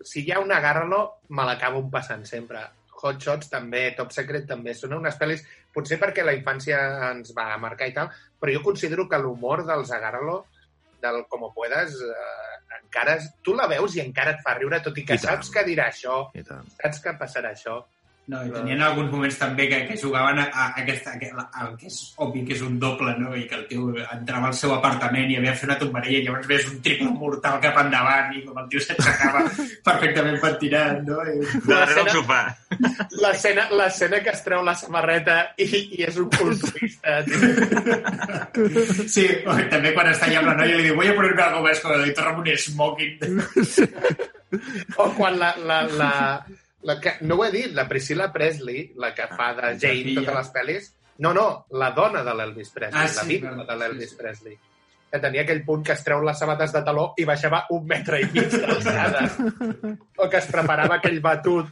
si 0.05 0.25
hi 0.25 0.33
ha 0.33 0.41
un 0.43 0.53
agárralo, 0.53 1.21
me 1.31 1.47
l'acabo 1.49 1.85
passant 1.91 2.27
sempre. 2.29 2.65
Hot 3.05 3.21
Shots 3.21 3.51
també, 3.53 3.91
Top 3.97 4.13
Secret 4.17 4.47
també, 4.49 4.73
són 4.77 4.95
unes 4.97 5.17
pel·lis, 5.21 5.43
potser 5.75 5.99
perquè 6.01 6.25
la 6.25 6.33
infància 6.37 6.79
ens 7.11 7.35
va 7.37 7.51
marcar 7.61 7.89
i 7.91 7.95
tal, 7.97 8.09
però 8.41 8.55
jo 8.55 8.63
considero 8.65 9.05
que 9.11 9.21
l'humor 9.21 9.65
dels 9.69 9.93
agárralo, 9.93 10.39
del 11.05 11.25
Como 11.29 11.53
Puedas, 11.53 11.99
eh, 12.01 12.54
encara, 12.95 13.17
tu 13.43 13.55
la 13.59 13.67
veus 13.71 13.97
i 13.97 14.03
encara 14.05 14.37
et 14.37 14.43
fa 14.45 14.55
riure, 14.59 14.79
tot 14.85 14.99
i 14.99 15.05
que 15.05 15.15
I 15.15 15.19
tant. 15.19 15.27
saps 15.27 15.51
que 15.51 15.65
dirà 15.67 15.89
això, 15.91 16.31
tant. 16.47 16.69
saps 16.83 17.01
que 17.03 17.17
passarà 17.19 17.51
això. 17.51 17.81
No, 18.25 18.39
i 18.41 18.49
tenien 18.49 18.81
alguns 18.81 19.11
moments 19.13 19.37
també 19.37 19.67
que, 19.69 19.83
que 19.85 19.97
jugaven 20.01 20.39
a, 20.41 20.47
a 20.49 20.67
aquesta, 20.81 21.13
a, 21.13 21.43
a, 21.45 21.67
el 21.67 21.75
que 21.77 21.91
és 21.91 21.99
obvi 22.25 22.45
que 22.49 22.55
és 22.57 22.63
un 22.65 22.79
doble, 22.81 23.13
no? 23.21 23.35
I 23.37 23.45
que 23.51 23.59
el 23.59 23.67
tio 23.69 23.91
entrava 24.01 24.49
al 24.49 24.57
seu 24.57 24.73
apartament 24.73 25.29
i 25.29 25.37
havia 25.37 25.53
fet 25.59 25.69
una 25.69 25.77
tombarella 25.83 26.23
i 26.23 26.25
llavors 26.25 26.49
veies 26.49 26.71
un 26.71 26.79
triple 26.87 27.11
mortal 27.13 27.61
cap 27.67 27.83
endavant 27.83 28.33
i 28.33 28.41
com 28.47 28.63
el 28.63 28.71
tio 28.73 28.81
s'aixecava 28.87 29.45
perfectament 29.91 30.41
pentinat, 30.41 31.05
no? 31.05 31.21
I... 31.21 31.37
De 31.45 31.69
darrere 31.69 32.01
del 32.01 32.11
sofà. 32.17 32.41
L'escena 33.21 33.69
l'escena 33.77 34.23
que 34.25 34.33
es 34.33 34.43
treu 34.49 34.65
la 34.65 34.77
samarreta 34.79 35.39
i, 35.61 35.69
i 35.99 36.09
és 36.09 36.17
un 36.25 36.33
culturista. 36.33 37.21
tio. 37.29 37.39
Sí, 39.05 39.29
o 39.45 39.61
també 39.69 39.93
quan 39.93 40.09
està 40.15 40.31
allà 40.31 40.41
amb 40.41 40.55
la 40.55 40.59
noia 40.63 40.81
li 40.81 40.89
diu 40.89 40.97
voy 40.97 41.13
a 41.13 41.17
ponerme 41.21 41.45
algo 41.45 41.63
más 41.69 41.81
como 41.85 42.01
y 42.01 42.15
torna 42.15 42.39
un 42.39 42.49
smoking. 42.57 43.19
O 44.97 45.11
quan 45.13 45.39
la, 45.39 45.55
la, 45.59 45.83
la, 45.83 45.91
la 45.99 46.64
que, 47.01 47.15
no 47.23 47.37
ho 47.41 47.45
he 47.47 47.51
dit, 47.55 47.73
la 47.73 47.87
Priscilla 47.89 48.31
Presley, 48.33 48.93
la 49.01 49.13
que 49.15 49.27
fa 49.31 49.53
de 49.57 49.63
la 49.63 49.73
Jane 49.79 50.03
filla. 50.05 50.21
totes 50.27 50.37
les 50.41 50.53
pel·lis, 50.59 50.91
no, 51.25 51.33
no, 51.33 51.47
la 51.71 51.91
dona 51.97 52.23
de 52.27 52.35
l'Elvis 52.35 52.71
Presley, 52.75 53.01
Ah, 53.01 53.09
la 53.09 53.23
sí, 53.23 53.29
vídua 53.37 53.53
clar, 53.55 53.67
de 53.71 53.77
l'Elvis 53.81 54.11
sí, 54.11 54.17
sí. 54.17 54.21
Presley, 54.21 54.59
que 55.15 55.21
tenia 55.23 55.43
aquell 55.47 55.63
punt 55.65 55.85
que 55.87 55.93
es 55.95 56.03
treu 56.05 56.21
les 56.27 56.39
sabates 56.39 56.73
de 56.75 56.83
taló 56.83 57.13
i 57.17 57.25
baixava 57.25 57.65
un 57.71 57.87
metre 57.87 58.21
i 58.21 58.29
mig 58.35 58.51
d'alçada. 58.65 59.29
o 60.19 60.29
que 60.29 60.37
es 60.43 60.49
preparava 60.51 60.97
aquell 60.99 61.21
batut 61.23 61.71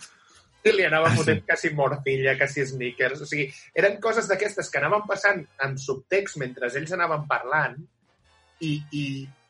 i 0.65 0.71
li 0.77 0.85
anava 0.87 1.09
Ah, 1.11 1.17
fotent 1.17 1.41
sí. 1.41 1.47
quasi 1.49 1.71
morcilla, 1.75 2.37
quasi 2.39 2.63
sneakers. 2.71 3.21
O 3.25 3.27
sigui, 3.27 3.49
eren 3.75 3.97
coses 4.01 4.29
d'aquestes 4.31 4.71
que 4.71 4.79
anaven 4.79 5.03
passant 5.09 5.43
en 5.67 5.75
subtext 5.77 6.39
mentre 6.39 6.71
ells 6.71 6.93
anaven 6.95 7.27
parlant 7.27 7.81
i, 8.63 8.77
i 8.95 9.05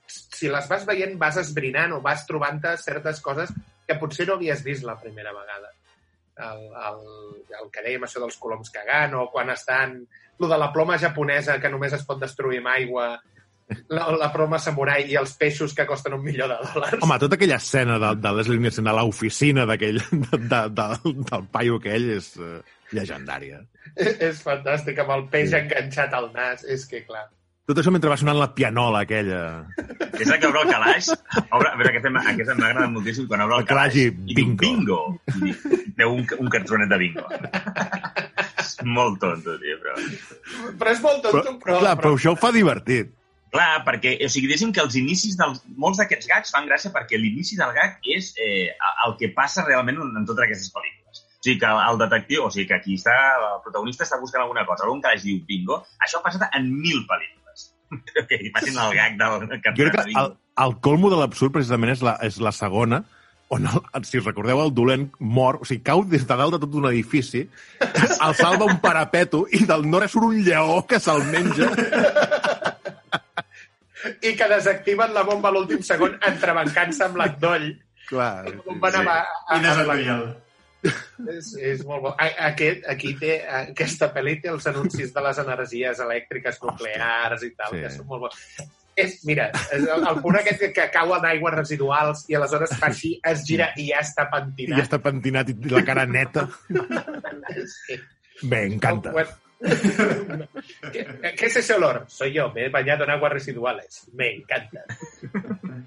si 0.09 0.48
les 0.48 0.66
vas 0.72 0.87
veient 0.88 1.18
vas 1.20 1.37
esbrinant 1.37 1.92
o 1.92 2.01
vas 2.01 2.25
trobant-te 2.27 2.72
certes 2.81 3.20
coses 3.20 3.53
que 3.92 4.00
potser 4.00 4.26
no 4.28 4.38
havies 4.38 4.64
vist 4.64 4.88
la 4.88 4.98
primera 5.00 5.35
vegada. 5.37 5.70
El, 6.42 6.62
el, 6.88 7.02
el 7.61 7.68
que 7.72 7.85
dèiem, 7.85 8.07
això 8.07 8.22
dels 8.22 8.40
coloms 8.40 8.72
cagant, 8.74 9.18
o 9.20 9.28
quan 9.33 9.52
estan... 9.52 10.00
Lo 10.40 10.48
de 10.48 10.57
la 10.59 10.72
ploma 10.72 10.96
japonesa, 10.98 11.59
que 11.61 11.70
només 11.70 11.92
es 11.94 12.02
pot 12.09 12.18
destruir 12.18 12.62
amb 12.62 12.70
aigua, 12.72 13.11
la, 13.92 14.07
la 14.18 14.31
ploma 14.33 14.59
samurai 14.59 15.05
i 15.11 15.16
els 15.20 15.35
peixos 15.38 15.74
que 15.76 15.87
costen 15.87 16.16
un 16.16 16.24
milió 16.24 16.48
de 16.50 16.57
dòlars. 16.64 17.02
Home, 17.05 17.18
tota 17.22 17.38
aquella 17.38 17.59
escena 17.61 17.98
de, 18.02 18.14
de 18.20 18.33
Leslie 18.38 18.62
Nielsen 18.62 18.88
a 18.90 18.96
l'oficina 18.96 19.66
d'aquell, 19.68 20.00
de, 20.11 20.40
de, 20.40 20.62
de, 20.81 20.88
del 21.28 21.46
paio 21.52 21.78
aquell 21.81 22.09
és 22.16 22.33
uh, 22.40 22.57
llegendària. 22.96 23.62
és 24.31 24.42
fantàstic, 24.42 24.98
amb 25.05 25.14
el 25.18 25.28
peix 25.33 25.55
enganxat 25.59 26.18
al 26.18 26.33
nas. 26.35 26.66
És 26.66 26.88
que, 26.90 27.05
clar... 27.07 27.28
Tot 27.62 27.79
això 27.79 27.92
mentre 27.94 28.11
va 28.11 28.16
sonant 28.18 28.40
la 28.40 28.48
pianola 28.57 29.05
aquella. 29.07 29.40
És 30.18 30.27
el 30.27 30.38
que 30.42 30.48
obre 30.48 30.64
el 30.64 30.70
calaix. 30.72 31.12
Obre, 31.55 31.68
a 31.70 31.77
veure, 31.79 31.92
aquesta, 31.92 32.11
aquesta 32.33 32.57
m'ha 32.59 32.70
agradat 32.72 32.90
moltíssim 32.90 33.29
quan 33.31 33.44
obre 33.44 33.61
el, 33.61 33.62
El 33.62 33.68
calaix 33.68 33.98
i 34.01 34.07
i 34.09 34.35
diu 34.35 34.57
bingo. 34.57 34.98
bingo. 35.31 35.46
I 35.46 35.92
Veu 36.01 36.14
un, 36.16 36.25
un 36.42 36.48
cartronet 36.51 36.90
de 36.90 36.98
bingo. 36.98 37.22
és 38.62 38.72
molt 38.88 39.20
tonto, 39.22 39.55
tio, 39.62 39.77
però... 39.83 39.94
Però 40.81 40.94
és 40.96 41.03
molt 41.05 41.22
tonto, 41.22 41.42
Però, 41.42 41.55
però... 41.62 41.77
clar, 41.85 41.92
però 42.01 42.12
això 42.16 42.33
ho 42.35 42.38
fa 42.40 42.51
divertit. 42.55 43.12
Clar, 43.53 43.83
perquè, 43.87 44.14
o 44.25 44.31
sigui, 44.33 44.48
diguéssim 44.48 44.72
que 44.75 44.83
els 44.83 44.96
inicis 44.98 45.37
dels... 45.38 45.61
Molts 45.79 46.01
d'aquests 46.01 46.31
gags 46.31 46.55
fan 46.55 46.66
gràcia 46.66 46.90
perquè 46.94 47.20
l'inici 47.20 47.59
del 47.61 47.75
gag 47.77 47.98
és 48.16 48.33
eh, 48.40 48.72
el 49.07 49.14
que 49.20 49.29
passa 49.37 49.62
realment 49.68 50.01
en, 50.03 50.11
en 50.18 50.27
totes 50.27 50.46
aquestes 50.48 50.72
pel·lícules. 50.75 51.20
O 51.29 51.44
sigui, 51.46 51.59
que 51.62 51.70
el 51.77 52.01
detectiu, 52.01 52.46
o 52.48 52.51
sigui, 52.55 52.66
que 52.70 52.79
aquí 52.81 52.96
està, 52.98 53.14
el 53.53 53.61
protagonista 53.66 54.07
està 54.09 54.18
buscant 54.22 54.42
alguna 54.46 54.64
cosa, 54.66 54.87
algun 54.88 55.05
que 55.05 55.14
diu 55.22 55.38
bingo, 55.46 55.83
això 56.03 56.18
ha 56.18 56.27
passat 56.27 56.48
en 56.59 56.66
mil 56.72 57.05
pel·lícules. 57.07 57.41
Que 58.28 58.38
facin 58.55 58.78
el 58.78 58.94
gag 58.98 59.18
del 59.20 59.35
Jo 59.40 59.59
cartronet 59.64 59.76
crec 59.96 60.07
que 60.07 60.20
el, 60.20 60.31
el 60.66 60.78
colmo 60.85 61.11
de 61.12 61.18
l'absurd 61.20 61.55
precisament 61.57 61.92
és 61.94 62.05
la, 62.05 62.16
és 62.24 62.38
la 62.42 62.52
segona, 62.57 63.02
on, 63.52 63.68
el, 63.68 64.05
si 64.09 64.20
recordeu, 64.22 64.61
el 64.64 64.72
dolent 64.74 65.09
mor, 65.20 65.61
o 65.61 65.68
sigui, 65.68 65.83
cau 65.85 66.05
des 66.09 66.24
de 66.28 66.38
dalt 66.40 66.57
de 66.57 66.61
tot 66.64 66.76
un 66.81 66.88
edifici, 66.90 67.44
el 68.26 68.37
salva 68.38 68.68
un 68.68 68.78
parapeto 68.85 69.44
i 69.52 69.64
del 69.68 69.85
nord 69.88 70.12
surt 70.12 70.31
un 70.31 70.40
lleó 70.46 70.81
que 70.88 71.00
se'l 71.02 71.24
menja. 71.33 71.70
I 74.02 74.33
que 74.35 74.48
desactiven 74.50 75.12
la 75.14 75.22
bomba 75.26 75.52
a 75.52 75.55
l'últim 75.55 75.83
segon 75.87 76.16
entrebancant-se 76.26 77.05
amb 77.07 77.20
l'endoll. 77.20 77.68
Clar. 78.09 78.48
Com 78.64 78.81
van 78.83 78.96
sí. 78.96 79.02
anar 79.05 79.20
a, 79.22 79.59
I 79.59 79.62
desaparegui'l. 79.62 80.24
És, 80.83 81.52
és 81.63 81.83
molt 81.87 82.02
bo. 82.02 82.11
Aquest, 82.19 82.87
aquí 82.90 83.13
té, 83.21 83.37
aquesta 83.46 84.09
pel·li 84.15 84.40
té 84.42 84.48
els 84.50 84.67
anuncis 84.67 85.13
de 85.15 85.23
les 85.23 85.38
energies 85.38 86.00
elèctriques 86.02 86.59
nuclears 86.63 87.44
i 87.46 87.50
tal, 87.54 87.71
Sí. 87.77 87.83
que 87.85 87.90
són 87.94 88.06
molt 88.11 88.25
bons. 88.27 88.40
És, 88.98 89.21
mira, 89.25 89.46
és 89.73 89.87
el, 89.88 90.02
el 90.11 90.19
punt 90.21 90.37
aquest 90.37 90.59
que, 90.61 90.73
que 90.77 90.88
cau 90.92 91.15
en 91.17 91.25
aigües 91.25 91.54
residuals 91.54 92.27
i 92.29 92.35
aleshores 92.37 92.75
fa 92.77 92.90
així, 92.90 93.15
es 93.25 93.44
gira 93.48 93.71
i 93.81 93.87
ja 93.88 94.02
està 94.04 94.27
I 94.27 94.33
pentinat. 94.35 94.79
ja 94.83 94.85
està 94.85 94.98
pentinat 95.00 95.48
i 95.48 95.54
la 95.71 95.85
cara 95.87 96.04
neta. 96.06 96.48
Sí. 97.87 97.96
Bé, 98.42 98.67
encanta. 98.67 99.13
Bueno, 99.13 99.31
¿Qué, 100.92 101.06
¿Qué 101.38 101.46
es 101.46 101.56
ese 101.56 101.75
olor? 101.75 102.04
Soy 102.09 102.33
yo, 102.33 102.50
me 102.52 102.67
he 102.67 102.69
bañado 102.69 103.04
en 103.04 103.11
aguas 103.11 103.33
residuales. 103.33 104.09
Me 104.13 104.35
encanta. 104.35 104.83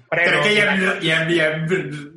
Crec 0.06 0.36
que 0.44 0.52
ja 0.54 0.66
hem, 0.70 0.82
ja, 1.02 1.16
hem, 1.18 1.30
ja 1.34 1.46
hem 1.50 1.64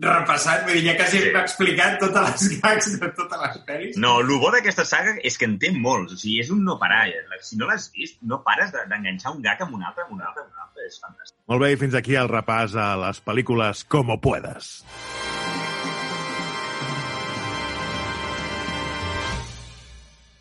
repassat, 0.03 0.61
vull 0.67 0.77
dir, 0.77 0.83
ja 0.91 0.93
quasi 0.99 1.23
hem 1.23 1.37
explicat 1.41 1.97
totes 2.03 2.27
les 2.27 2.59
gags 2.61 2.91
de 3.01 3.09
totes 3.17 3.41
les 3.45 3.57
pel·lis. 3.65 3.97
No, 4.03 4.19
el 4.21 4.29
bo 4.43 4.51
d'aquesta 4.53 4.85
saga 4.85 5.15
és 5.25 5.39
que 5.41 5.49
en 5.49 5.57
té 5.61 5.71
molts. 5.73 6.13
O 6.13 6.19
sigui, 6.21 6.37
és 6.43 6.51
un 6.53 6.61
no 6.67 6.77
parar. 6.81 7.07
Si 7.41 7.57
no 7.57 7.65
l'has 7.69 7.89
vist, 7.95 8.19
no 8.21 8.43
pares 8.45 8.71
de- 8.75 8.85
d'enganxar 8.91 9.33
un 9.33 9.41
gag 9.41 9.65
amb 9.65 9.73
un 9.79 9.83
altre, 9.83 10.05
amb 10.05 10.13
un 10.19 10.21
altre, 10.21 10.45
amb 10.45 10.53
un 10.53 10.61
altre. 10.67 10.85
És 10.85 11.01
fantàstic. 11.01 11.35
Molt 11.49 11.65
bé, 11.65 11.71
i 11.73 11.81
fins 11.81 11.97
aquí 11.97 12.15
el 12.15 12.29
repàs 12.29 12.77
a 12.77 12.91
les 13.07 13.23
pel·lícules 13.25 13.83
Como 13.89 14.21
puedas. 14.21 14.83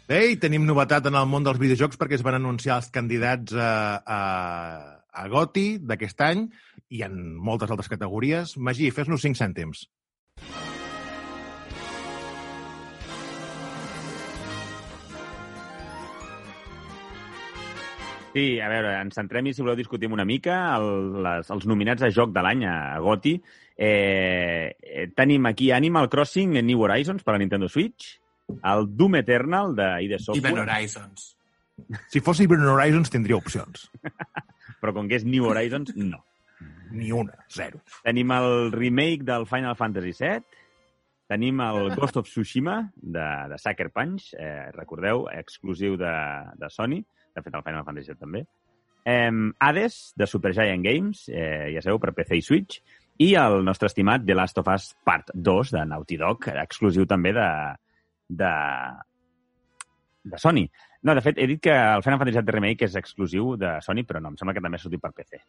Bé, 0.09 0.21
i 0.33 0.37
tenim 0.41 0.65
novetat 0.65 1.05
en 1.11 1.17
el 1.21 1.27
món 1.29 1.45
dels 1.45 1.59
videojocs 1.61 1.99
perquè 2.01 2.17
es 2.17 2.23
van 2.25 2.39
anunciar 2.39 2.79
els 2.81 2.89
candidats 2.95 3.53
a, 3.53 3.73
a, 4.01 4.21
a 5.13 5.27
GOTI 5.29 5.67
d'aquest 5.85 6.23
any 6.25 6.47
i 6.89 7.05
en 7.07 7.37
moltes 7.37 7.71
altres 7.71 7.91
categories. 7.93 8.57
Magí, 8.57 8.91
fes-nos 8.95 9.25
5 9.25 9.39
cèntims. 9.39 9.87
Sí, 18.39 18.61
a 18.61 18.69
veure, 18.71 18.93
ens 19.01 19.17
centrem 19.17 19.49
i 19.49 19.55
si 19.57 19.65
voleu 19.65 19.77
discutim 19.79 20.13
una 20.15 20.27
mica 20.29 20.59
el, 20.77 20.89
les, 21.25 21.49
els 21.51 21.65
nominats 21.67 22.05
a 22.05 22.11
joc 22.15 22.31
de 22.35 22.45
l'any 22.45 22.65
a 22.69 22.77
GOTI. 23.03 23.35
Eh, 23.79 24.75
eh, 24.79 25.07
tenim 25.17 25.49
aquí 25.49 25.73
Animal 25.73 26.11
Crossing 26.13 26.59
New 26.61 26.85
Horizons 26.85 27.25
per 27.27 27.35
a 27.35 27.41
Nintendo 27.41 27.71
Switch, 27.73 28.19
el 28.59 28.87
Doom 28.95 29.19
Eternal 29.23 29.75
de 29.79 29.89
ID 30.05 30.19
Software. 30.21 30.53
Even 30.53 30.63
Horizons. 30.63 31.33
Si 32.13 32.21
fos 32.21 32.41
Even 32.45 32.67
Horizons 32.69 33.11
tindria 33.11 33.39
opcions. 33.39 33.89
Però 34.83 34.95
com 34.95 35.09
que 35.11 35.19
és 35.19 35.27
New 35.27 35.49
Horizons, 35.49 35.95
no. 35.97 36.23
Ni 36.93 37.11
una, 37.13 37.45
zero. 37.53 37.83
Tenim 38.05 38.33
el 38.33 38.73
remake 38.73 39.27
del 39.27 39.47
Final 39.47 39.77
Fantasy 39.77 40.13
VII, 40.13 40.45
tenim 41.29 41.61
el 41.61 41.91
Ghost 41.97 42.17
of 42.21 42.29
Tsushima 42.29 42.81
de, 42.97 43.27
de 43.51 43.59
Sucker 43.59 43.91
Punch, 43.93 44.33
eh, 44.39 44.71
recordeu, 44.75 45.27
exclusiu 45.33 45.99
de, 46.01 46.15
de 46.57 46.71
Sony, 46.73 47.03
de 47.35 47.45
fet 47.45 47.59
el 47.59 47.67
Final 47.67 47.85
Fantasy 47.85 48.15
VII 48.15 48.23
també. 48.23 48.45
Eh, 49.05 49.33
Hades, 49.61 49.99
de 50.17 50.27
Supergiant 50.27 50.85
Games, 50.85 51.27
eh, 51.29 51.69
ja 51.75 51.85
sabeu, 51.85 52.01
per 52.03 52.15
PC 52.17 52.41
i 52.41 52.45
Switch, 52.45 52.81
i 53.19 53.33
el 53.35 53.65
nostre 53.67 53.91
estimat 53.91 54.25
The 54.25 54.37
Last 54.37 54.61
of 54.63 54.69
Us 54.71 54.93
Part 55.05 55.33
2 55.35 55.75
de 55.75 55.85
Naughty 55.91 56.19
Dog, 56.21 56.51
exclusiu 56.63 57.07
també 57.11 57.33
de, 57.35 57.49
de, 58.29 58.53
de 60.33 60.39
Sony. 60.39 60.69
No, 61.03 61.15
de 61.15 61.23
fet, 61.23 61.39
he 61.39 61.47
dit 61.51 61.61
que 61.63 61.75
el 61.75 62.05
Final 62.05 62.21
Fantasy 62.21 62.39
VII 62.39 62.55
Remake 62.55 62.87
és 62.87 62.97
exclusiu 62.99 63.57
de 63.59 63.77
Sony, 63.85 64.05
però 64.07 64.23
no, 64.23 64.33
em 64.33 64.39
sembla 64.39 64.55
que 64.55 64.63
també 64.63 64.79
ha 64.79 64.85
sortit 64.85 65.03
per 65.03 65.13
PC. 65.17 65.43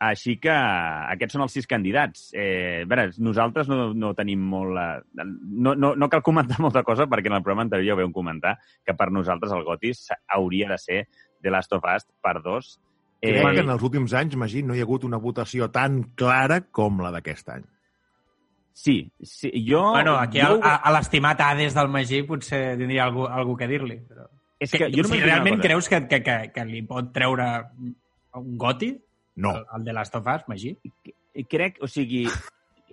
Així 0.00 0.38
que 0.40 0.52
aquests 0.52 1.36
són 1.36 1.42
els 1.44 1.52
sis 1.52 1.66
candidats. 1.68 2.30
Eh, 2.32 2.82
a 2.82 2.88
veure, 2.88 3.10
nosaltres 3.20 3.68
no, 3.68 3.90
no 3.92 4.14
tenim 4.16 4.46
molt... 4.52 4.72
La... 4.72 4.86
No, 5.20 5.74
no, 5.76 5.92
no 5.92 6.08
cal 6.12 6.22
comentar 6.24 6.56
molta 6.64 6.82
cosa 6.86 7.04
perquè 7.10 7.28
en 7.28 7.36
el 7.36 7.42
programa 7.44 7.66
anterior 7.66 7.90
ja 7.90 7.98
ho 7.98 8.00
vam 8.00 8.14
comentar 8.16 8.54
que 8.86 8.96
per 8.96 9.10
nosaltres 9.12 9.52
el 9.52 9.66
Gotis 9.66 10.06
hauria 10.36 10.70
de 10.72 10.78
ser 10.80 11.02
The 11.42 11.52
Last 11.52 11.76
of 11.76 11.84
Us 11.84 12.08
per 12.24 12.38
dos. 12.40 12.78
Eh... 13.20 13.34
Crec 13.34 13.58
que 13.58 13.66
en 13.66 13.74
els 13.76 13.84
últims 13.84 14.16
anys, 14.16 14.38
Magí, 14.40 14.64
no 14.64 14.72
hi 14.72 14.80
ha 14.80 14.88
hagut 14.88 15.04
una 15.04 15.20
votació 15.20 15.68
tan 15.74 16.00
clara 16.16 16.62
com 16.72 17.04
la 17.04 17.12
d'aquest 17.18 17.52
any. 17.58 17.68
Sí, 18.72 18.96
sí, 19.20 19.52
jo... 19.68 19.82
Bueno, 19.90 20.16
aquí 20.16 20.40
jo... 20.40 20.56
a, 20.64 20.78
a 20.80 20.94
l'estimat 20.96 21.44
Hades 21.44 21.76
del 21.76 21.92
Magí 21.92 22.22
potser 22.24 22.78
tindria 22.80 23.04
algú, 23.04 23.28
algú 23.28 23.58
que 23.60 23.68
dir-li. 23.68 24.00
Però... 24.08 24.24
És 24.60 24.72
que, 24.72 24.88
jo 24.92 25.04
o 25.04 25.08
sigui, 25.08 25.20
realment 25.26 25.60
creus 25.60 25.92
que, 25.92 26.00
que, 26.08 26.22
que, 26.24 26.40
que 26.54 26.64
li 26.68 26.80
pot 26.88 27.12
treure 27.12 27.52
un 28.40 28.56
goti? 28.60 28.94
No. 29.36 29.54
El, 29.56 29.66
el 29.76 29.84
de 29.84 29.92
Last 29.92 30.16
of 30.18 30.26
Us, 30.26 30.48
Magí? 30.48 30.74
Crec, 31.48 31.78
o 31.82 31.88
sigui, 31.88 32.24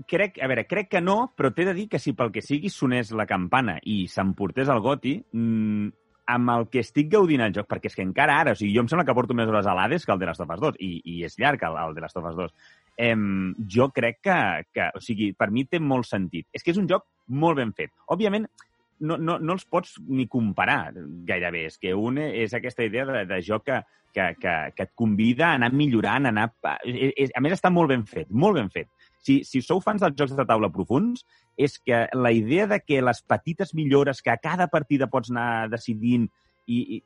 crec, 0.05 0.37
a 0.41 0.47
veure, 0.47 0.67
crec 0.69 0.91
que 0.91 1.01
no, 1.01 1.33
però 1.35 1.51
t'he 1.53 1.65
de 1.67 1.73
dir 1.77 1.87
que 1.89 1.99
si 1.99 2.13
pel 2.17 2.31
que 2.33 2.43
sigui 2.45 2.69
sonés 2.73 3.11
la 3.15 3.25
campana 3.29 3.77
i 3.83 4.03
s'emportés 4.11 4.69
el 4.69 4.83
goti, 4.85 5.17
mmm, 5.33 5.89
amb 6.27 6.51
el 6.51 6.67
que 6.71 6.83
estic 6.83 7.09
gaudint 7.13 7.41
al 7.45 7.53
joc, 7.55 7.69
perquè 7.71 7.89
és 7.89 7.95
que 7.95 8.03
encara 8.03 8.35
ara, 8.41 8.53
o 8.53 8.59
sigui, 8.59 8.73
jo 8.75 8.83
em 8.83 8.89
sembla 8.91 9.05
que 9.07 9.15
porto 9.15 9.35
més 9.37 9.47
hores 9.47 9.67
a 9.67 9.75
l'Hades 9.77 10.05
que 10.05 10.13
el 10.13 10.19
de 10.19 10.27
Last 10.27 10.43
of 10.43 10.51
Us 10.53 10.63
2, 10.65 10.79
i, 10.83 10.91
i 11.13 11.21
és 11.25 11.37
llarg 11.39 11.63
el, 11.63 11.77
el 11.79 11.95
de 11.95 12.03
Last 12.03 12.19
of 12.19 12.27
Us 12.27 12.35
2. 12.37 12.55
Em, 13.07 13.23
jo 13.75 13.87
crec 13.95 14.19
que, 14.27 14.37
que, 14.75 14.89
o 14.97 15.03
sigui, 15.03 15.31
per 15.37 15.49
mi 15.55 15.63
té 15.69 15.79
molt 15.79 16.09
sentit. 16.09 16.49
És 16.51 16.65
que 16.65 16.73
és 16.75 16.81
un 16.81 16.89
joc 16.89 17.07
molt 17.27 17.61
ben 17.61 17.71
fet. 17.77 17.93
Òbviament, 18.13 18.49
no, 18.99 19.17
no, 19.17 19.37
no 19.39 19.55
els 19.55 19.65
pots 19.69 19.97
ni 20.07 20.27
comparar 20.31 20.93
gairebé. 21.27 21.65
És 21.69 21.77
que 21.81 21.93
un 21.95 22.19
és 22.23 22.53
aquesta 22.57 22.85
idea 22.87 23.05
de, 23.09 23.23
de 23.29 23.41
joc 23.45 23.67
que, 23.67 23.81
que, 24.13 24.29
que, 24.41 24.55
que 24.75 24.87
et 24.87 24.93
convida 24.95 25.51
a 25.51 25.57
anar 25.59 25.71
millorant, 25.73 26.25
a 26.25 26.33
anar... 26.33 26.47
A, 26.63 26.77
a 26.81 27.43
més, 27.43 27.57
està 27.57 27.71
molt 27.73 27.93
ben 27.93 28.07
fet, 28.09 28.31
molt 28.31 28.57
ben 28.59 28.71
fet. 28.73 28.89
Si, 29.27 29.41
si 29.43 29.61
sou 29.65 29.81
fans 29.83 30.01
dels 30.03 30.15
jocs 30.17 30.35
de 30.37 30.45
taula 30.47 30.71
profuns, 30.73 31.25
és 31.59 31.77
que 31.83 32.05
la 32.15 32.31
idea 32.31 32.67
de 32.69 32.79
que 32.85 33.01
les 33.03 33.21
petites 33.27 33.73
millores 33.75 34.21
que 34.23 34.31
a 34.31 34.39
cada 34.41 34.69
partida 34.71 35.09
pots 35.11 35.33
anar 35.33 35.67
decidint 35.73 36.29
i, 36.67 36.79
i 36.97 37.03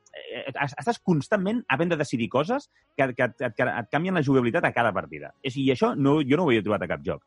estàs 0.64 0.98
constantment 1.06 1.62
havent 1.70 1.92
de 1.92 1.98
decidir 1.98 2.28
coses 2.30 2.68
que, 2.98 3.12
que, 3.14 3.28
que, 3.38 3.50
que 3.56 3.68
et 3.68 3.90
canvien 3.92 4.18
la 4.18 4.24
jugabilitat 4.26 4.66
a 4.66 4.72
cada 4.74 4.92
partida. 4.94 5.32
I 5.42 5.70
això 5.74 5.94
no, 5.96 6.18
jo 6.26 6.38
no 6.38 6.46
ho 6.46 6.50
havia 6.50 6.64
trobat 6.64 6.86
a 6.86 6.90
cap 6.90 7.04
joc. 7.06 7.22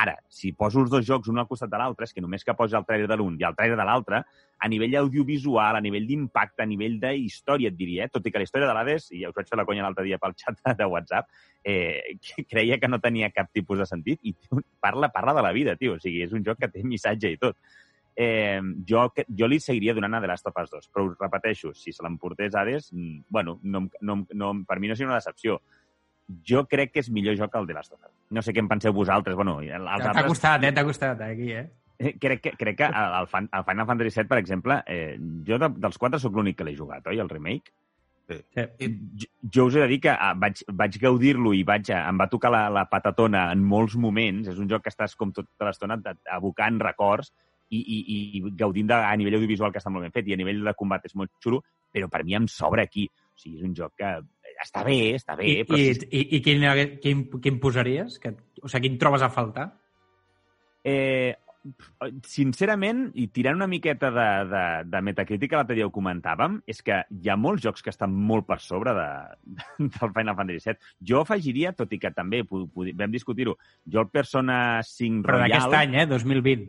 Ara, 0.00 0.14
si 0.32 0.52
poso 0.56 0.80
els 0.80 0.88
dos 0.88 1.04
jocs 1.04 1.28
un 1.28 1.40
al 1.42 1.48
costat 1.48 1.68
de 1.68 1.78
l'altre, 1.80 2.06
és 2.06 2.14
que 2.16 2.22
només 2.24 2.44
que 2.46 2.54
posi 2.56 2.76
el 2.78 2.86
trailer 2.88 3.08
de 3.10 3.16
l'un 3.20 3.34
i 3.36 3.44
el 3.44 3.56
trailer 3.58 3.76
de 3.76 3.84
l'altre, 3.84 4.20
a 4.60 4.68
nivell 4.72 4.94
audiovisual, 5.02 5.76
a 5.76 5.82
nivell 5.84 6.06
d'impacte, 6.08 6.62
a 6.64 6.68
nivell 6.70 6.96
d'història, 7.02 7.68
et 7.68 7.76
diria, 7.76 8.06
eh? 8.06 8.12
tot 8.14 8.24
i 8.24 8.32
que 8.32 8.40
la 8.40 8.46
història 8.46 8.70
de 8.70 8.76
l'Hades, 8.76 9.10
i 9.12 9.20
ja 9.24 9.32
us 9.32 9.36
vaig 9.36 9.50
fer 9.50 9.58
la 9.60 9.66
conya 9.68 9.84
l'altre 9.84 10.06
dia 10.06 10.20
pel 10.22 10.36
xat 10.40 10.62
de 10.78 10.88
WhatsApp, 10.88 11.28
eh, 11.64 12.16
creia 12.52 12.80
que 12.80 12.88
no 12.88 13.00
tenia 13.02 13.28
cap 13.34 13.52
tipus 13.52 13.82
de 13.82 13.88
sentit 13.90 14.24
i 14.24 14.32
parla, 14.80 15.12
parla 15.12 15.36
de 15.36 15.44
la 15.44 15.52
vida, 15.56 15.76
tio. 15.76 15.98
O 15.98 16.00
sigui, 16.00 16.24
és 16.24 16.32
un 16.32 16.46
joc 16.46 16.62
que 16.62 16.70
té 16.72 16.86
missatge 16.86 17.34
i 17.34 17.40
tot. 17.40 17.60
Eh, 18.16 18.60
jo, 18.88 19.04
jo 19.36 19.46
li 19.48 19.60
seguiria 19.60 19.94
donant 19.96 20.16
a 20.16 20.22
The 20.24 20.32
Last 20.32 20.48
of 20.48 20.56
Us 20.60 20.72
2, 20.72 20.88
però 20.94 21.06
us 21.10 21.20
repeteixo, 21.20 21.74
si 21.76 21.92
se 21.92 22.04
l'emportés 22.04 22.56
Hades, 22.56 22.90
bueno, 23.28 23.58
no, 23.62 23.86
no, 24.00 24.22
no, 24.32 24.50
per 24.68 24.80
mi 24.80 24.88
no 24.88 24.96
seria 24.96 25.12
una 25.12 25.20
decepció 25.20 25.60
jo 26.46 26.64
crec 26.70 26.94
que 26.94 27.02
és 27.04 27.10
millor 27.10 27.36
joc 27.38 27.52
que 27.52 27.60
el 27.60 27.68
de 27.68 27.76
Last 27.76 27.92
of 27.94 28.00
Us. 28.04 28.14
No 28.30 28.42
sé 28.42 28.54
què 28.54 28.62
en 28.62 28.70
penseu 28.70 28.94
vosaltres. 28.96 29.36
Bueno, 29.36 29.58
els 29.60 29.84
T'ha 29.84 29.98
altres... 29.98 30.30
costat, 30.30 30.64
eh? 30.64 30.72
T'ha 30.76 30.86
costat, 30.86 31.20
eh, 31.26 31.34
aquí, 31.34 31.52
eh? 31.52 31.66
Crec 32.20 32.40
que, 32.40 32.54
crec 32.56 32.78
que 32.78 32.88
el, 32.88 33.26
fan, 33.28 33.50
el 33.52 33.64
Final 33.66 33.86
Fantasy 33.86 34.22
VII, 34.22 34.28
per 34.30 34.38
exemple, 34.40 34.78
eh, 34.88 35.18
jo 35.46 35.58
de, 35.60 35.68
dels 35.82 36.00
quatre 36.00 36.20
sóc 36.22 36.38
l'únic 36.38 36.56
que 36.56 36.64
l'he 36.64 36.76
jugat, 36.78 37.04
oi, 37.12 37.20
el 37.20 37.28
remake? 37.28 37.74
Sí. 38.30 38.38
Jo, 38.54 39.28
jo 39.56 39.66
us 39.66 39.76
he 39.76 39.82
de 39.82 39.88
dir 39.90 39.98
que 40.06 40.12
ah, 40.14 40.32
vaig, 40.38 40.62
vaig 40.78 40.96
gaudir-lo 41.02 41.52
i 41.56 41.64
vaig, 41.66 41.90
em 41.96 42.20
va 42.20 42.28
tocar 42.30 42.52
la, 42.54 42.62
la 42.72 42.86
patatona 42.88 43.48
en 43.52 43.64
molts 43.66 43.96
moments. 43.98 44.48
És 44.52 44.60
un 44.62 44.70
joc 44.70 44.86
que 44.86 44.92
estàs 44.94 45.16
com 45.18 45.34
tota 45.34 45.66
l'estona 45.66 45.98
abocant 46.36 46.78
records 46.80 47.32
i, 47.70 47.80
i, 47.80 47.98
i 48.38 48.42
gaudint 48.58 48.90
de, 48.90 48.96
a 48.96 49.16
nivell 49.18 49.40
audiovisual 49.40 49.74
que 49.74 49.82
està 49.82 49.92
molt 49.92 50.06
ben 50.06 50.14
fet 50.14 50.30
i 50.30 50.34
a 50.34 50.38
nivell 50.38 50.62
de 50.66 50.76
combat 50.78 51.04
és 51.06 51.16
molt 51.18 51.32
xulo, 51.42 51.62
però 51.90 52.08
per 52.10 52.22
mi 52.26 52.38
em 52.38 52.46
sobra 52.50 52.86
aquí. 52.86 53.08
O 53.10 53.42
sigui, 53.42 53.58
és 53.58 53.66
un 53.66 53.74
joc 53.76 53.96
que 53.98 54.14
està 54.62 54.84
bé, 54.86 54.98
està 55.16 55.36
bé. 55.38 55.46
I, 55.48 55.68
però 55.68 55.78
i, 55.80 55.92
si... 55.96 56.08
i, 56.10 56.24
i 56.38 56.42
quin, 56.44 56.64
quin, 57.02 57.26
quin 57.42 57.60
posaries? 57.62 58.18
Que, 58.22 58.34
o 58.62 58.68
sigui, 58.68 58.88
quin 58.88 58.98
trobes 59.00 59.24
a 59.24 59.30
faltar? 59.32 59.70
Eh, 60.84 61.36
sincerament, 62.24 63.10
i 63.20 63.26
tirant 63.34 63.58
una 63.58 63.68
miqueta 63.68 64.10
de, 64.14 64.28
de, 64.48 64.62
de 64.88 65.02
metacrítica, 65.04 65.58
l'altre 65.58 65.76
dia 65.76 65.88
ho 65.88 65.92
comentàvem, 65.92 66.58
és 66.70 66.80
que 66.84 67.02
hi 67.10 67.28
ha 67.28 67.36
molts 67.36 67.64
jocs 67.66 67.84
que 67.84 67.92
estan 67.92 68.14
molt 68.14 68.46
per 68.48 68.60
sobre 68.64 68.94
de, 68.96 69.08
de, 69.44 69.68
del 69.98 70.14
Final 70.16 70.36
Fantasy 70.38 70.72
VII. 70.72 70.92
Jo 71.12 71.22
afegiria, 71.24 71.74
tot 71.76 71.92
i 71.92 72.00
que 72.00 72.12
també 72.16 72.42
vam 72.48 73.12
discutir-ho, 73.12 73.56
jo 73.84 74.04
el 74.04 74.10
Persona 74.12 74.80
5 74.86 75.26
Però 75.26 75.42
Royal... 75.42 75.56
d'aquest 75.56 75.78
any, 75.82 75.98
eh? 76.00 76.06
2020. 76.10 76.68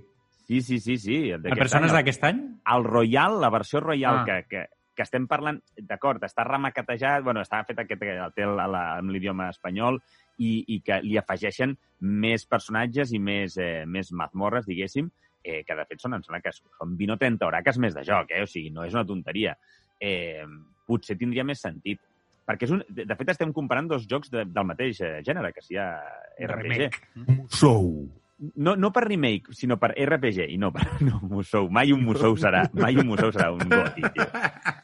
Sí, 0.51 0.59
sí, 0.59 0.81
sí. 0.83 0.97
sí 0.99 1.17
el 1.31 1.43
Persones 1.55 1.93
d'aquest 1.95 2.25
any? 2.27 2.43
El 2.75 2.83
Royal, 2.83 3.39
la 3.39 3.51
versió 3.53 3.79
Royal 3.79 4.21
Ah. 4.21 4.25
que, 4.27 4.37
que, 4.51 4.67
que 4.95 5.05
estem 5.05 5.25
parlant, 5.29 5.59
d'acord, 5.87 6.23
està 6.27 6.43
remaquetejat, 6.47 7.23
bueno, 7.23 7.43
està 7.45 7.61
fet 7.67 7.79
aquest, 7.83 8.03
té 8.35 8.45
el, 8.45 8.57
la, 8.59 8.83
amb 8.97 9.13
l'idioma 9.13 9.49
espanyol 9.53 10.01
i, 10.37 10.51
i 10.75 10.81
que 10.85 10.99
li 11.05 11.17
afegeixen 11.19 11.77
més 12.01 12.45
personatges 12.49 13.13
i 13.15 13.21
més, 13.21 13.57
eh, 13.61 13.85
més 13.87 14.11
mazmorres, 14.11 14.67
diguéssim, 14.67 15.09
eh, 15.43 15.63
que 15.67 15.77
de 15.77 15.87
fet 15.89 16.03
són, 16.03 16.17
em 16.17 16.23
sembla 16.25 16.41
que 16.43 16.53
són 16.55 16.95
20 16.99 17.15
o 17.15 17.19
30 17.21 17.49
horaques 17.49 17.81
més 17.81 17.97
de 17.97 18.05
joc, 18.07 18.31
eh? 18.35 18.43
o 18.43 18.49
sigui, 18.49 18.71
no 18.73 18.85
és 18.85 18.95
una 18.97 19.07
tonteria. 19.07 19.55
Eh, 20.01 20.45
potser 20.87 21.17
tindria 21.17 21.45
més 21.47 21.61
sentit. 21.61 22.01
Perquè 22.47 22.67
és 22.67 22.73
un, 22.73 22.81
de 22.89 23.05
de 23.07 23.17
fet 23.19 23.29
estem 23.35 23.51
comparant 23.55 23.87
dos 23.87 24.07
jocs 24.09 24.31
de, 24.33 24.47
del 24.49 24.67
mateix 24.67 25.03
eh, 25.05 25.19
gènere, 25.25 25.53
que 25.55 25.63
sia 25.63 25.93
RPG. 26.41 26.65
Remake. 26.65 27.47
Sou. 27.53 28.09
No, 28.57 28.73
no 28.75 28.89
per 28.89 29.03
remake, 29.05 29.53
sinó 29.53 29.77
per 29.77 29.91
RPG. 29.93 30.47
I 30.49 30.57
no 30.57 30.71
per 30.73 30.87
no, 31.07 31.21
Musou. 31.29 31.69
Mai 31.69 31.93
un 31.93 32.03
Musou 32.05 32.37
serà. 32.41 32.65
Mai 32.73 32.97
un 32.97 33.07
Musou 33.11 33.33
serà 33.33 33.51
un 33.53 33.61
goti, 33.69 34.01
tio. 34.15 34.29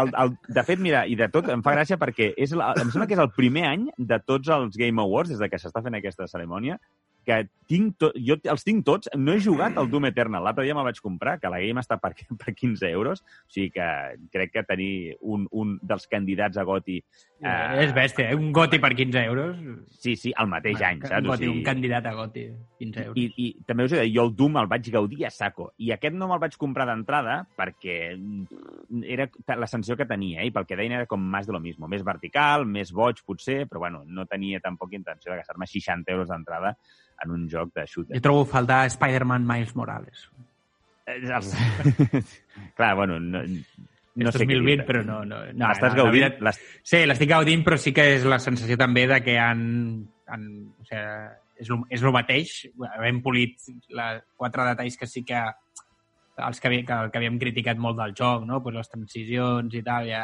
El, 0.00 0.10
el, 0.22 0.32
de 0.56 0.64
fet, 0.66 0.80
mira, 0.82 1.04
i 1.06 1.16
de 1.18 1.28
tot 1.32 1.48
em 1.52 1.62
fa 1.66 1.74
gràcia 1.76 1.98
perquè 2.00 2.30
és 2.38 2.54
la, 2.56 2.72
em 2.80 2.90
sembla 2.92 3.08
que 3.10 3.16
és 3.16 3.22
el 3.22 3.30
primer 3.36 3.66
any 3.68 3.86
de 3.98 4.18
tots 4.22 4.50
els 4.54 4.78
Game 4.80 5.02
Awards, 5.02 5.32
des 5.32 5.42
de 5.42 5.50
que 5.50 5.60
s'està 5.60 5.82
fent 5.84 5.98
aquesta 5.98 6.28
cerimònia, 6.30 6.78
que 7.30 7.40
tinc 7.70 7.94
to, 8.02 8.10
jo 8.18 8.34
els 8.50 8.66
tinc 8.66 8.82
tots, 8.86 9.10
no 9.14 9.34
he 9.34 9.40
jugat 9.42 9.76
al 9.78 9.88
Doom 9.90 10.08
Eternal. 10.08 10.42
L'altre 10.42 10.64
dia 10.66 10.74
me'l 10.74 10.88
vaig 10.88 10.98
comprar, 11.02 11.36
que 11.38 11.50
la 11.52 11.60
game 11.62 11.82
està 11.82 12.00
per, 12.02 12.12
per 12.42 12.54
15 12.56 12.90
euros, 12.90 13.22
o 13.22 13.54
sigui 13.54 13.70
que 13.76 13.88
crec 14.34 14.54
que 14.56 14.64
tenir 14.66 14.92
un, 15.20 15.46
un 15.54 15.76
dels 15.82 16.08
candidats 16.10 16.58
a 16.58 16.66
Goti... 16.66 16.98
Eh, 17.40 17.84
és 17.86 17.92
bèstia, 17.96 18.26
eh? 18.32 18.36
Un 18.36 18.50
goti 18.52 18.76
per 18.82 18.90
15 18.92 19.20
euros. 19.24 19.60
Sí, 19.96 20.12
sí, 20.18 20.32
al 20.36 20.50
mateix 20.50 20.82
any, 20.84 20.98
saps? 21.00 21.22
Un, 21.22 21.30
O 21.30 21.32
goti, 21.32 21.46
sigui, 21.46 21.60
un 21.60 21.64
candidat 21.64 22.08
a 22.10 22.12
goti, 22.18 22.42
15 22.82 23.04
euros. 23.06 23.20
i, 23.22 23.28
I 23.40 23.64
també 23.64 23.86
us 23.86 23.94
he 23.94 24.00
de 24.00 24.08
dir, 24.08 24.12
jo 24.18 24.26
el 24.26 24.34
Doom 24.36 24.58
el 24.60 24.68
vaig 24.68 24.90
gaudir 24.92 25.24
a 25.24 25.30
saco. 25.32 25.70
I 25.80 25.94
aquest 25.94 26.18
no 26.18 26.28
me'l 26.28 26.42
vaig 26.42 26.58
comprar 26.60 26.84
d'entrada 26.90 27.38
perquè 27.56 27.96
era 29.14 29.28
la 29.56 29.70
sensació 29.70 29.96
que 29.96 30.08
tenia, 30.10 30.42
eh? 30.42 30.50
i 30.50 30.52
pel 30.52 30.66
que 30.68 30.76
deien 30.76 30.98
era 30.98 31.08
com 31.08 31.22
més 31.32 31.48
de 31.48 31.54
lo 31.56 31.62
mismo. 31.64 31.88
Més 31.88 32.04
vertical, 32.04 32.66
més 32.68 32.92
boig, 32.92 33.22
potser, 33.24 33.62
però 33.70 33.86
bueno, 33.86 34.02
no 34.04 34.26
tenia 34.28 34.60
tampoc 34.60 34.92
intenció 34.98 35.32
de 35.32 35.38
gastar-me 35.40 35.70
60 35.70 36.12
euros 36.12 36.28
d'entrada 36.28 36.74
en 37.24 37.30
un 37.36 37.48
joc 37.50 37.72
de 37.76 37.84
shooter. 37.86 38.16
Jo 38.16 38.22
trobo 38.24 38.44
faltar 38.48 38.84
Spider-Man 38.92 39.46
Miles 39.46 39.74
Morales. 39.76 40.28
Eh, 41.06 41.18
Els... 41.26 41.52
Clar, 42.76 42.94
bueno, 42.96 43.18
no, 43.20 43.42
no 43.44 44.32
sé 44.32 44.44
què 44.46 44.56
2020, 44.56 44.64
dir-te. 44.70 44.86
però 44.88 45.04
no... 45.04 45.20
no, 45.24 45.42
no 45.52 45.68
L'estàs 45.68 45.94
no, 45.94 45.96
la 45.96 46.02
gaudint? 46.04 46.40
l'has- 46.44 46.60
Sí, 46.82 47.02
l'estic 47.06 47.30
gaudint, 47.30 47.64
però 47.66 47.78
sí 47.80 47.92
que 47.96 48.06
és 48.16 48.24
la 48.28 48.38
sensació 48.42 48.76
també 48.80 49.06
de 49.10 49.20
que 49.24 49.36
han, 49.40 49.62
en, 50.34 50.46
o 50.80 50.84
sigui, 50.88 51.02
és, 51.60 51.68
el, 51.70 51.82
és 51.92 52.02
el 52.06 52.14
mateix. 52.16 52.54
Hem 53.04 53.20
polit 53.24 53.58
la, 53.96 54.14
quatre 54.36 54.64
detalls 54.72 54.96
que 54.96 55.08
sí 55.10 55.24
que 55.28 55.42
els 56.40 56.60
que, 56.62 56.70
que, 56.88 56.96
que 57.12 57.18
havíem 57.20 57.36
criticat 57.42 57.76
molt 57.76 57.98
del 58.00 58.14
joc, 58.16 58.46
no? 58.48 58.62
pues 58.64 58.74
les 58.78 58.88
transicions 58.88 59.74
i 59.76 59.82
tal, 59.84 60.06
ja, 60.08 60.22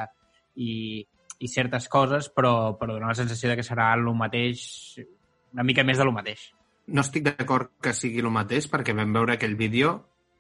i, 0.56 1.02
i 1.44 1.48
certes 1.52 1.90
coses, 1.92 2.30
però, 2.32 2.72
però 2.80 2.94
dona 2.96 3.10
la 3.12 3.18
sensació 3.18 3.50
de 3.50 3.58
que 3.58 3.66
serà 3.66 3.90
el 3.98 4.06
mateix, 4.16 4.62
una 5.52 5.66
mica 5.68 5.84
més 5.84 6.00
de 6.00 6.06
lo 6.08 6.14
mateix. 6.16 6.46
No 6.86 7.02
estic 7.02 7.24
d'acord 7.26 7.72
que 7.82 7.92
sigui 7.96 8.20
el 8.22 8.30
mateix 8.30 8.68
perquè 8.70 8.94
vam 8.94 9.12
veure 9.16 9.34
aquell 9.34 9.56
vídeo 9.58 9.96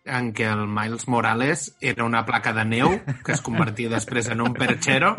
en 0.06 0.28
què 0.30 0.44
el 0.46 0.68
Miles 0.70 1.08
Morales 1.10 1.64
era 1.82 2.04
una 2.06 2.20
placa 2.24 2.52
de 2.54 2.62
neu 2.64 2.92
que 3.26 3.32
es 3.34 3.40
convertia 3.42 3.90
després 3.90 4.28
en 4.30 4.40
un 4.44 4.52
perchero 4.54 5.16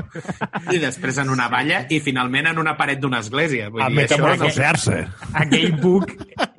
i 0.71 0.79
després 0.79 1.17
en 1.19 1.27
una 1.33 1.49
valla 1.51 1.81
i 1.91 1.99
finalment 1.99 2.47
en 2.53 2.61
una 2.63 2.77
paret 2.79 3.01
d'una 3.03 3.19
església. 3.19 3.67
Vull 3.73 3.83
A 3.83 3.89
dir, 3.91 4.05
això 4.05 4.21
no... 4.21 4.29
metamorfosear-se. 4.31 5.01
Aquell 5.43 5.75
book 5.81 6.13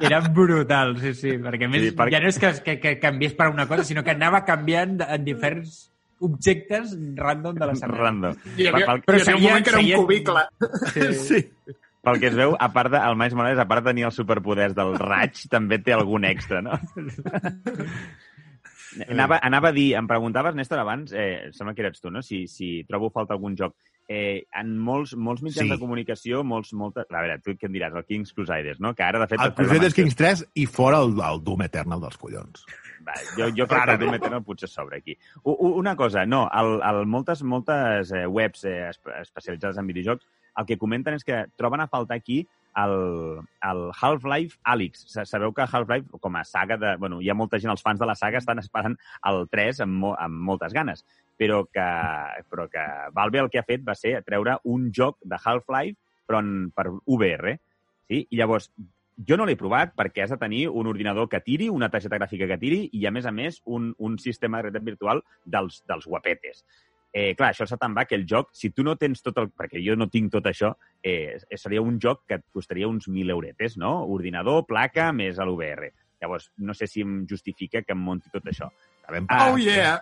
era 0.04 0.20
brutal, 0.28 0.98
sí, 1.00 1.14
sí, 1.16 1.32
perquè 1.40 1.64
a 1.64 1.72
més 1.72 1.86
Sí, 1.88 1.94
perquè- 1.96 2.18
ja 2.18 2.20
no 2.20 2.28
és 2.28 2.38
que, 2.42 2.52
que, 2.66 2.76
que 2.84 2.94
canviés 3.00 3.32
per 3.38 3.48
una 3.48 3.64
cosa, 3.70 3.88
sinó 3.88 4.04
que 4.04 4.12
anava 4.12 4.44
canviant 4.44 4.98
en 5.08 5.24
diferents 5.24 5.86
objectes 6.20 6.92
random 7.16 7.56
de 7.56 7.66
l'escenari. 7.70 8.02
Random. 8.04 8.36
Hi 8.58 8.68
havia, 8.68 8.98
però 9.08 9.16
hi 9.16 9.24
havia 9.24 9.36
un 9.38 9.44
moment 9.48 9.64
que 9.64 9.72
era 9.72 9.80
un 9.80 10.04
cubicle. 10.04 10.44
Sí. 11.16 11.46
Pel 12.08 12.20
que 12.22 12.30
es 12.32 12.36
veu, 12.38 12.56
a 12.58 12.70
part 12.72 12.90
de, 12.96 12.98
el 13.04 13.16
Miles 13.20 13.36
Morales, 13.38 13.60
a 13.62 13.68
part 13.68 13.84
de 13.84 13.92
tenir 13.92 14.08
els 14.08 14.16
superpoders 14.18 14.74
del 14.76 14.96
raig, 14.98 15.44
també 15.52 15.78
té 15.84 15.92
algun 15.94 16.24
extra, 16.28 16.62
no? 16.64 16.78
Anava, 19.12 19.36
anava 19.44 19.68
a 19.68 19.74
dir, 19.76 19.92
em 19.98 20.06
preguntaves, 20.08 20.54
Néstor, 20.56 20.80
abans, 20.80 21.12
eh, 21.12 21.50
sembla 21.52 21.74
que 21.76 21.82
eres 21.84 22.00
tu, 22.00 22.10
no? 22.10 22.22
Si, 22.24 22.46
si 22.48 22.84
trobo 22.88 23.10
falta 23.14 23.34
algun 23.36 23.54
joc. 23.56 23.74
Eh, 24.08 24.46
en 24.56 24.70
molts, 24.80 25.12
molts 25.14 25.42
mitjans 25.44 25.68
Sí. 25.68 25.74
de 25.74 25.78
comunicació, 25.78 26.40
molts, 26.42 26.72
molta... 26.72 27.04
A 27.04 27.20
veure, 27.20 27.36
tu 27.44 27.52
què 27.52 27.68
em 27.68 27.74
diràs? 27.76 27.92
El 27.94 28.06
King's 28.08 28.32
Crusaders, 28.32 28.80
no? 28.80 28.94
Que 28.96 29.04
ara, 29.04 29.20
de 29.20 29.28
fet... 29.28 29.42
El 29.44 29.52
Crusaders 29.54 29.94
Kings 29.94 30.16
3 30.16 30.44
i 30.56 30.64
fora 30.66 31.02
el, 31.04 31.12
el 31.20 31.42
Doom 31.44 31.66
Eternal 31.68 32.00
dels 32.00 32.16
collons. 32.16 32.64
Va, 33.06 33.12
jo, 33.36 33.50
jo 33.52 33.68
crec 33.68 33.84
que 33.84 33.96
el 33.98 34.00
Doom 34.06 34.16
Eternal 34.16 34.42
potser 34.48 34.70
s'obre 34.72 35.02
aquí. 35.02 35.18
U, 35.44 35.52
u, 35.52 35.74
una 35.82 35.94
cosa, 36.00 36.24
no, 36.26 36.46
el, 36.48 36.78
el, 36.88 37.04
moltes, 37.06 37.44
moltes 37.44 38.10
eh, 38.16 38.24
webs 38.26 38.64
eh, 38.64 38.78
espe- 38.88 39.20
especialitzades 39.20 39.76
en 39.84 39.92
videojocs 39.92 40.24
el 40.58 40.66
que 40.66 40.78
comenten 40.78 41.14
és 41.14 41.24
que 41.26 41.44
troben 41.56 41.80
a 41.80 41.88
faltar 41.88 42.18
aquí 42.18 42.40
el, 42.78 43.40
el 43.66 43.80
Half-Life 43.94 44.58
Alyx. 44.70 45.04
Sa- 45.10 45.24
Sabeu 45.26 45.54
que 45.54 45.64
Half-Life, 45.66 46.18
com 46.20 46.36
a 46.36 46.44
saga 46.46 46.76
de... 46.78 46.96
Bueno, 46.98 47.20
hi 47.22 47.30
ha 47.30 47.34
molta 47.38 47.58
gent, 47.58 47.72
els 47.72 47.82
fans 47.82 47.98
de 47.98 48.06
la 48.06 48.14
saga 48.18 48.38
estan 48.42 48.60
esperant 48.62 48.98
el 49.30 49.46
3 49.50 49.80
amb, 49.86 49.98
mo, 50.02 50.12
amb 50.18 50.44
moltes 50.50 50.74
ganes, 50.76 51.04
però 51.38 51.64
que, 51.70 51.86
però 52.50 52.68
que 52.70 52.84
Valve 53.14 53.42
el 53.42 53.50
que 53.50 53.62
ha 53.62 53.66
fet 53.66 53.82
va 53.86 53.96
ser 53.98 54.18
treure 54.26 54.58
un 54.64 54.90
joc 54.94 55.18
de 55.22 55.38
Half-Life 55.38 55.98
però 56.28 56.42
en, 56.44 56.70
per 56.76 56.86
VR. 57.06 57.56
Sí? 58.10 58.24
I 58.30 58.38
llavors, 58.42 58.70
jo 59.26 59.36
no 59.36 59.46
l'he 59.48 59.56
provat 59.58 59.94
perquè 59.98 60.22
has 60.22 60.30
de 60.34 60.38
tenir 60.38 60.68
un 60.68 60.86
ordinador 60.86 61.26
que 61.28 61.40
tiri, 61.42 61.66
una 61.72 61.88
targeta 61.90 62.20
gràfica 62.20 62.46
que 62.46 62.58
tiri 62.60 62.84
i, 62.92 63.06
a 63.08 63.10
més 63.10 63.26
a 63.26 63.32
més, 63.34 63.62
un, 63.66 63.90
un 63.98 64.18
sistema 64.22 64.60
de 64.60 64.68
realitat 64.68 64.86
virtual 64.86 65.24
dels, 65.44 65.80
dels 65.88 66.06
guapetes. 66.06 66.62
Eh, 67.12 67.32
clar, 67.34 67.52
això 67.54 67.64
se 67.66 67.78
te'n 67.80 67.94
va 67.96 68.04
que 68.04 68.16
el 68.18 68.26
joc, 68.28 68.50
si 68.52 68.70
tu 68.70 68.84
no 68.84 68.96
tens 69.00 69.22
tot 69.24 69.38
el... 69.40 69.48
Perquè 69.56 69.80
jo 69.84 69.96
no 69.96 70.10
tinc 70.12 70.32
tot 70.32 70.46
això, 70.50 70.74
eh, 71.02 71.38
seria 71.56 71.82
un 71.82 71.96
joc 72.02 72.26
que 72.28 72.36
et 72.40 72.44
costaria 72.52 72.88
uns 72.88 73.08
1.000 73.08 73.32
euretes, 73.32 73.78
no? 73.80 73.94
Ordinador, 74.12 74.66
placa, 74.68 75.08
més 75.16 75.40
a 75.40 75.46
l'UVR. 75.48 75.88
Llavors, 76.20 76.50
no 76.58 76.74
sé 76.74 76.88
si 76.90 77.04
em 77.06 77.22
justifica 77.30 77.82
que 77.82 77.94
em 77.94 78.02
munti 78.02 78.30
tot 78.32 78.46
això. 78.50 78.68
Ah, 79.08 79.52
Oh, 79.52 79.56
yeah! 79.56 79.96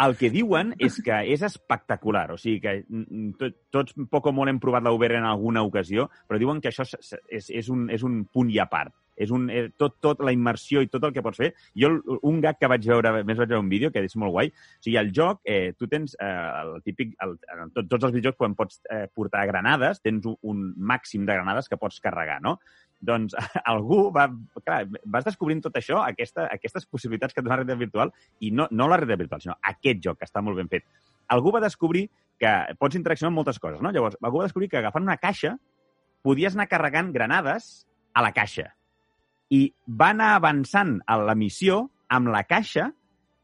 El 0.00 0.14
que 0.16 0.30
diuen 0.32 0.72
és 0.80 0.96
que 1.04 1.18
és 1.34 1.42
espectacular, 1.44 2.24
o 2.32 2.38
sigui 2.40 2.62
que 2.64 2.78
mm, 2.80 3.34
tot, 3.40 3.58
tots 3.76 3.96
poc 4.10 4.30
o 4.30 4.32
molt 4.32 4.48
hem 4.48 4.60
provat 4.62 4.86
VR 4.88 5.20
en 5.20 5.28
alguna 5.28 5.62
ocasió, 5.68 6.08
però 6.28 6.40
diuen 6.40 6.62
que 6.64 6.72
això 6.72 6.86
és, 6.88 7.50
és, 7.50 7.68
un, 7.68 7.90
és 7.92 8.02
un 8.06 8.22
punt 8.24 8.50
i 8.50 8.58
a 8.62 8.66
part. 8.72 8.94
És 9.22 9.30
un, 9.30 9.44
eh, 9.52 9.66
tot, 9.76 9.98
tot 10.00 10.22
la 10.24 10.32
immersió 10.32 10.80
i 10.80 10.88
tot 10.88 11.04
el 11.04 11.12
que 11.12 11.22
pots 11.22 11.42
fer. 11.42 11.50
Jo, 11.78 11.90
un 12.24 12.40
gag 12.40 12.56
que 12.58 12.70
vaig 12.72 12.86
veure, 12.88 13.12
més 13.20 13.36
vaig 13.36 13.50
veure 13.50 13.60
un 13.60 13.68
vídeo, 13.68 13.90
que 13.92 14.00
és 14.00 14.16
molt 14.16 14.32
guai, 14.32 14.48
o 14.48 14.84
sigui, 14.86 14.96
el 14.96 15.12
joc, 15.14 15.42
eh, 15.44 15.74
tu 15.76 15.88
tens 15.92 16.16
eh, 16.16 16.30
el 16.62 16.80
típic... 16.86 17.12
El, 17.22 17.36
en 17.52 17.74
tot, 17.76 17.90
tots 17.92 18.08
els 18.08 18.16
videojocs, 18.16 18.40
quan 18.40 18.56
pots 18.58 18.80
eh, 18.88 19.04
portar 19.12 19.44
granades, 19.50 20.00
tens 20.00 20.24
un, 20.26 20.38
un 20.48 20.64
màxim 20.78 21.28
de 21.28 21.36
granades 21.36 21.68
que 21.68 21.78
pots 21.80 22.00
carregar, 22.00 22.40
no? 22.40 22.56
Doncs 23.02 23.34
algú 23.72 24.04
va... 24.14 24.28
Clar, 24.62 24.82
vas 25.04 25.26
descobrint 25.26 25.62
tot 25.64 25.76
això, 25.78 26.00
aquesta, 26.06 26.46
aquestes 26.54 26.86
possibilitats 26.86 27.34
que 27.34 27.42
et 27.42 27.46
dona 27.46 27.58
la 27.58 27.62
realitat 27.62 27.82
virtual, 27.82 28.12
i 28.40 28.52
no, 28.54 28.68
no 28.70 28.88
la 28.90 29.00
realitat 29.00 29.24
virtual, 29.24 29.42
sinó 29.44 29.58
aquest 29.72 30.02
joc, 30.04 30.20
que 30.20 30.28
està 30.28 30.42
molt 30.44 30.60
ben 30.60 30.70
fet. 30.72 30.86
Algú 31.34 31.52
va 31.54 31.62
descobrir 31.64 32.06
que 32.42 32.52
pots 32.78 32.98
interaccionar 32.98 33.30
amb 33.32 33.42
moltes 33.42 33.60
coses, 33.62 33.82
no? 33.82 33.92
Llavors, 33.94 34.18
algú 34.22 34.42
va 34.42 34.48
descobrir 34.48 34.70
que 34.70 34.80
agafant 34.80 35.06
una 35.06 35.18
caixa 35.20 35.56
podies 36.22 36.54
anar 36.56 36.68
carregant 36.70 37.10
granades 37.14 37.84
a 38.14 38.22
la 38.22 38.32
caixa. 38.34 38.70
I 39.52 39.66
va 39.86 40.12
anar 40.14 40.32
avançant 40.36 40.96
a 41.06 41.18
la 41.20 41.36
missió 41.38 41.84
amb 42.12 42.30
la 42.32 42.44
caixa 42.48 42.90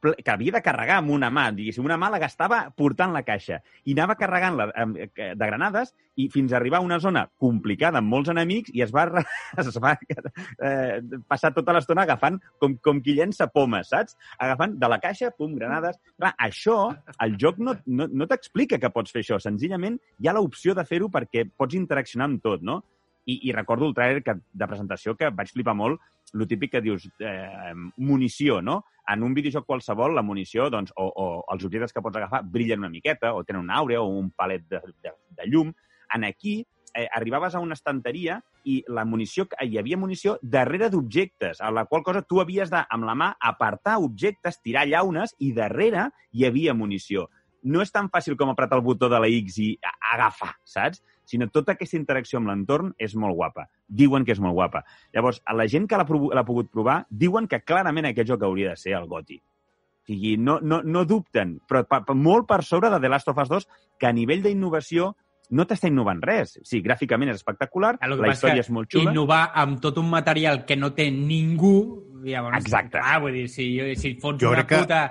que 0.01 0.31
havia 0.31 0.55
de 0.55 0.63
carregar 0.63 0.99
amb 1.01 1.11
una 1.15 1.31
mà, 1.35 1.49
diguéssim, 1.55 1.85
una 1.85 1.97
mà 1.99 2.11
la 2.13 2.21
gastava 2.23 2.61
portant 2.77 3.13
la 3.15 3.25
caixa 3.27 3.59
i 3.85 3.95
anava 3.97 4.15
carregant-la 4.19 4.69
amb- 4.79 4.99
de 5.17 5.49
granades 5.51 5.95
i 6.17 6.29
fins 6.31 6.53
a 6.53 6.59
arribar 6.59 6.79
a 6.79 6.87
una 6.87 6.99
zona 7.03 7.25
complicada 7.39 7.99
amb 7.99 8.11
molts 8.13 8.31
enemics 8.31 8.71
i 8.75 8.83
es 8.87 8.93
va, 8.95 9.07
es 9.63 9.79
va 9.83 9.95
eh, 9.99 11.01
passar 11.27 11.53
tota 11.57 11.75
l'estona 11.75 12.05
agafant 12.07 12.39
com, 12.59 12.77
com 12.83 13.03
qui 13.03 13.17
llença 13.19 13.49
pomes, 13.51 13.91
saps? 13.91 14.17
Agafant 14.39 14.77
de 14.79 14.91
la 14.91 15.01
caixa, 15.03 15.33
pum, 15.35 15.57
granades... 15.59 15.99
Clar, 16.19 16.33
això, 16.49 16.77
el 17.25 17.37
joc 17.41 17.59
no, 17.63 17.75
no, 17.87 18.09
no 18.11 18.27
t'explica 18.31 18.79
que 18.83 18.91
pots 18.95 19.15
fer 19.15 19.23
això. 19.25 19.39
Senzillament 19.43 19.99
hi 20.19 20.29
ha 20.29 20.35
l'opció 20.37 20.75
de 20.75 20.87
fer-ho 20.87 21.11
perquè 21.15 21.47
pots 21.57 21.79
interaccionar 21.79 22.31
amb 22.31 22.43
tot, 22.43 22.63
no? 22.67 22.81
I, 23.29 23.35
i 23.49 23.53
recordo 23.53 23.87
el 23.87 23.95
trailer 23.95 24.23
que, 24.25 24.39
de 24.41 24.69
presentació 24.71 25.13
que 25.19 25.29
vaig 25.37 25.51
flipar 25.53 25.75
molt, 25.77 26.01
lo 26.33 26.47
típic 26.49 26.73
que 26.73 26.81
dius, 26.85 27.05
eh, 27.21 27.75
munició, 27.97 28.63
no? 28.65 28.81
En 29.09 29.23
un 29.25 29.35
videojoc 29.37 29.67
qualsevol, 29.69 30.15
la 30.17 30.25
munició, 30.25 30.69
doncs, 30.73 30.93
o, 30.97 31.07
o 31.09 31.27
els 31.53 31.65
objectes 31.65 31.93
que 31.93 32.03
pots 32.05 32.17
agafar 32.21 32.43
brillen 32.45 32.83
una 32.85 32.93
miqueta, 32.93 33.35
o 33.37 33.45
tenen 33.45 33.63
una 33.63 33.79
àurea, 33.81 34.01
o 34.01 34.09
un 34.09 34.31
palet 34.37 34.65
de, 34.69 34.81
de, 35.05 35.15
de 35.37 35.49
llum. 35.49 35.73
En 36.15 36.25
aquí, 36.25 36.61
eh, 36.95 37.09
arribaves 37.13 37.55
a 37.55 37.61
una 37.65 37.77
estanteria 37.77 38.41
i 38.65 38.83
la 38.89 39.05
munició, 39.09 39.47
hi 39.65 39.79
havia 39.81 40.01
munició 40.01 40.37
darrere 40.43 40.91
d'objectes, 40.93 41.61
a 41.61 41.73
la 41.73 41.87
qual 41.89 42.05
cosa 42.05 42.25
tu 42.25 42.41
havies 42.41 42.73
de, 42.73 42.83
amb 42.89 43.09
la 43.09 43.17
mà, 43.17 43.35
apartar 43.41 43.99
objectes, 44.05 44.61
tirar 44.65 44.87
llaunes, 44.89 45.37
i 45.39 45.53
darrere 45.57 46.11
hi 46.33 46.49
havia 46.49 46.77
munició. 46.77 47.29
No 47.65 47.83
és 47.83 47.93
tan 47.93 48.09
fàcil 48.13 48.37
com 48.39 48.53
apretar 48.53 48.79
el 48.79 48.85
botó 48.87 49.09
de 49.09 49.21
la 49.21 49.29
X 49.29 49.61
i 49.65 49.71
agafar, 50.13 50.55
saps? 50.65 51.03
Sinó 51.29 51.51
tota 51.53 51.75
aquesta 51.77 51.99
interacció 51.99 52.41
amb 52.41 52.49
l'entorn 52.49 52.95
és 52.97 53.13
molt 53.21 53.37
guapa. 53.37 53.67
Diuen 53.85 54.25
que 54.25 54.33
és 54.33 54.41
molt 54.41 54.57
guapa. 54.57 54.81
Llavors, 55.13 55.43
a 55.45 55.53
la 55.53 55.67
gent 55.69 55.85
que 55.89 55.99
l'ha 56.01 56.07
pogut 56.49 56.71
provar, 56.73 57.03
diuen 57.11 57.49
que 57.51 57.61
clarament 57.61 58.09
aquest 58.09 58.31
joc 58.31 58.47
hauria 58.49 58.73
de 58.73 58.81
ser 58.81 58.95
el 58.97 59.05
GOTY. 59.11 59.37
O 59.39 60.09
sigui, 60.09 60.37
no, 60.41 60.57
no, 60.65 60.81
no 60.81 61.03
dubten, 61.05 61.59
però 61.69 61.83
pa, 61.85 62.01
pa, 62.07 62.15
molt 62.17 62.47
per 62.49 62.63
sobre 62.65 62.89
de 62.89 63.01
The 63.03 63.11
Last 63.13 63.29
of 63.29 63.43
Us 63.45 63.51
2, 63.53 63.67
que 64.01 64.09
a 64.09 64.13
nivell 64.17 64.41
d'innovació 64.47 65.11
no 65.53 65.67
t'està 65.69 65.91
innovant 65.93 66.23
res. 66.25 66.55
Sí, 66.65 66.81
gràficament 66.85 67.29
és 67.35 67.43
espectacular, 67.43 67.95
la 68.01 68.17
passa 68.17 68.33
història 68.33 68.65
és 68.65 68.73
molt 68.73 68.89
xula. 68.93 69.13
Innovar 69.13 69.43
amb 69.53 69.83
tot 69.85 70.01
un 70.01 70.09
material 70.09 70.65
que 70.65 70.77
no 70.81 70.95
té 70.97 71.11
ningú... 71.13 71.77
Llavors, 72.25 72.57
Exacte. 72.65 72.99
Clar, 72.99 73.21
vull 73.23 73.37
dir, 73.37 73.45
si, 73.53 73.69
si 74.01 74.17
fots 74.19 74.41
Jo 74.43 74.51
una 74.57 74.65
que- 74.67 74.81
puta 74.81 75.03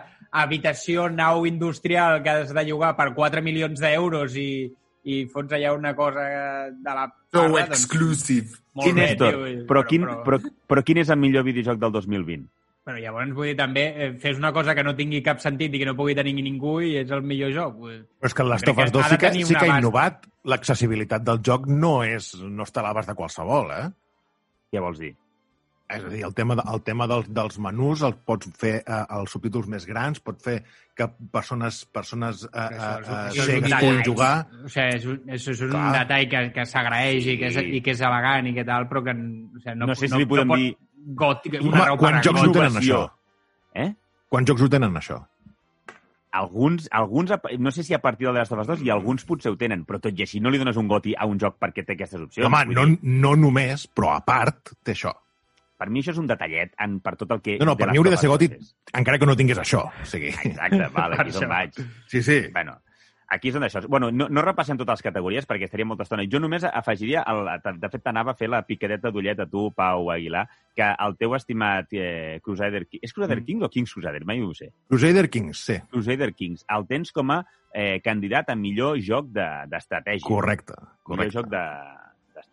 habitació, 0.42 1.08
nau 1.14 1.46
industrial 1.48 2.20
que 2.26 2.34
has 2.34 2.52
de 2.54 2.66
llogar 2.68 2.96
per 2.98 3.14
4 3.16 3.42
milions 3.46 3.80
d'euros 3.80 4.36
i, 4.36 4.50
i 5.08 5.22
fots 5.32 5.56
allà 5.56 5.72
una 5.76 5.94
cosa 5.96 6.24
de 6.74 6.94
la... 7.00 7.08
So 7.32 7.46
parra, 7.48 7.66
exclusive. 7.72 8.50
molt 8.76 8.88
Quin 8.90 9.00
bé, 9.00 9.06
és, 9.14 9.18
tio, 9.20 9.46
i- 9.48 9.58
Però, 9.70 9.84
quin, 9.88 10.06
però, 10.26 10.40
però 10.68 10.84
quin 10.84 11.00
és 11.04 11.10
el 11.14 11.20
millor 11.22 11.46
videojoc 11.48 11.80
del 11.82 11.94
2020? 11.96 12.48
Però 12.88 13.00
llavors, 13.04 13.34
vull 13.36 13.50
dir, 13.50 13.56
també 13.60 13.82
eh, 14.00 14.10
fes 14.22 14.38
una 14.40 14.54
cosa 14.56 14.72
que 14.76 14.84
no 14.84 14.94
tingui 14.96 15.20
cap 15.24 15.42
sentit 15.44 15.74
i 15.76 15.80
que 15.82 15.88
no 15.90 15.96
pugui 15.98 16.14
tenir 16.16 16.32
ningú 16.40 16.78
i 16.86 16.94
és 17.02 17.10
el 17.12 17.24
millor 17.28 17.52
joc. 17.52 17.82
Però 17.84 18.30
és 18.30 18.36
que 18.38 18.46
Us 18.48 18.64
que 18.64 18.86
2 18.96 19.04
ha 19.04 19.10
sí 19.10 19.18
que, 19.20 19.32
sí 19.34 19.54
que 19.54 19.60
ha 19.60 19.66
abast. 19.66 19.80
innovat. 19.84 20.28
L'accessibilitat 20.48 21.26
del 21.28 21.42
joc 21.44 21.66
no 21.68 21.98
és 22.08 22.30
no 22.40 22.64
està 22.64 22.80
a 22.80 22.88
l'abast 22.88 23.10
de 23.12 23.16
qualsevol, 23.20 23.72
eh? 23.76 23.90
Què 24.72 24.80
vols 24.80 25.00
dir? 25.04 25.12
És 25.88 26.04
a 26.04 26.10
dir, 26.12 26.20
el 26.28 26.34
tema, 26.36 26.56
de, 26.60 26.64
el 26.74 26.82
tema 26.84 27.06
dels, 27.08 27.30
dels 27.32 27.58
menús 27.64 28.02
el 28.04 28.14
pots 28.28 28.50
fer 28.60 28.74
eh, 28.82 29.04
els 29.16 29.32
subtítols 29.32 29.70
més 29.72 29.86
grans, 29.88 30.20
pot 30.20 30.42
fer 30.44 30.58
que 30.98 31.06
persones, 31.32 31.86
persones 31.96 32.42
eh, 32.44 32.50
eh, 32.60 32.90
eh, 33.08 33.30
cegues 33.38 33.72
puguin 33.80 34.02
jugar. 34.04 34.34
O 34.66 34.68
sigui, 34.74 34.98
és, 34.98 35.06
un- 35.08 35.22
és, 35.38 35.46
és 35.54 35.62
un 35.64 35.72
Clar. 35.72 35.94
detall 36.02 36.28
que, 36.34 36.42
que 36.58 36.66
s'agraeix 36.68 37.30
i, 37.32 37.38
que 37.40 37.48
és, 37.54 37.56
Sí. 37.56 37.64
i 37.78 37.82
que 37.86 37.92
és 37.96 38.02
elegant 38.04 38.50
i 38.52 38.54
que 38.58 38.66
tal, 38.68 38.90
però 38.92 39.04
que 39.06 39.14
o 39.16 39.62
sigui, 39.64 39.78
no, 39.80 39.88
No 39.88 39.96
sé 39.96 40.10
si 40.12 40.18
li 40.20 40.26
podem 40.28 40.52
pot, 40.52 40.58
dir- 40.60 40.76
Gòtic, 41.24 41.54
Home, 41.62 41.70
una 41.72 41.86
per 41.86 41.98
quants 42.04 42.26
jocs 42.28 42.44
no 42.44 42.52
tenen 42.52 42.82
això? 42.82 43.02
Eh? 43.80 43.88
Quants 44.28 44.50
jocs 44.52 44.62
ho 44.66 44.70
tenen, 44.76 44.94
això? 45.00 45.22
Alguns, 46.38 46.90
alguns, 46.92 47.32
no 47.58 47.72
sé 47.72 47.84
si 47.88 47.94
a 47.96 48.02
partir 48.04 48.28
de 48.28 48.34
Last 48.34 48.52
of 48.52 48.60
Us 48.60 48.68
2 48.68 48.84
i 48.84 48.90
alguns 48.92 49.24
potser 49.26 49.50
ho 49.54 49.56
tenen, 49.58 49.86
però 49.88 50.02
tot 50.04 50.20
i 50.20 50.26
així 50.26 50.42
no 50.44 50.52
li 50.52 50.60
dones 50.60 50.76
un 50.78 50.90
goti 50.92 51.16
a 51.18 51.26
un 51.26 51.40
joc 51.40 51.56
perquè 51.58 51.86
té 51.88 51.96
aquestes 51.96 52.20
opcions. 52.22 52.46
Home, 52.46 52.66
no, 52.76 52.84
dir, 52.86 53.00
no 53.24 53.32
només, 53.40 53.88
però 53.88 54.12
a 54.18 54.20
part 54.28 54.74
té 54.84 54.92
això. 54.94 55.16
Per 55.78 55.90
mi 55.94 56.02
això 56.02 56.12
és 56.16 56.18
un 56.18 56.28
detallet 56.28 56.74
en, 56.82 57.00
per 57.06 57.16
tot 57.16 57.32
el 57.36 57.42
que... 57.46 57.58
No, 57.62 57.66
no, 57.70 57.78
per 57.78 57.92
mi 57.92 57.98
hauria 58.02 58.16
de 58.16 58.18
ser 58.18 58.30
és. 58.32 58.74
encara 58.94 59.20
que 59.20 59.26
no 59.30 59.36
tingués 59.38 59.60
això. 59.62 59.86
O 60.02 60.06
sigui, 60.10 60.34
Exacte, 60.34 60.90
Per 60.96 61.08
aquí 61.22 61.32
d'on 61.32 61.44
això. 61.44 61.48
vaig. 61.48 61.82
sí, 62.08 62.22
sí. 62.24 62.42
Bueno, 62.54 62.80
Aquí 63.30 63.50
és 63.50 63.56
on 63.60 63.64
això... 63.68 63.82
Bueno, 63.92 64.08
no, 64.10 64.30
no 64.32 64.42
repassem 64.42 64.78
totes 64.80 65.02
les 65.02 65.04
categories 65.04 65.46
perquè 65.46 65.66
estaria 65.68 65.84
molta 65.86 66.06
estona. 66.08 66.24
Jo 66.32 66.40
només 66.40 66.64
afegiria... 66.64 67.26
El, 67.28 67.42
de 67.82 67.90
fet, 67.92 68.02
t'anava 68.06 68.32
a 68.32 68.36
fer 68.40 68.48
la 68.48 68.62
picadeta 68.64 69.12
d'ullet 69.12 69.42
a 69.44 69.46
tu, 69.52 69.66
Pau 69.76 70.08
Aguilar, 70.14 70.46
que 70.74 70.88
el 70.88 71.18
teu 71.20 71.36
estimat 71.36 71.92
eh, 71.92 72.40
Crusader 72.42 72.86
King... 72.88 73.02
És 73.04 73.12
Crusader 73.12 73.42
Mm. 73.42 73.46
King 73.50 73.66
o 73.68 73.70
Kings 73.70 73.92
Crusader? 73.92 74.24
Mai 74.24 74.40
ho 74.40 74.54
sé. 74.56 74.70
Crusader 74.88 75.28
Kings, 75.30 75.60
sí. 75.60 75.76
Crusader 75.92 76.32
Kings. 76.40 76.64
El 76.72 76.88
tens 76.88 77.12
com 77.12 77.36
a 77.36 77.42
eh, 77.76 78.00
candidat 78.02 78.48
a 78.50 78.56
millor 78.56 78.96
joc 79.04 79.28
de- 79.36 79.68
d'estratègia. 79.76 80.24
Correcte. 80.24 80.80
Millor 80.80 81.04
correcte. 81.04 81.36
joc 81.36 81.52
de- 81.52 82.07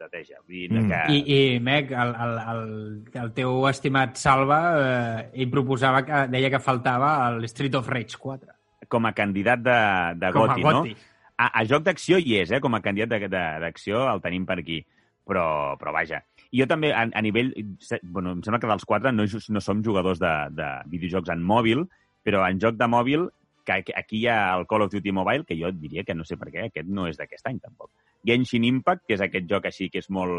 d'estratègia. 0.05 0.39
Vull 0.47 0.55
dir 0.55 0.71
Mm. 0.71 0.89
que... 0.91 1.01
I, 1.13 1.23
i 1.57 1.61
Meg, 1.61 1.91
el, 1.93 2.15
el, 2.15 2.39
el, 2.53 3.23
el 3.23 3.33
teu 3.33 3.67
estimat 3.69 4.17
Salva, 4.17 4.61
eh, 4.79 5.31
ell 5.43 5.51
proposava 5.51 6.05
que 6.05 6.27
deia 6.33 6.51
que 6.51 6.61
faltava 6.61 7.29
el 7.31 7.45
Street 7.45 7.75
of 7.75 7.89
Rage 7.89 8.17
4. 8.19 8.49
com 8.89 9.07
a 9.07 9.13
candidat 9.17 9.59
de, 9.65 9.79
de 10.21 10.31
Com 10.33 10.43
a 10.45 10.47
Goti, 10.55 10.63
Goti. 10.63 10.91
no? 10.93 11.11
A, 11.39 11.47
a 11.61 11.65
joc 11.65 11.83
d'acció 11.83 12.19
hi 12.21 12.37
és, 12.39 12.51
eh? 12.53 12.61
Com 12.61 12.75
a 12.77 12.81
candidat 12.81 13.09
de- 13.11 13.29
de- 13.29 13.59
d'acció 13.61 14.05
el 14.13 14.21
tenim 14.21 14.45
per 14.47 14.59
aquí. 14.61 14.85
Però, 15.25 15.75
però 15.81 15.91
vaja. 15.91 16.19
I 16.53 16.61
jo 16.61 16.67
també, 16.69 16.93
a, 16.93 17.07
a 17.09 17.23
nivell... 17.25 17.55
Bueno, 18.03 18.33
em 18.37 18.43
sembla 18.45 18.61
que 18.61 18.69
dels 18.69 18.85
quatre 18.85 19.11
no, 19.11 19.25
no 19.25 19.61
som 19.65 19.81
jugadors 19.83 20.21
de, 20.21 20.33
de 20.53 20.69
videojocs 20.93 21.31
en 21.33 21.43
mòbil, 21.43 21.87
però 22.23 22.45
en 22.47 22.61
joc 22.61 22.77
de 22.77 22.87
mòbil, 22.87 23.25
que 23.65 23.81
aquí 23.97 24.19
hi 24.21 24.27
ha 24.29 24.55
el 24.59 24.67
Call 24.69 24.83
of 24.85 24.93
Duty 24.93 25.11
Mobile, 25.17 25.45
que 25.49 25.57
jo 25.57 25.73
diria 25.73 26.05
que 26.05 26.15
no 26.15 26.25
sé 26.29 26.37
per 26.37 26.51
què, 26.53 26.67
aquest 26.69 26.87
no 26.87 27.07
és 27.09 27.17
d'aquest 27.17 27.49
any, 27.49 27.59
tampoc. 27.59 27.89
Genshin 28.25 28.65
Impact, 28.65 29.03
que 29.07 29.15
és 29.19 29.21
aquest 29.21 29.45
joc 29.51 29.67
així 29.69 29.91
que 29.93 30.01
és 30.01 30.09
molt 30.11 30.33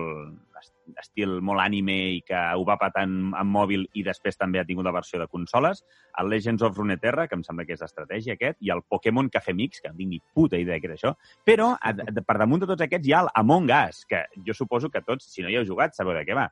est- 0.59 0.73
estil 1.01 1.35
molt 1.41 1.61
anime 1.61 1.95
i 2.15 2.21
que 2.25 2.37
ho 2.57 2.63
va 2.65 2.77
patant 2.81 3.13
en 3.37 3.47
mòbil 3.51 3.85
i 3.93 4.03
després 4.03 4.37
també 4.37 4.59
ha 4.59 4.65
tingut 4.65 4.85
la 4.85 4.93
versió 4.95 5.19
de 5.21 5.27
consoles, 5.27 5.83
el 6.17 6.29
Legends 6.29 6.63
of 6.65 6.77
Runeterra, 6.77 7.27
que 7.27 7.35
em 7.37 7.43
sembla 7.45 7.65
que 7.65 7.73
és 7.77 7.79
d'estratègia 7.83 8.33
aquest, 8.33 8.57
i 8.61 8.71
el 8.73 8.81
Pokémon 8.89 9.29
Café 9.29 9.53
Mix, 9.53 9.81
que 9.81 9.89
no 9.89 9.97
tinc 9.99 10.09
ni 10.09 10.21
puta 10.33 10.57
idea 10.57 10.79
què 10.81 10.89
és 10.91 10.97
això. 10.97 11.13
Però, 11.45 11.71
a, 11.77 11.93
a, 11.93 12.21
per 12.25 12.37
damunt 12.41 12.65
de 12.65 12.71
tots 12.73 12.81
aquests, 12.85 13.07
hi 13.07 13.13
ha 13.13 13.21
el 13.27 13.31
Among 13.35 13.69
Us, 13.69 14.03
que 14.09 14.25
jo 14.45 14.53
suposo 14.57 14.89
que 14.89 15.01
tots, 15.05 15.29
si 15.31 15.45
no 15.45 15.49
hi 15.49 15.59
heu 15.59 15.65
jugat, 15.65 15.93
sabeu 15.93 16.17
de 16.17 16.25
què 16.25 16.37
va. 16.37 16.49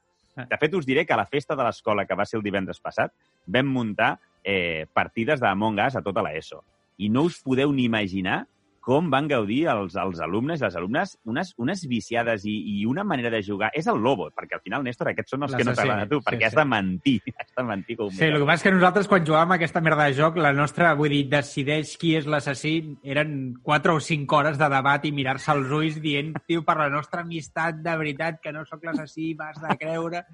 De 0.49 0.57
fet, 0.57 0.73
us 0.73 0.86
diré 0.86 1.03
que 1.05 1.13
a 1.13 1.17
la 1.17 1.27
festa 1.29 1.55
de 1.55 1.63
l'escola, 1.63 2.07
que 2.09 2.15
va 2.17 2.25
ser 2.25 2.39
el 2.39 2.43
divendres 2.45 2.79
passat, 2.81 3.11
vam 3.45 3.67
muntar 3.69 4.15
eh, 4.43 4.86
partides 4.93 5.39
d'Among 5.39 5.77
Us 5.88 5.95
a 5.97 6.01
tota 6.01 6.23
l'ESO. 6.25 6.63
I 6.97 7.09
no 7.09 7.23
us 7.29 7.38
podeu 7.41 7.71
ni 7.73 7.86
imaginar 7.86 8.47
com 8.84 9.07
van 9.11 9.29
gaudir 9.31 9.61
els, 9.71 9.95
els 9.95 10.19
alumnes 10.23 10.59
i 10.59 10.65
les 10.65 10.75
alumnes 10.75 11.13
unes, 11.29 11.53
unes 11.63 11.84
viciades 11.88 12.43
i, 12.49 12.53
i 12.73 12.86
una 12.89 13.05
manera 13.07 13.31
de 13.31 13.39
jugar. 13.45 13.69
És 13.79 13.88
el 13.88 14.01
Lobo, 14.03 14.27
perquè 14.36 14.57
al 14.57 14.63
final, 14.65 14.84
Néstor, 14.84 15.13
aquests 15.13 15.31
són 15.36 15.47
els 15.47 15.55
que 15.55 15.63
no 15.63 15.71
t'agraden 15.77 16.03
a 16.03 16.09
tu, 16.11 16.19
sí, 16.19 16.27
perquè 16.27 16.41
sí. 16.41 16.47
has 16.49 16.57
de 16.59 16.65
mentir. 16.67 17.15
Has 17.43 17.51
de 17.55 17.63
mentir 17.67 17.97
com 17.99 18.11
Sí, 18.11 18.25
el 18.27 18.38
que 18.41 18.47
passa 18.47 18.59
és 18.59 18.65
que 18.67 18.73
nosaltres, 18.75 19.07
quan 19.11 19.25
jugàvem 19.27 19.53
a 19.55 19.57
aquesta 19.59 19.81
merda 19.84 20.07
de 20.09 20.17
joc, 20.17 20.38
la 20.43 20.51
nostra, 20.55 20.93
vull 20.99 21.13
dir, 21.15 21.23
decideix 21.31 21.95
qui 22.01 22.13
és 22.19 22.27
l'assassí, 22.29 22.73
eren 23.15 23.53
4 23.63 23.95
o 23.95 24.01
5 24.03 24.39
hores 24.39 24.59
de 24.59 24.69
debat 24.73 25.05
i 25.07 25.13
mirar-se 25.15 25.51
als 25.53 25.71
ulls 25.71 25.99
dient, 26.03 26.34
tio, 26.47 26.65
per 26.67 26.75
la 26.81 26.89
nostra 26.91 27.23
amistat, 27.23 27.79
de 27.86 27.95
veritat, 27.99 28.41
que 28.43 28.51
no 28.55 28.65
sóc 28.67 28.84
l'assassí, 28.84 29.34
m'has 29.39 29.61
de 29.63 29.77
creure... 29.79 30.25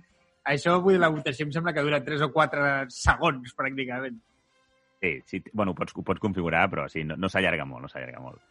Això, 0.50 0.80
vull 0.82 0.96
dir, 0.96 1.02
la 1.04 1.12
votació 1.14 1.46
em 1.46 1.52
sembla 1.54 1.76
que 1.76 1.84
dura 1.86 2.00
3 2.02 2.24
o 2.26 2.32
4 2.34 2.70
segons, 2.96 3.52
pràcticament. 3.58 4.18
Sí, 5.00 5.22
sí, 5.26 5.44
bueno, 5.54 5.72
ho 5.72 5.76
pots, 5.76 5.96
ho 5.96 6.04
pots 6.04 6.20
configurar, 6.20 6.66
però 6.70 6.88
sí, 6.92 7.06
no, 7.08 7.16
no 7.16 7.30
s'allarga 7.32 7.66
molt, 7.66 7.86
no 7.86 7.92
s'allarga 7.92 8.20
molt. 8.20 8.42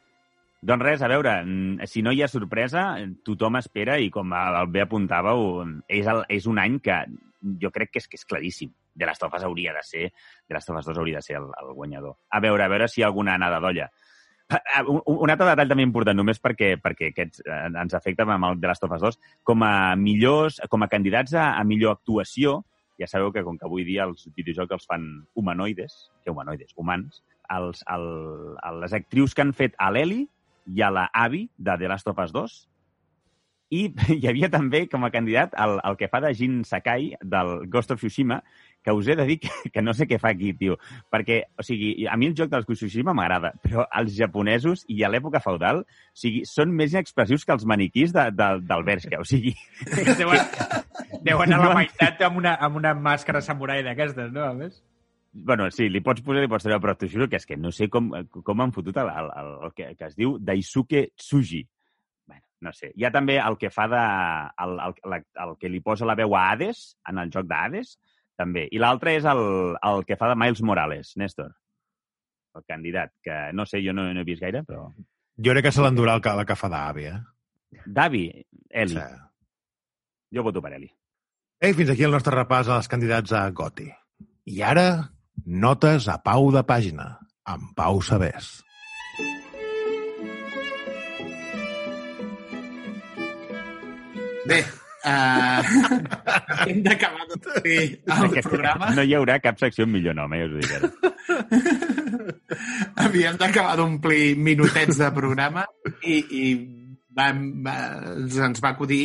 Doncs 0.68 0.82
res, 0.82 1.02
a 1.02 1.08
veure, 1.12 1.36
mm, 1.44 1.86
si 1.86 2.02
no 2.02 2.10
hi 2.10 2.22
ha 2.22 2.28
sorpresa, 2.28 2.88
tothom 3.24 3.60
espera 3.60 3.98
i 4.00 4.08
com 4.10 4.32
el 4.34 4.66
bé 4.74 4.82
apuntàveu, 4.82 5.44
és, 5.86 6.06
el, 6.08 6.24
és 6.34 6.48
un 6.50 6.58
any 6.58 6.80
que 6.82 7.04
jo 7.62 7.70
crec 7.70 7.92
que 7.92 8.02
és, 8.02 8.08
que 8.08 8.18
és 8.18 8.26
claríssim. 8.26 8.72
De 8.98 9.06
les 9.06 9.20
tofes 9.20 9.44
hauria 9.46 9.72
de 9.76 9.82
ser, 9.86 10.08
de 10.48 10.56
les 10.56 10.64
tofes 10.66 10.88
2 10.88 10.98
hauria 10.98 11.20
de 11.20 11.22
ser 11.22 11.36
el, 11.38 11.46
el 11.60 11.74
guanyador. 11.76 12.16
A 12.34 12.40
veure, 12.42 12.64
a 12.64 12.72
veure 12.72 12.88
si 12.88 13.00
hi 13.00 13.04
ha 13.04 13.10
alguna 13.12 13.36
anada 13.38 13.60
d'olla. 13.62 13.86
Ah, 14.48 14.82
Un, 14.82 15.02
un 15.04 15.30
altre 15.30 15.46
detall 15.46 15.68
també 15.68 15.84
important, 15.84 16.16
només 16.16 16.40
perquè, 16.40 16.72
perquè 16.80 17.12
aquests 17.12 17.44
eh, 17.44 17.60
ens 17.68 17.94
afecta 17.94 18.24
amb 18.24 18.48
el 18.48 18.58
de 18.58 18.70
les 18.70 18.80
tofes 18.80 19.04
2, 19.04 19.20
com 19.44 19.62
a 19.62 19.94
millors, 20.00 20.58
com 20.72 20.82
a 20.82 20.88
candidats 20.88 21.36
a, 21.36 21.52
a 21.60 21.64
millor 21.68 21.98
actuació, 21.98 22.62
ja 22.98 23.06
sabeu 23.06 23.32
que 23.32 23.44
com 23.46 23.58
que 23.58 23.66
avui 23.68 23.86
dia 23.86 24.06
els 24.08 24.26
videojocs 24.36 24.74
els 24.78 24.88
fan 24.90 25.04
humanoides, 25.38 25.98
que 26.24 26.34
humanoides, 26.34 26.74
humans, 26.76 27.22
els, 27.54 27.84
el, 27.94 28.08
les 28.82 28.96
actrius 28.96 29.34
que 29.34 29.44
han 29.46 29.54
fet 29.56 29.78
a 29.78 29.92
l'Eli 29.94 30.24
i 30.68 30.82
a 30.84 30.90
la 30.92 31.06
Abby 31.14 31.46
de 31.56 31.78
The 31.78 31.88
Last 31.88 32.10
of 32.10 32.18
Us 32.24 32.34
2 32.34 32.58
i 33.70 33.82
hi 34.18 34.24
havia 34.28 34.50
també 34.52 34.86
com 34.90 35.04
a 35.04 35.12
candidat 35.14 35.54
el, 35.60 35.78
el 35.84 35.98
que 36.00 36.08
fa 36.12 36.20
de 36.24 36.32
Jin 36.36 36.62
Sakai 36.64 37.12
del 37.20 37.68
Ghost 37.68 37.92
of 37.92 38.00
Tsushima, 38.00 38.42
que 38.84 38.94
us 38.94 39.08
he 39.08 39.16
de 39.18 39.26
dir 39.28 39.38
que, 39.42 39.50
que 39.72 39.82
no 39.82 39.94
sé 39.94 40.06
què 40.08 40.18
fa 40.22 40.32
aquí, 40.34 40.52
tio. 40.58 40.78
Perquè, 41.12 41.40
o 41.58 41.66
sigui, 41.66 42.06
a 42.08 42.16
mi 42.16 42.30
el 42.30 42.36
joc 42.38 42.50
del 42.52 42.66
Ghost 42.66 42.84
of 42.84 42.88
Tsushima 42.88 43.14
m'agrada, 43.16 43.52
però 43.62 43.86
els 44.00 44.14
japonesos 44.16 44.84
i 44.88 45.02
a 45.04 45.10
l'època 45.12 45.42
feudal, 45.44 45.82
o 45.84 46.18
sigui, 46.18 46.44
són 46.48 46.74
més 46.76 46.94
expressius 46.98 47.44
que 47.44 47.56
els 47.56 47.66
maniquís 47.68 48.14
de, 48.16 48.28
de, 48.34 48.50
del 48.68 48.86
Bershka, 48.86 49.22
o 49.22 49.26
sigui... 49.28 49.54
Deuen, 50.18 50.40
deuen 51.22 51.52
a 51.54 51.58
la 51.62 51.74
meitat 51.76 52.22
amb 52.26 52.40
una, 52.40 52.54
amb 52.64 52.78
una 52.80 52.94
màscara 52.96 53.42
samurai 53.44 53.82
d'aquestes, 53.86 54.30
no? 54.34 54.46
A 54.48 54.54
més. 54.56 54.80
Bueno, 55.32 55.68
sí, 55.70 55.88
li 55.92 56.00
pots 56.04 56.22
posar, 56.24 56.42
li 56.42 56.50
pots 56.50 56.64
treure, 56.64 56.80
però 56.82 56.94
t'ho 56.96 57.08
juro 57.10 57.28
que 57.30 57.38
és 57.38 57.46
que 57.46 57.56
no 57.60 57.70
sé 57.74 57.88
com, 57.92 58.10
com 58.44 58.62
han 58.64 58.72
fotut 58.74 58.96
el, 58.98 59.10
el, 59.12 59.28
el, 59.42 59.50
el 59.68 59.74
que, 59.76 59.90
que 59.98 60.08
es 60.08 60.16
diu 60.18 60.36
Daisuke 60.40 61.08
Tsuji. 61.16 61.60
Bueno, 62.26 62.42
no 62.66 62.72
sé. 62.74 62.90
Hi 62.96 63.06
ha 63.06 63.12
també 63.14 63.38
el 63.42 63.58
que 63.60 63.70
fa 63.70 63.86
de... 63.92 64.04
El, 64.64 64.78
el, 64.86 64.96
el, 65.04 65.26
el 65.44 65.56
que 65.60 65.70
li 65.70 65.82
posa 65.84 66.08
la 66.08 66.16
veu 66.18 66.34
a 66.34 66.48
Hades, 66.50 66.82
en 67.12 67.20
el 67.22 67.32
joc 67.34 67.46
d'Hades, 67.50 67.98
també. 68.38 68.66
I 68.72 68.80
l'altre 68.82 69.16
és 69.18 69.26
el, 69.28 69.42
el 69.76 70.04
que 70.08 70.16
fa 70.18 70.30
de 70.30 70.38
Miles 70.38 70.62
Morales, 70.62 71.12
Néstor. 71.20 71.50
El 72.56 72.64
candidat, 72.66 73.12
que 73.22 73.36
no 73.54 73.66
sé, 73.68 73.82
jo 73.84 73.94
no, 73.94 74.06
no 74.14 74.22
he 74.22 74.28
vist 74.28 74.42
gaire, 74.42 74.64
però... 74.66 74.88
Jo 75.38 75.54
crec 75.54 75.68
que 75.68 75.74
se 75.74 75.82
l'endurà 75.84 76.16
el 76.18 76.22
que, 76.24 76.34
la 76.34 76.46
que 76.46 76.56
fa 76.58 76.70
d'avi, 76.72 77.10
eh? 77.12 77.18
Davi, 77.86 78.24
Eli. 78.70 78.96
Sí. 78.96 79.04
Jo 80.34 80.42
voto 80.46 80.62
per 80.64 80.72
Eli. 80.78 80.88
Ei, 81.60 81.74
fins 81.74 81.92
aquí 81.92 82.06
el 82.06 82.14
nostre 82.14 82.34
repàs 82.34 82.70
als 82.70 82.90
candidats 82.90 83.34
a 83.34 83.44
Goti. 83.54 83.88
I 84.48 84.62
ara, 84.62 84.88
notes 85.44 86.08
a 86.08 86.18
Pau 86.24 86.50
de 86.54 86.62
pàgina, 86.66 87.10
amb 87.46 87.74
Pau 87.78 88.00
Sabés. 88.02 88.56
Bé, 94.48 94.62
uh, 95.08 96.66
hem 96.66 96.82
d'acabar 96.84 97.26
de 97.30 97.38
el 97.68 98.42
programa. 98.44 98.90
No 98.96 99.04
hi 99.04 99.14
haurà 99.18 99.38
cap 99.44 99.58
secció 99.60 99.86
amb 99.88 99.96
millor 99.96 100.16
nom, 100.18 100.34
eh, 100.36 100.44
us 100.46 100.52
ho 100.52 100.58
dic 100.60 100.72
ara. 100.78 100.88
Havíem 103.04 103.38
d'acabar 103.40 103.76
d'omplir 103.80 104.36
minutets 104.36 105.00
de 105.00 105.10
programa 105.16 105.64
i, 106.02 106.18
i 106.18 106.44
vam, 107.18 107.44
va, 107.64 107.76
ens 108.48 108.62
va 108.64 108.72
acudir 108.74 109.02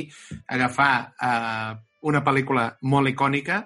agafar 0.47 0.93
uh, 1.17 1.71
una 2.09 2.23
pel·lícula 2.25 2.67
molt 2.91 3.11
icònica 3.13 3.63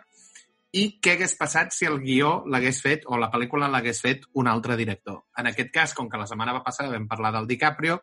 i 0.77 0.88
què 1.01 1.15
hagués 1.15 1.33
passat 1.39 1.73
si 1.73 1.88
el 1.89 1.99
guió 2.03 2.43
l'hagués 2.51 2.81
fet 2.83 3.07
o 3.07 3.17
la 3.19 3.31
pel·lícula 3.33 3.69
l'hagués 3.71 4.01
fet 4.03 4.27
un 4.38 4.49
altre 4.51 4.77
director. 4.79 5.23
En 5.39 5.49
aquest 5.49 5.71
cas, 5.73 5.95
com 5.97 6.09
que 6.11 6.19
la 6.19 6.27
setmana 6.29 6.57
passada 6.63 6.93
vam 6.93 7.07
parlar 7.09 7.33
del 7.35 7.47
DiCaprio, 7.49 8.01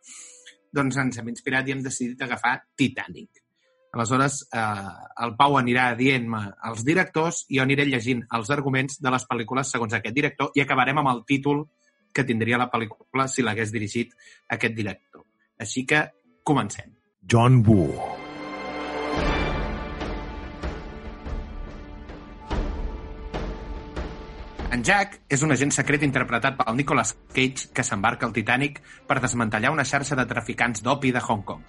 doncs 0.74 0.99
ens 0.99 1.20
hem 1.20 1.30
inspirat 1.30 1.68
i 1.68 1.76
hem 1.76 1.85
decidit 1.85 2.24
agafar 2.26 2.57
Titanic. 2.74 3.44
Aleshores, 3.95 4.49
eh, 4.51 4.61
el 5.23 5.37
Pau 5.39 5.55
anirà 5.55 5.93
dient-me 5.95 6.41
els 6.71 6.83
directors 6.87 7.45
i 7.49 7.61
jo 7.61 7.63
aniré 7.63 7.87
llegint 7.87 8.25
els 8.35 8.51
arguments 8.51 8.99
de 8.99 9.13
les 9.15 9.27
pel·lícules 9.31 9.71
segons 9.71 9.95
aquest 9.95 10.17
director 10.17 10.51
i 10.59 10.65
acabarem 10.65 10.99
amb 10.99 11.13
el 11.13 11.23
títol 11.29 11.63
que 12.15 12.25
tindria 12.27 12.59
la 12.59 12.67
pel·lícula 12.73 13.29
si 13.31 13.47
l'hagués 13.47 13.71
dirigit 13.75 14.11
aquest 14.57 14.75
director. 14.75 15.23
Així 15.63 15.85
que 15.87 16.03
comencem. 16.43 16.91
John 17.23 17.63
Woo. 17.67 17.95
En 24.75 24.83
Jack 24.83 25.21
és 25.31 25.47
un 25.47 25.55
agent 25.55 25.71
secret 25.71 26.03
interpretat 26.03 26.59
pel 26.59 26.75
Nicolas 26.75 27.15
Cage 27.31 27.71
que 27.71 27.87
s'embarca 27.87 28.27
al 28.27 28.35
Titanic 28.35 28.83
per 29.07 29.21
desmantellar 29.23 29.71
una 29.71 29.87
xarxa 29.87 30.19
de 30.19 30.27
traficants 30.27 30.83
d'opi 30.83 31.15
de 31.15 31.23
Hong 31.23 31.47
Kong. 31.47 31.63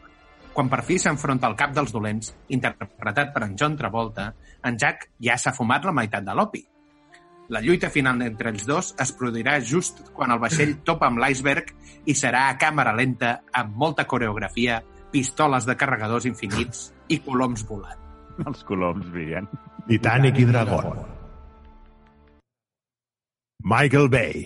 Quan 0.55 0.69
per 0.71 0.85
fi 0.87 0.95
s'enfronta 0.95 1.49
al 1.49 1.57
cap 1.59 1.73
dels 1.75 1.91
dolents, 1.91 2.29
interpretat 2.55 3.33
per 3.35 3.43
en 3.43 3.57
John 3.59 3.75
Travolta, 3.75 4.29
en 4.63 4.77
Jack 4.79 5.09
ja 5.19 5.35
s'ha 5.35 5.51
fumat 5.51 5.83
la 5.83 5.91
meitat 5.91 6.23
de 6.23 6.35
l'opi. 6.37 6.61
La 7.51 7.59
lluita 7.61 7.91
final 7.91 8.23
entre 8.23 8.53
els 8.53 8.63
dos 8.65 8.93
es 9.03 9.11
produirà 9.19 9.57
just 9.59 9.99
quan 10.15 10.31
el 10.31 10.39
vaixell 10.39 10.77
topa 10.87 11.09
amb 11.11 11.19
l'iceberg 11.21 11.75
i 12.07 12.15
serà 12.15 12.47
a 12.47 12.55
càmera 12.57 12.95
lenta, 12.95 13.41
amb 13.51 13.75
molta 13.75 14.07
coreografia, 14.07 14.79
pistoles 15.11 15.67
de 15.67 15.75
carregadors 15.75 16.25
infinits 16.31 16.87
i 17.11 17.19
coloms 17.27 17.67
volant. 17.67 17.99
Els 18.47 18.63
coloms, 18.63 19.11
brillant. 19.11 19.51
Titanic 19.91 20.39
i 20.39 20.47
Dragon. 20.49 21.03
Michael 23.65 24.09
Bay. 24.09 24.45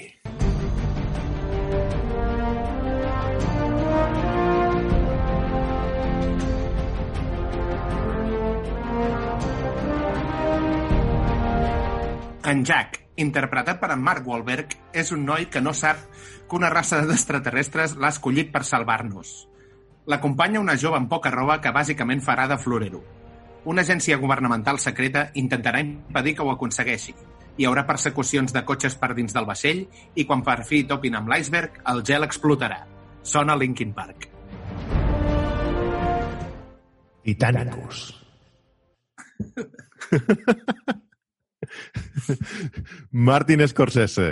En 12.49 12.63
Jack 12.65 13.09
interpretat 13.19 13.79
per 13.81 13.91
en 13.93 14.01
Mark 14.01 14.25
Wahlberg, 14.27 14.73
és 14.95 15.11
un 15.11 15.25
noi 15.27 15.49
que 15.51 15.61
no 15.61 15.73
sap 15.75 15.99
que 16.49 16.57
una 16.57 16.71
raça 16.71 17.01
d'extraterrestres 17.05 17.97
l'ha 17.99 18.11
escollit 18.15 18.51
per 18.53 18.63
salvar-nos. 18.65 19.33
L'acompanya 20.09 20.61
una 20.63 20.77
jove 20.79 20.97
amb 20.97 21.09
poca 21.11 21.31
roba 21.33 21.59
que 21.61 21.73
bàsicament 21.75 22.23
farà 22.25 22.47
de 22.49 22.57
florero. 22.57 23.03
Una 23.69 23.83
agència 23.83 24.17
governamental 24.17 24.79
secreta 24.79 25.27
intentarà 25.35 25.83
impedir 25.83 26.37
que 26.37 26.45
ho 26.45 26.53
aconsegueixi. 26.53 27.13
Hi 27.59 27.67
haurà 27.67 27.83
persecucions 27.85 28.55
de 28.55 28.63
cotxes 28.65 28.95
per 28.95 29.11
dins 29.17 29.35
del 29.35 29.45
vaixell 29.45 29.83
i 30.15 30.25
quan 30.25 30.41
per 30.47 30.63
fi 30.63 30.85
topin 30.87 31.19
amb 31.19 31.29
l'iceberg, 31.29 31.81
el 31.91 32.01
gel 32.07 32.23
explotarà. 32.25 32.79
Sona 33.21 33.57
Linkin 33.59 33.91
Park. 33.93 34.29
Titanicus. 37.27 38.07
Martin 43.11 43.67
Scorsese. 43.67 44.29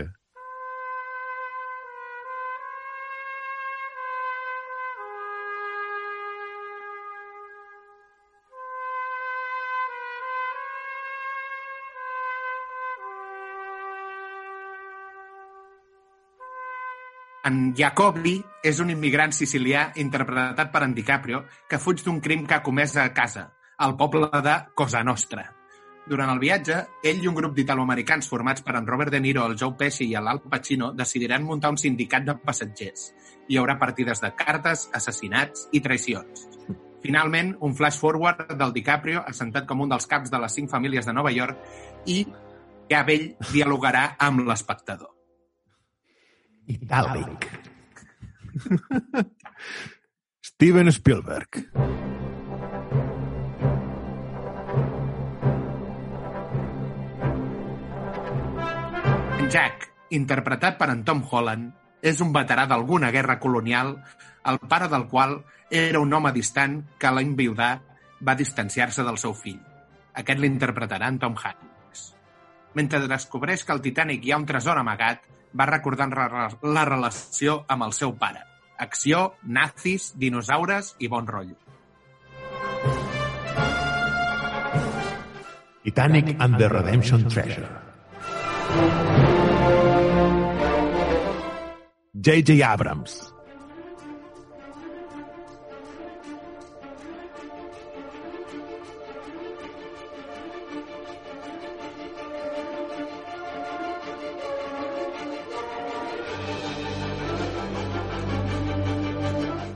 En 17.47 17.71
Jacobi 17.79 18.33
és 18.65 18.81
un 18.83 18.89
immigrant 18.91 19.31
sicilià 19.31 19.85
interpretat 20.03 20.73
per 20.73 20.83
en 20.83 20.95
DiCaprio 20.97 21.45
que 21.71 21.79
fuig 21.79 22.03
d'un 22.03 22.19
crim 22.19 22.43
que 22.43 22.57
ha 22.57 22.65
comès 22.65 22.97
a 22.99 23.07
casa, 23.15 23.47
al 23.77 23.95
poble 23.95 24.27
de 24.43 24.57
Cosa 24.75 25.05
Nostra. 25.07 25.56
Durant 26.07 26.29
el 26.31 26.39
viatge, 26.39 26.77
ell 27.03 27.19
i 27.19 27.27
un 27.27 27.35
grup 27.35 27.55
d'italoamericans 27.55 28.29
formats 28.31 28.63
per 28.63 28.77
en 28.79 28.85
Robert 28.87 29.11
De 29.11 29.19
Niro, 29.19 29.43
el 29.45 29.57
Joe 29.59 29.75
Pesci 29.75 30.05
i 30.07 30.15
l'Al 30.15 30.39
Pacino 30.39 30.93
decidiran 30.95 31.43
muntar 31.43 31.73
un 31.73 31.79
sindicat 31.81 32.23
de 32.29 32.37
passatgers. 32.39 33.09
Hi 33.51 33.59
haurà 33.59 33.75
partides 33.81 34.23
de 34.23 34.31
cartes, 34.39 34.85
assassinats 34.95 35.67
i 35.75 35.81
traïcions. 35.83 36.47
Finalment, 37.03 37.53
un 37.59 37.75
flash 37.75 37.99
forward 37.99 38.55
del 38.55 38.71
DiCaprio 38.75 39.25
assentat 39.27 39.67
com 39.67 39.83
un 39.83 39.91
dels 39.91 40.07
caps 40.07 40.31
de 40.31 40.39
les 40.39 40.55
cinc 40.55 40.71
famílies 40.71 41.05
de 41.05 41.15
Nova 41.15 41.31
York 41.35 42.07
i 42.07 42.21
ja 42.87 43.03
ell 43.11 43.27
dialogarà 43.51 44.13
amb 44.29 44.47
l'espectador. 44.47 45.11
Itàlic. 46.71 47.51
Steven 50.51 50.91
Spielberg. 50.91 51.67
Jack, 59.47 59.85
interpretat 60.11 60.75
per 60.75 60.89
en 60.91 61.05
Tom 61.07 61.21
Holland, 61.23 61.71
és 62.03 62.19
un 62.19 62.33
veterà 62.35 62.65
d'alguna 62.67 63.13
guerra 63.15 63.37
colonial, 63.39 63.93
el 64.43 64.59
pare 64.59 64.89
del 64.91 65.05
qual 65.07 65.37
era 65.71 66.01
un 66.03 66.11
home 66.13 66.33
distant 66.35 66.81
que 66.99 67.07
a 67.07 67.13
l'enviudar 67.15 67.71
va 68.27 68.35
distanciar-se 68.35 69.05
del 69.07 69.19
seu 69.21 69.33
fill. 69.33 69.61
Aquest 70.19 70.43
l'interpretarà 70.43 71.07
en 71.07 71.19
Tom 71.23 71.39
Hanks. 71.39 72.03
Mentre 72.75 73.07
descobreix 73.07 73.63
que 73.63 73.71
al 73.71 73.81
Titanic 73.81 74.25
hi 74.25 74.35
ha 74.35 74.41
un 74.41 74.49
tresor 74.49 74.83
amagat, 74.83 75.23
va 75.55 75.69
recordant 75.71 76.11
la 76.11 76.85
relació 76.85 77.61
amb 77.71 77.87
el 77.87 77.95
seu 77.95 78.17
pare. 78.19 78.43
Acció, 78.83 79.37
nazis, 79.43 80.11
dinosaures 80.19 80.95
i 80.99 81.07
bon 81.07 81.25
rotllo. 81.25 81.55
Titanic 85.87 86.35
and 86.37 86.59
the 86.59 86.67
Redemption 86.67 87.29
Treasure. 87.31 89.06
J.J. 92.19 92.63
Abrams. 92.63 93.33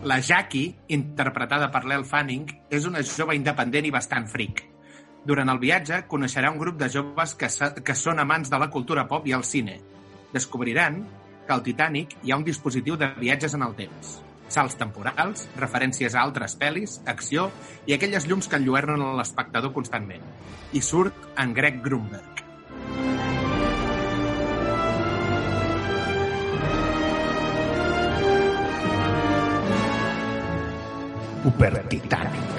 La 0.02 0.20
Jackie, 0.20 0.74
interpretada 0.88 1.70
per 1.70 1.86
l'El 1.86 2.02
Fanning, 2.04 2.50
és 2.74 2.90
una 2.90 3.06
jove 3.06 3.38
independent 3.38 3.86
i 3.86 3.94
bastant 3.94 4.26
fric. 4.26 4.66
Durant 5.30 5.54
el 5.54 5.62
viatge, 5.62 6.08
coneixerà 6.10 6.50
un 6.50 6.58
grup 6.58 6.82
de 6.82 6.90
joves 6.90 7.38
que, 7.38 7.54
que 7.86 7.94
són 7.94 8.18
amants 8.18 8.50
de 8.50 8.58
la 8.58 8.74
cultura 8.74 9.06
pop 9.06 9.30
i 9.30 9.38
el 9.38 9.46
cine. 9.46 9.78
Descobriran 10.34 11.04
que 11.52 11.56
al 11.58 11.64
Titanic 11.64 12.14
hi 12.24 12.32
ha 12.32 12.38
un 12.40 12.46
dispositiu 12.48 12.96
de 12.96 13.10
viatges 13.18 13.58
en 13.58 13.66
el 13.66 13.74
temps. 13.76 14.12
Salts 14.52 14.78
temporals, 14.80 15.50
referències 15.60 16.16
a 16.16 16.24
altres 16.24 16.56
pel·lis, 16.60 16.94
acció 17.12 17.50
i 17.88 17.96
aquelles 17.96 18.28
llums 18.30 18.48
que 18.48 18.56
enlluernen 18.60 19.04
l'espectador 19.18 19.74
constantment. 19.76 20.24
I 20.72 20.80
surt 20.80 21.28
en 21.44 21.52
Greg 21.58 21.84
Grunberg. 21.84 22.40
Super 31.44 31.76
Titanic. 31.92 32.51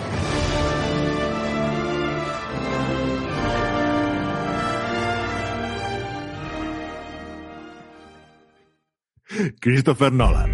Christopher 9.60 10.12
Nolan. 10.12 10.50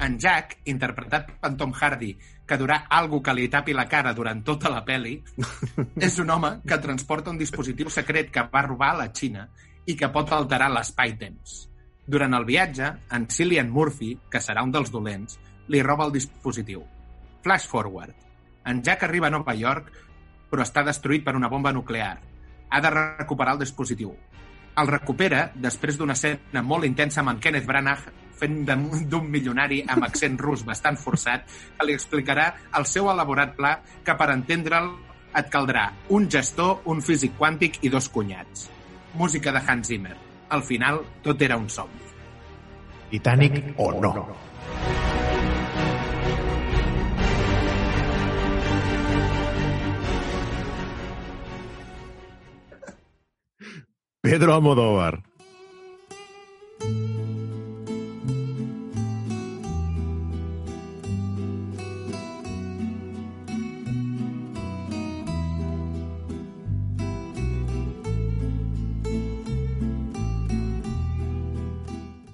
En 0.00 0.16
Jack, 0.18 0.56
interpretat 0.64 1.28
per 1.38 1.50
Tom 1.60 1.74
Hardy, 1.76 2.14
que 2.48 2.56
durà 2.58 2.86
algo 2.88 3.20
que 3.22 3.34
li 3.36 3.48
tapi 3.52 3.74
la 3.76 3.84
cara 3.86 4.14
durant 4.16 4.40
tota 4.42 4.72
la 4.72 4.80
peli, 4.84 5.18
és 6.06 6.16
un 6.18 6.32
home 6.32 6.54
que 6.66 6.80
transporta 6.82 7.30
un 7.30 7.38
dispositiu 7.38 7.92
secret 7.92 8.32
que 8.32 8.46
va 8.52 8.64
robar 8.66 8.94
a 8.94 8.98
la 9.02 9.10
Xina 9.12 9.44
i 9.86 9.94
que 9.96 10.08
pot 10.10 10.32
alterar 10.32 10.70
l'espai-temps. 10.72 11.60
Durant 12.10 12.34
el 12.34 12.48
viatge, 12.48 12.88
en 13.12 13.28
Cillian 13.30 13.70
Murphy, 13.70 14.16
que 14.32 14.42
serà 14.42 14.64
un 14.66 14.72
dels 14.74 14.90
dolents, 14.90 15.38
li 15.68 15.84
roba 15.84 16.08
el 16.08 16.16
dispositiu. 16.16 16.82
Flash 17.44 17.68
forward. 17.70 18.29
En 18.66 18.82
Jack 18.82 19.04
arriba 19.04 19.28
a 19.28 19.34
Nova 19.34 19.54
York, 19.56 19.92
però 20.50 20.64
està 20.66 20.84
destruït 20.84 21.24
per 21.24 21.36
una 21.38 21.48
bomba 21.48 21.72
nuclear. 21.72 22.18
Ha 22.70 22.80
de 22.80 22.90
recuperar 22.90 23.54
el 23.56 23.64
dispositiu. 23.64 24.12
El 24.80 24.88
recupera 24.88 25.50
després 25.54 25.98
d'una 25.98 26.14
escena 26.18 26.62
molt 26.62 26.86
intensa 26.86 27.20
amb 27.22 27.34
en 27.34 27.40
Kenneth 27.42 27.66
Branagh 27.66 28.04
fent 28.40 28.62
d'un 28.64 29.28
milionari 29.28 29.82
amb 29.84 30.06
accent 30.06 30.38
rus 30.40 30.64
bastant 30.64 30.96
forçat 30.96 31.44
que 31.76 31.86
li 31.86 31.96
explicarà 31.96 32.46
el 32.78 32.86
seu 32.88 33.10
elaborat 33.12 33.56
pla 33.58 33.74
que 34.06 34.16
per 34.16 34.30
entendre'l 34.32 34.92
et 35.36 35.50
caldrà 35.52 35.90
un 36.16 36.28
gestor, 36.30 36.80
un 36.90 37.02
físic 37.04 37.36
quàntic 37.38 37.80
i 37.86 37.92
dos 37.92 38.08
cunyats. 38.08 38.68
Música 39.14 39.52
de 39.52 39.62
Hans 39.66 39.92
Zimmer. 39.92 40.16
Al 40.50 40.62
final, 40.66 41.04
tot 41.22 41.42
era 41.42 41.58
un 41.58 41.68
somni. 41.70 42.10
Titanic 43.10 43.62
o 43.78 43.92
no. 44.00 44.14
Pedro 54.22 54.52
Almodóvar. 54.52 55.22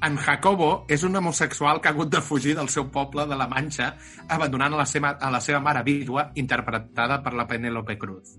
En 0.03 0.17
Jacobo 0.17 0.85
és 0.89 1.05
un 1.05 1.15
homosexual 1.15 1.81
que 1.81 1.87
ha 1.87 1.93
hagut 1.93 2.11
de 2.11 2.21
fugir 2.21 2.57
del 2.57 2.69
seu 2.69 2.91
poble 2.91 3.29
de 3.31 3.39
la 3.39 3.47
Manxa, 3.47 3.93
abandonant 4.27 4.75
a 4.75 4.83
la 4.83 4.87
seva, 4.91 5.15
a 5.21 5.31
la 5.31 5.41
seva 5.41 5.63
mare 5.63 5.85
vídua, 5.87 6.33
interpretada 6.35 7.23
per 7.23 7.35
la 7.35 7.47
Penélope 7.47 7.95
Cruz. 7.99 8.35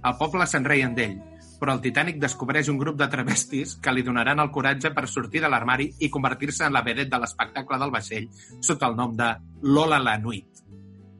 El 0.00 0.16
poble 0.16 0.48
se'n 0.48 0.64
reien 0.64 0.96
d'ell, 0.96 1.18
però 1.60 1.74
el 1.76 1.82
Titanic 1.84 2.16
descobreix 2.22 2.70
un 2.72 2.78
grup 2.80 2.96
de 2.98 3.06
travestis 3.12 3.76
que 3.84 3.92
li 3.92 4.02
donaran 4.06 4.40
el 4.40 4.50
coratge 4.50 4.94
per 4.96 5.06
sortir 5.12 5.42
de 5.44 5.50
l'armari 5.52 5.90
i 6.00 6.08
convertir-se 6.08 6.64
en 6.66 6.72
la 6.72 6.82
vedet 6.86 7.10
de 7.12 7.20
l'espectacle 7.20 7.78
del 7.78 7.92
vaixell 7.92 8.28
sota 8.64 8.88
el 8.88 8.96
nom 8.96 9.12
de 9.16 9.28
Lola 9.62 10.00
la 10.00 10.16
Nuit. 10.18 10.64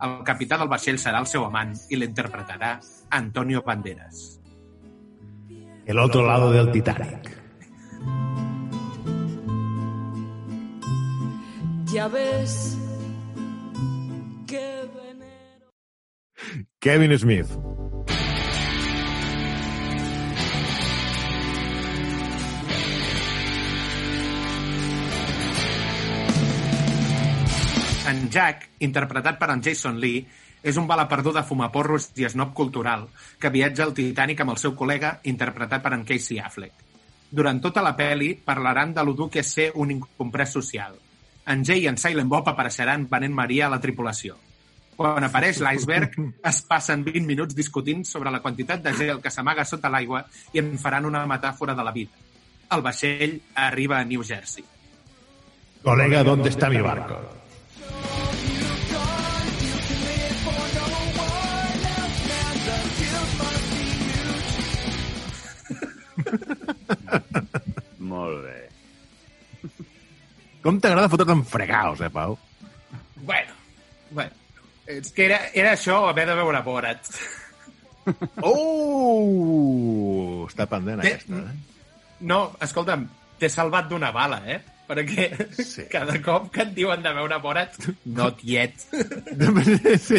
El 0.00 0.22
capità 0.24 0.56
del 0.56 0.70
vaixell 0.72 0.98
serà 0.98 1.20
el 1.20 1.28
seu 1.28 1.44
amant 1.44 1.74
i 1.92 2.00
l'interpretarà 2.00 2.78
Antonio 3.20 3.60
Banderas. 3.66 4.40
El 5.84 5.98
otro 5.98 6.24
lado 6.26 6.50
del 6.52 6.70
Titanic. 6.72 7.36
Ya 11.92 12.06
ves 12.08 12.78
que 14.46 14.88
venero. 14.94 15.68
Kevin 16.78 17.18
Smith. 17.18 17.48
En 28.10 28.26
Jack, 28.28 28.70
interpretat 28.82 29.38
per 29.38 29.52
en 29.52 29.60
Jason 29.62 30.00
Lee, 30.02 30.24
és 30.66 30.76
un 30.80 30.86
bala 30.88 31.06
perduda 31.08 31.44
fumaporros 31.46 32.10
i 32.18 32.26
snob 32.28 32.52
cultural 32.58 33.06
que 33.40 33.52
viatja 33.54 33.84
al 33.86 33.94
Titanic 33.94 34.42
amb 34.42 34.54
el 34.54 34.58
seu 34.60 34.74
col·lega, 34.76 35.18
interpretat 35.30 35.84
per 35.84 35.94
en 35.94 36.02
Casey 36.08 36.40
Affleck. 36.42 36.86
Durant 37.30 37.60
tota 37.62 37.84
la 37.86 37.94
peli 37.96 38.34
parlaran 38.34 38.92
de 38.96 39.04
lo 39.06 39.14
dur 39.14 39.30
que 39.30 39.44
és 39.44 39.54
ser 39.54 39.70
un 39.78 39.94
incomprès 39.94 40.56
social. 40.58 40.98
En 41.46 41.62
Jay 41.64 41.84
i 41.84 41.88
en 41.90 41.98
Silent 42.02 42.28
Bob 42.28 42.50
apareixeran 42.50 43.06
venent 43.10 43.36
Maria 43.36 43.68
a 43.68 43.72
la 43.76 43.80
tripulació. 43.80 44.36
Quan 44.98 45.24
apareix 45.24 45.62
l'iceberg, 45.62 46.18
es 46.50 46.60
passen 46.66 47.06
20 47.06 47.24
minuts 47.30 47.56
discutint 47.56 48.02
sobre 48.04 48.34
la 48.34 48.42
quantitat 48.42 48.82
de 48.82 48.92
gel 48.98 49.22
que 49.22 49.30
s'amaga 49.30 49.64
sota 49.64 49.88
l'aigua 49.88 50.26
i 50.52 50.60
en 50.60 50.74
faran 50.82 51.06
una 51.06 51.22
metàfora 51.30 51.78
de 51.78 51.86
la 51.86 51.94
vida. 51.94 52.10
El 52.74 52.82
vaixell 52.82 53.38
arriba 53.54 54.00
a 54.00 54.04
New 54.04 54.26
Jersey. 54.26 54.64
Colega, 55.82 56.24
¿dónde 56.24 56.50
está 56.50 56.68
mi 56.68 56.82
barco? 56.82 57.39
Molt 68.10 68.38
bé. 68.44 68.58
Com 70.64 70.80
t'agrada 70.80 71.08
fotre't 71.12 71.32
en 71.38 71.44
fregaos, 71.48 72.00
eh, 72.04 72.10
Pau? 72.12 72.36
Bueno, 73.24 73.52
bueno. 74.10 74.32
És 74.90 75.12
que 75.14 75.24
era, 75.28 75.38
era 75.54 75.72
això 75.76 75.96
haver 76.10 76.26
de 76.28 76.34
veure 76.40 76.60
Borat. 76.66 77.02
Oh! 78.42 80.46
Està 80.48 80.64
pendent, 80.70 81.00
Té- 81.04 81.12
aquesta, 81.14 81.36
eh? 81.36 81.54
No, 82.26 82.38
escolta'm, 82.64 83.04
t'he 83.40 83.48
salvat 83.52 83.88
d'una 83.90 84.10
bala, 84.12 84.40
eh? 84.50 84.58
Perquè 84.90 85.28
Sí. 85.62 85.84
cada 85.94 86.16
cop 86.24 86.48
que 86.54 86.62
et 86.64 86.72
diuen 86.74 87.02
de 87.04 87.12
veure 87.14 87.38
Borat, 87.44 87.76
not 88.06 88.40
yet. 88.44 88.74
sí. 90.00 90.18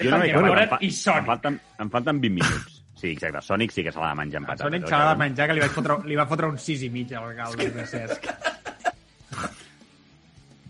Jo 0.00 0.10
no 0.10 0.18
Perquè 0.18 0.24
veig 0.24 0.34
Borat 0.48 0.66
em, 0.66 0.70
fa, 0.74 0.78
i 0.82 0.90
Sonic. 0.90 1.20
em, 1.22 1.26
falten, 1.30 1.60
em 1.84 1.88
falten 1.94 2.20
20 2.24 2.34
minuts. 2.40 2.79
Sí, 3.00 3.14
exacte. 3.14 3.40
Sonic 3.42 3.72
sí 3.72 3.84
que 3.84 3.92
se 3.92 4.00
l'ha 4.00 4.10
de 4.12 4.18
menjar 4.18 4.42
patates. 4.44 4.66
Sonic 4.66 4.86
se 4.86 4.92
l'ha 4.94 5.12
de 5.14 5.20
menjar, 5.22 5.46
que 5.48 5.56
li, 5.56 5.62
vaig 5.64 5.72
fotre, 5.76 5.96
li 6.10 6.18
va 6.18 6.26
fotre 6.28 6.50
un 6.52 6.58
6 6.60 6.84
i 6.84 6.90
mig 6.92 7.14
al 7.16 7.30
gal 7.38 7.56
de 7.60 7.86
Cesc. 7.94 8.30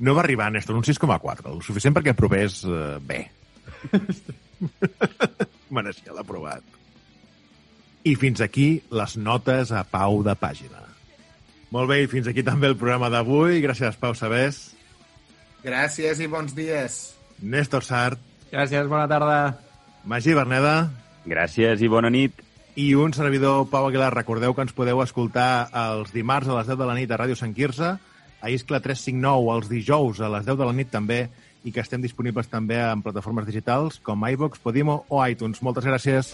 No 0.01 0.15
va 0.17 0.23
arribar, 0.23 0.47
Néstor, 0.49 0.79
un 0.79 0.85
6,4. 0.87 1.43
El 1.51 1.59
suficient 1.61 1.93
perquè 1.93 2.15
provés 2.17 2.63
eh, 2.65 2.95
bé. 3.05 3.19
Mereixia 5.77 6.15
l'aprovat. 6.17 6.65
I 8.09 8.15
fins 8.17 8.41
aquí 8.41 8.71
les 8.97 9.19
notes 9.21 9.75
a 9.77 9.83
Pau 9.85 10.23
de 10.25 10.33
pàgina. 10.41 10.81
Molt 11.77 11.93
bé, 11.93 11.99
i 12.07 12.09
fins 12.09 12.33
aquí 12.33 12.41
també 12.47 12.71
el 12.73 12.79
programa 12.81 13.13
d'avui. 13.13 13.61
Gràcies, 13.61 14.01
Pau 14.01 14.17
Sabés. 14.17 14.71
Gràcies 15.61 16.25
i 16.25 16.31
bons 16.33 16.57
dies. 16.57 17.01
Néstor 17.45 17.85
Sart, 17.85 18.25
Gràcies, 18.51 18.89
bona 18.91 19.07
tarda. 19.07 19.61
Magí 20.11 20.35
Berneda 20.35 20.91
Gràcies 21.27 21.83
i 21.83 21.89
bona 21.89 22.11
nit. 22.11 22.33
i 22.77 22.95
un 22.95 23.13
servidor, 23.13 23.67
Pau 23.69 23.89
Aguilar. 23.89 24.15
Recordeu 24.15 24.55
que 24.55 24.63
ens 24.63 24.73
podeu 24.73 25.03
escoltar 25.03 25.69
els 25.75 26.13
dimarts 26.15 26.49
a 26.49 26.55
les 26.57 26.69
10 26.71 26.79
de 26.79 26.87
la 26.87 26.95
nit 26.95 27.11
a 27.11 27.19
Ràdio 27.19 27.37
Sant 27.37 27.53
Quirze, 27.53 27.99
a 28.41 28.51
Iscla 28.51 28.81
359 28.81 29.57
els 29.57 29.69
dijous 29.69 30.21
a 30.21 30.31
les 30.33 30.47
10 30.47 30.57
de 30.57 30.65
la 30.65 30.73
nit 30.73 30.89
també 30.89 31.29
i 31.65 31.73
que 31.73 31.83
estem 31.83 32.01
disponibles 32.01 32.49
també 32.49 32.79
en 32.81 33.03
plataformes 33.03 33.45
digitals 33.45 33.99
com 34.01 34.25
iVox, 34.25 34.63
Podimo 34.65 35.05
o 35.09 35.21
iTunes. 35.27 35.61
Moltes 35.61 35.85
gràcies. 35.85 36.33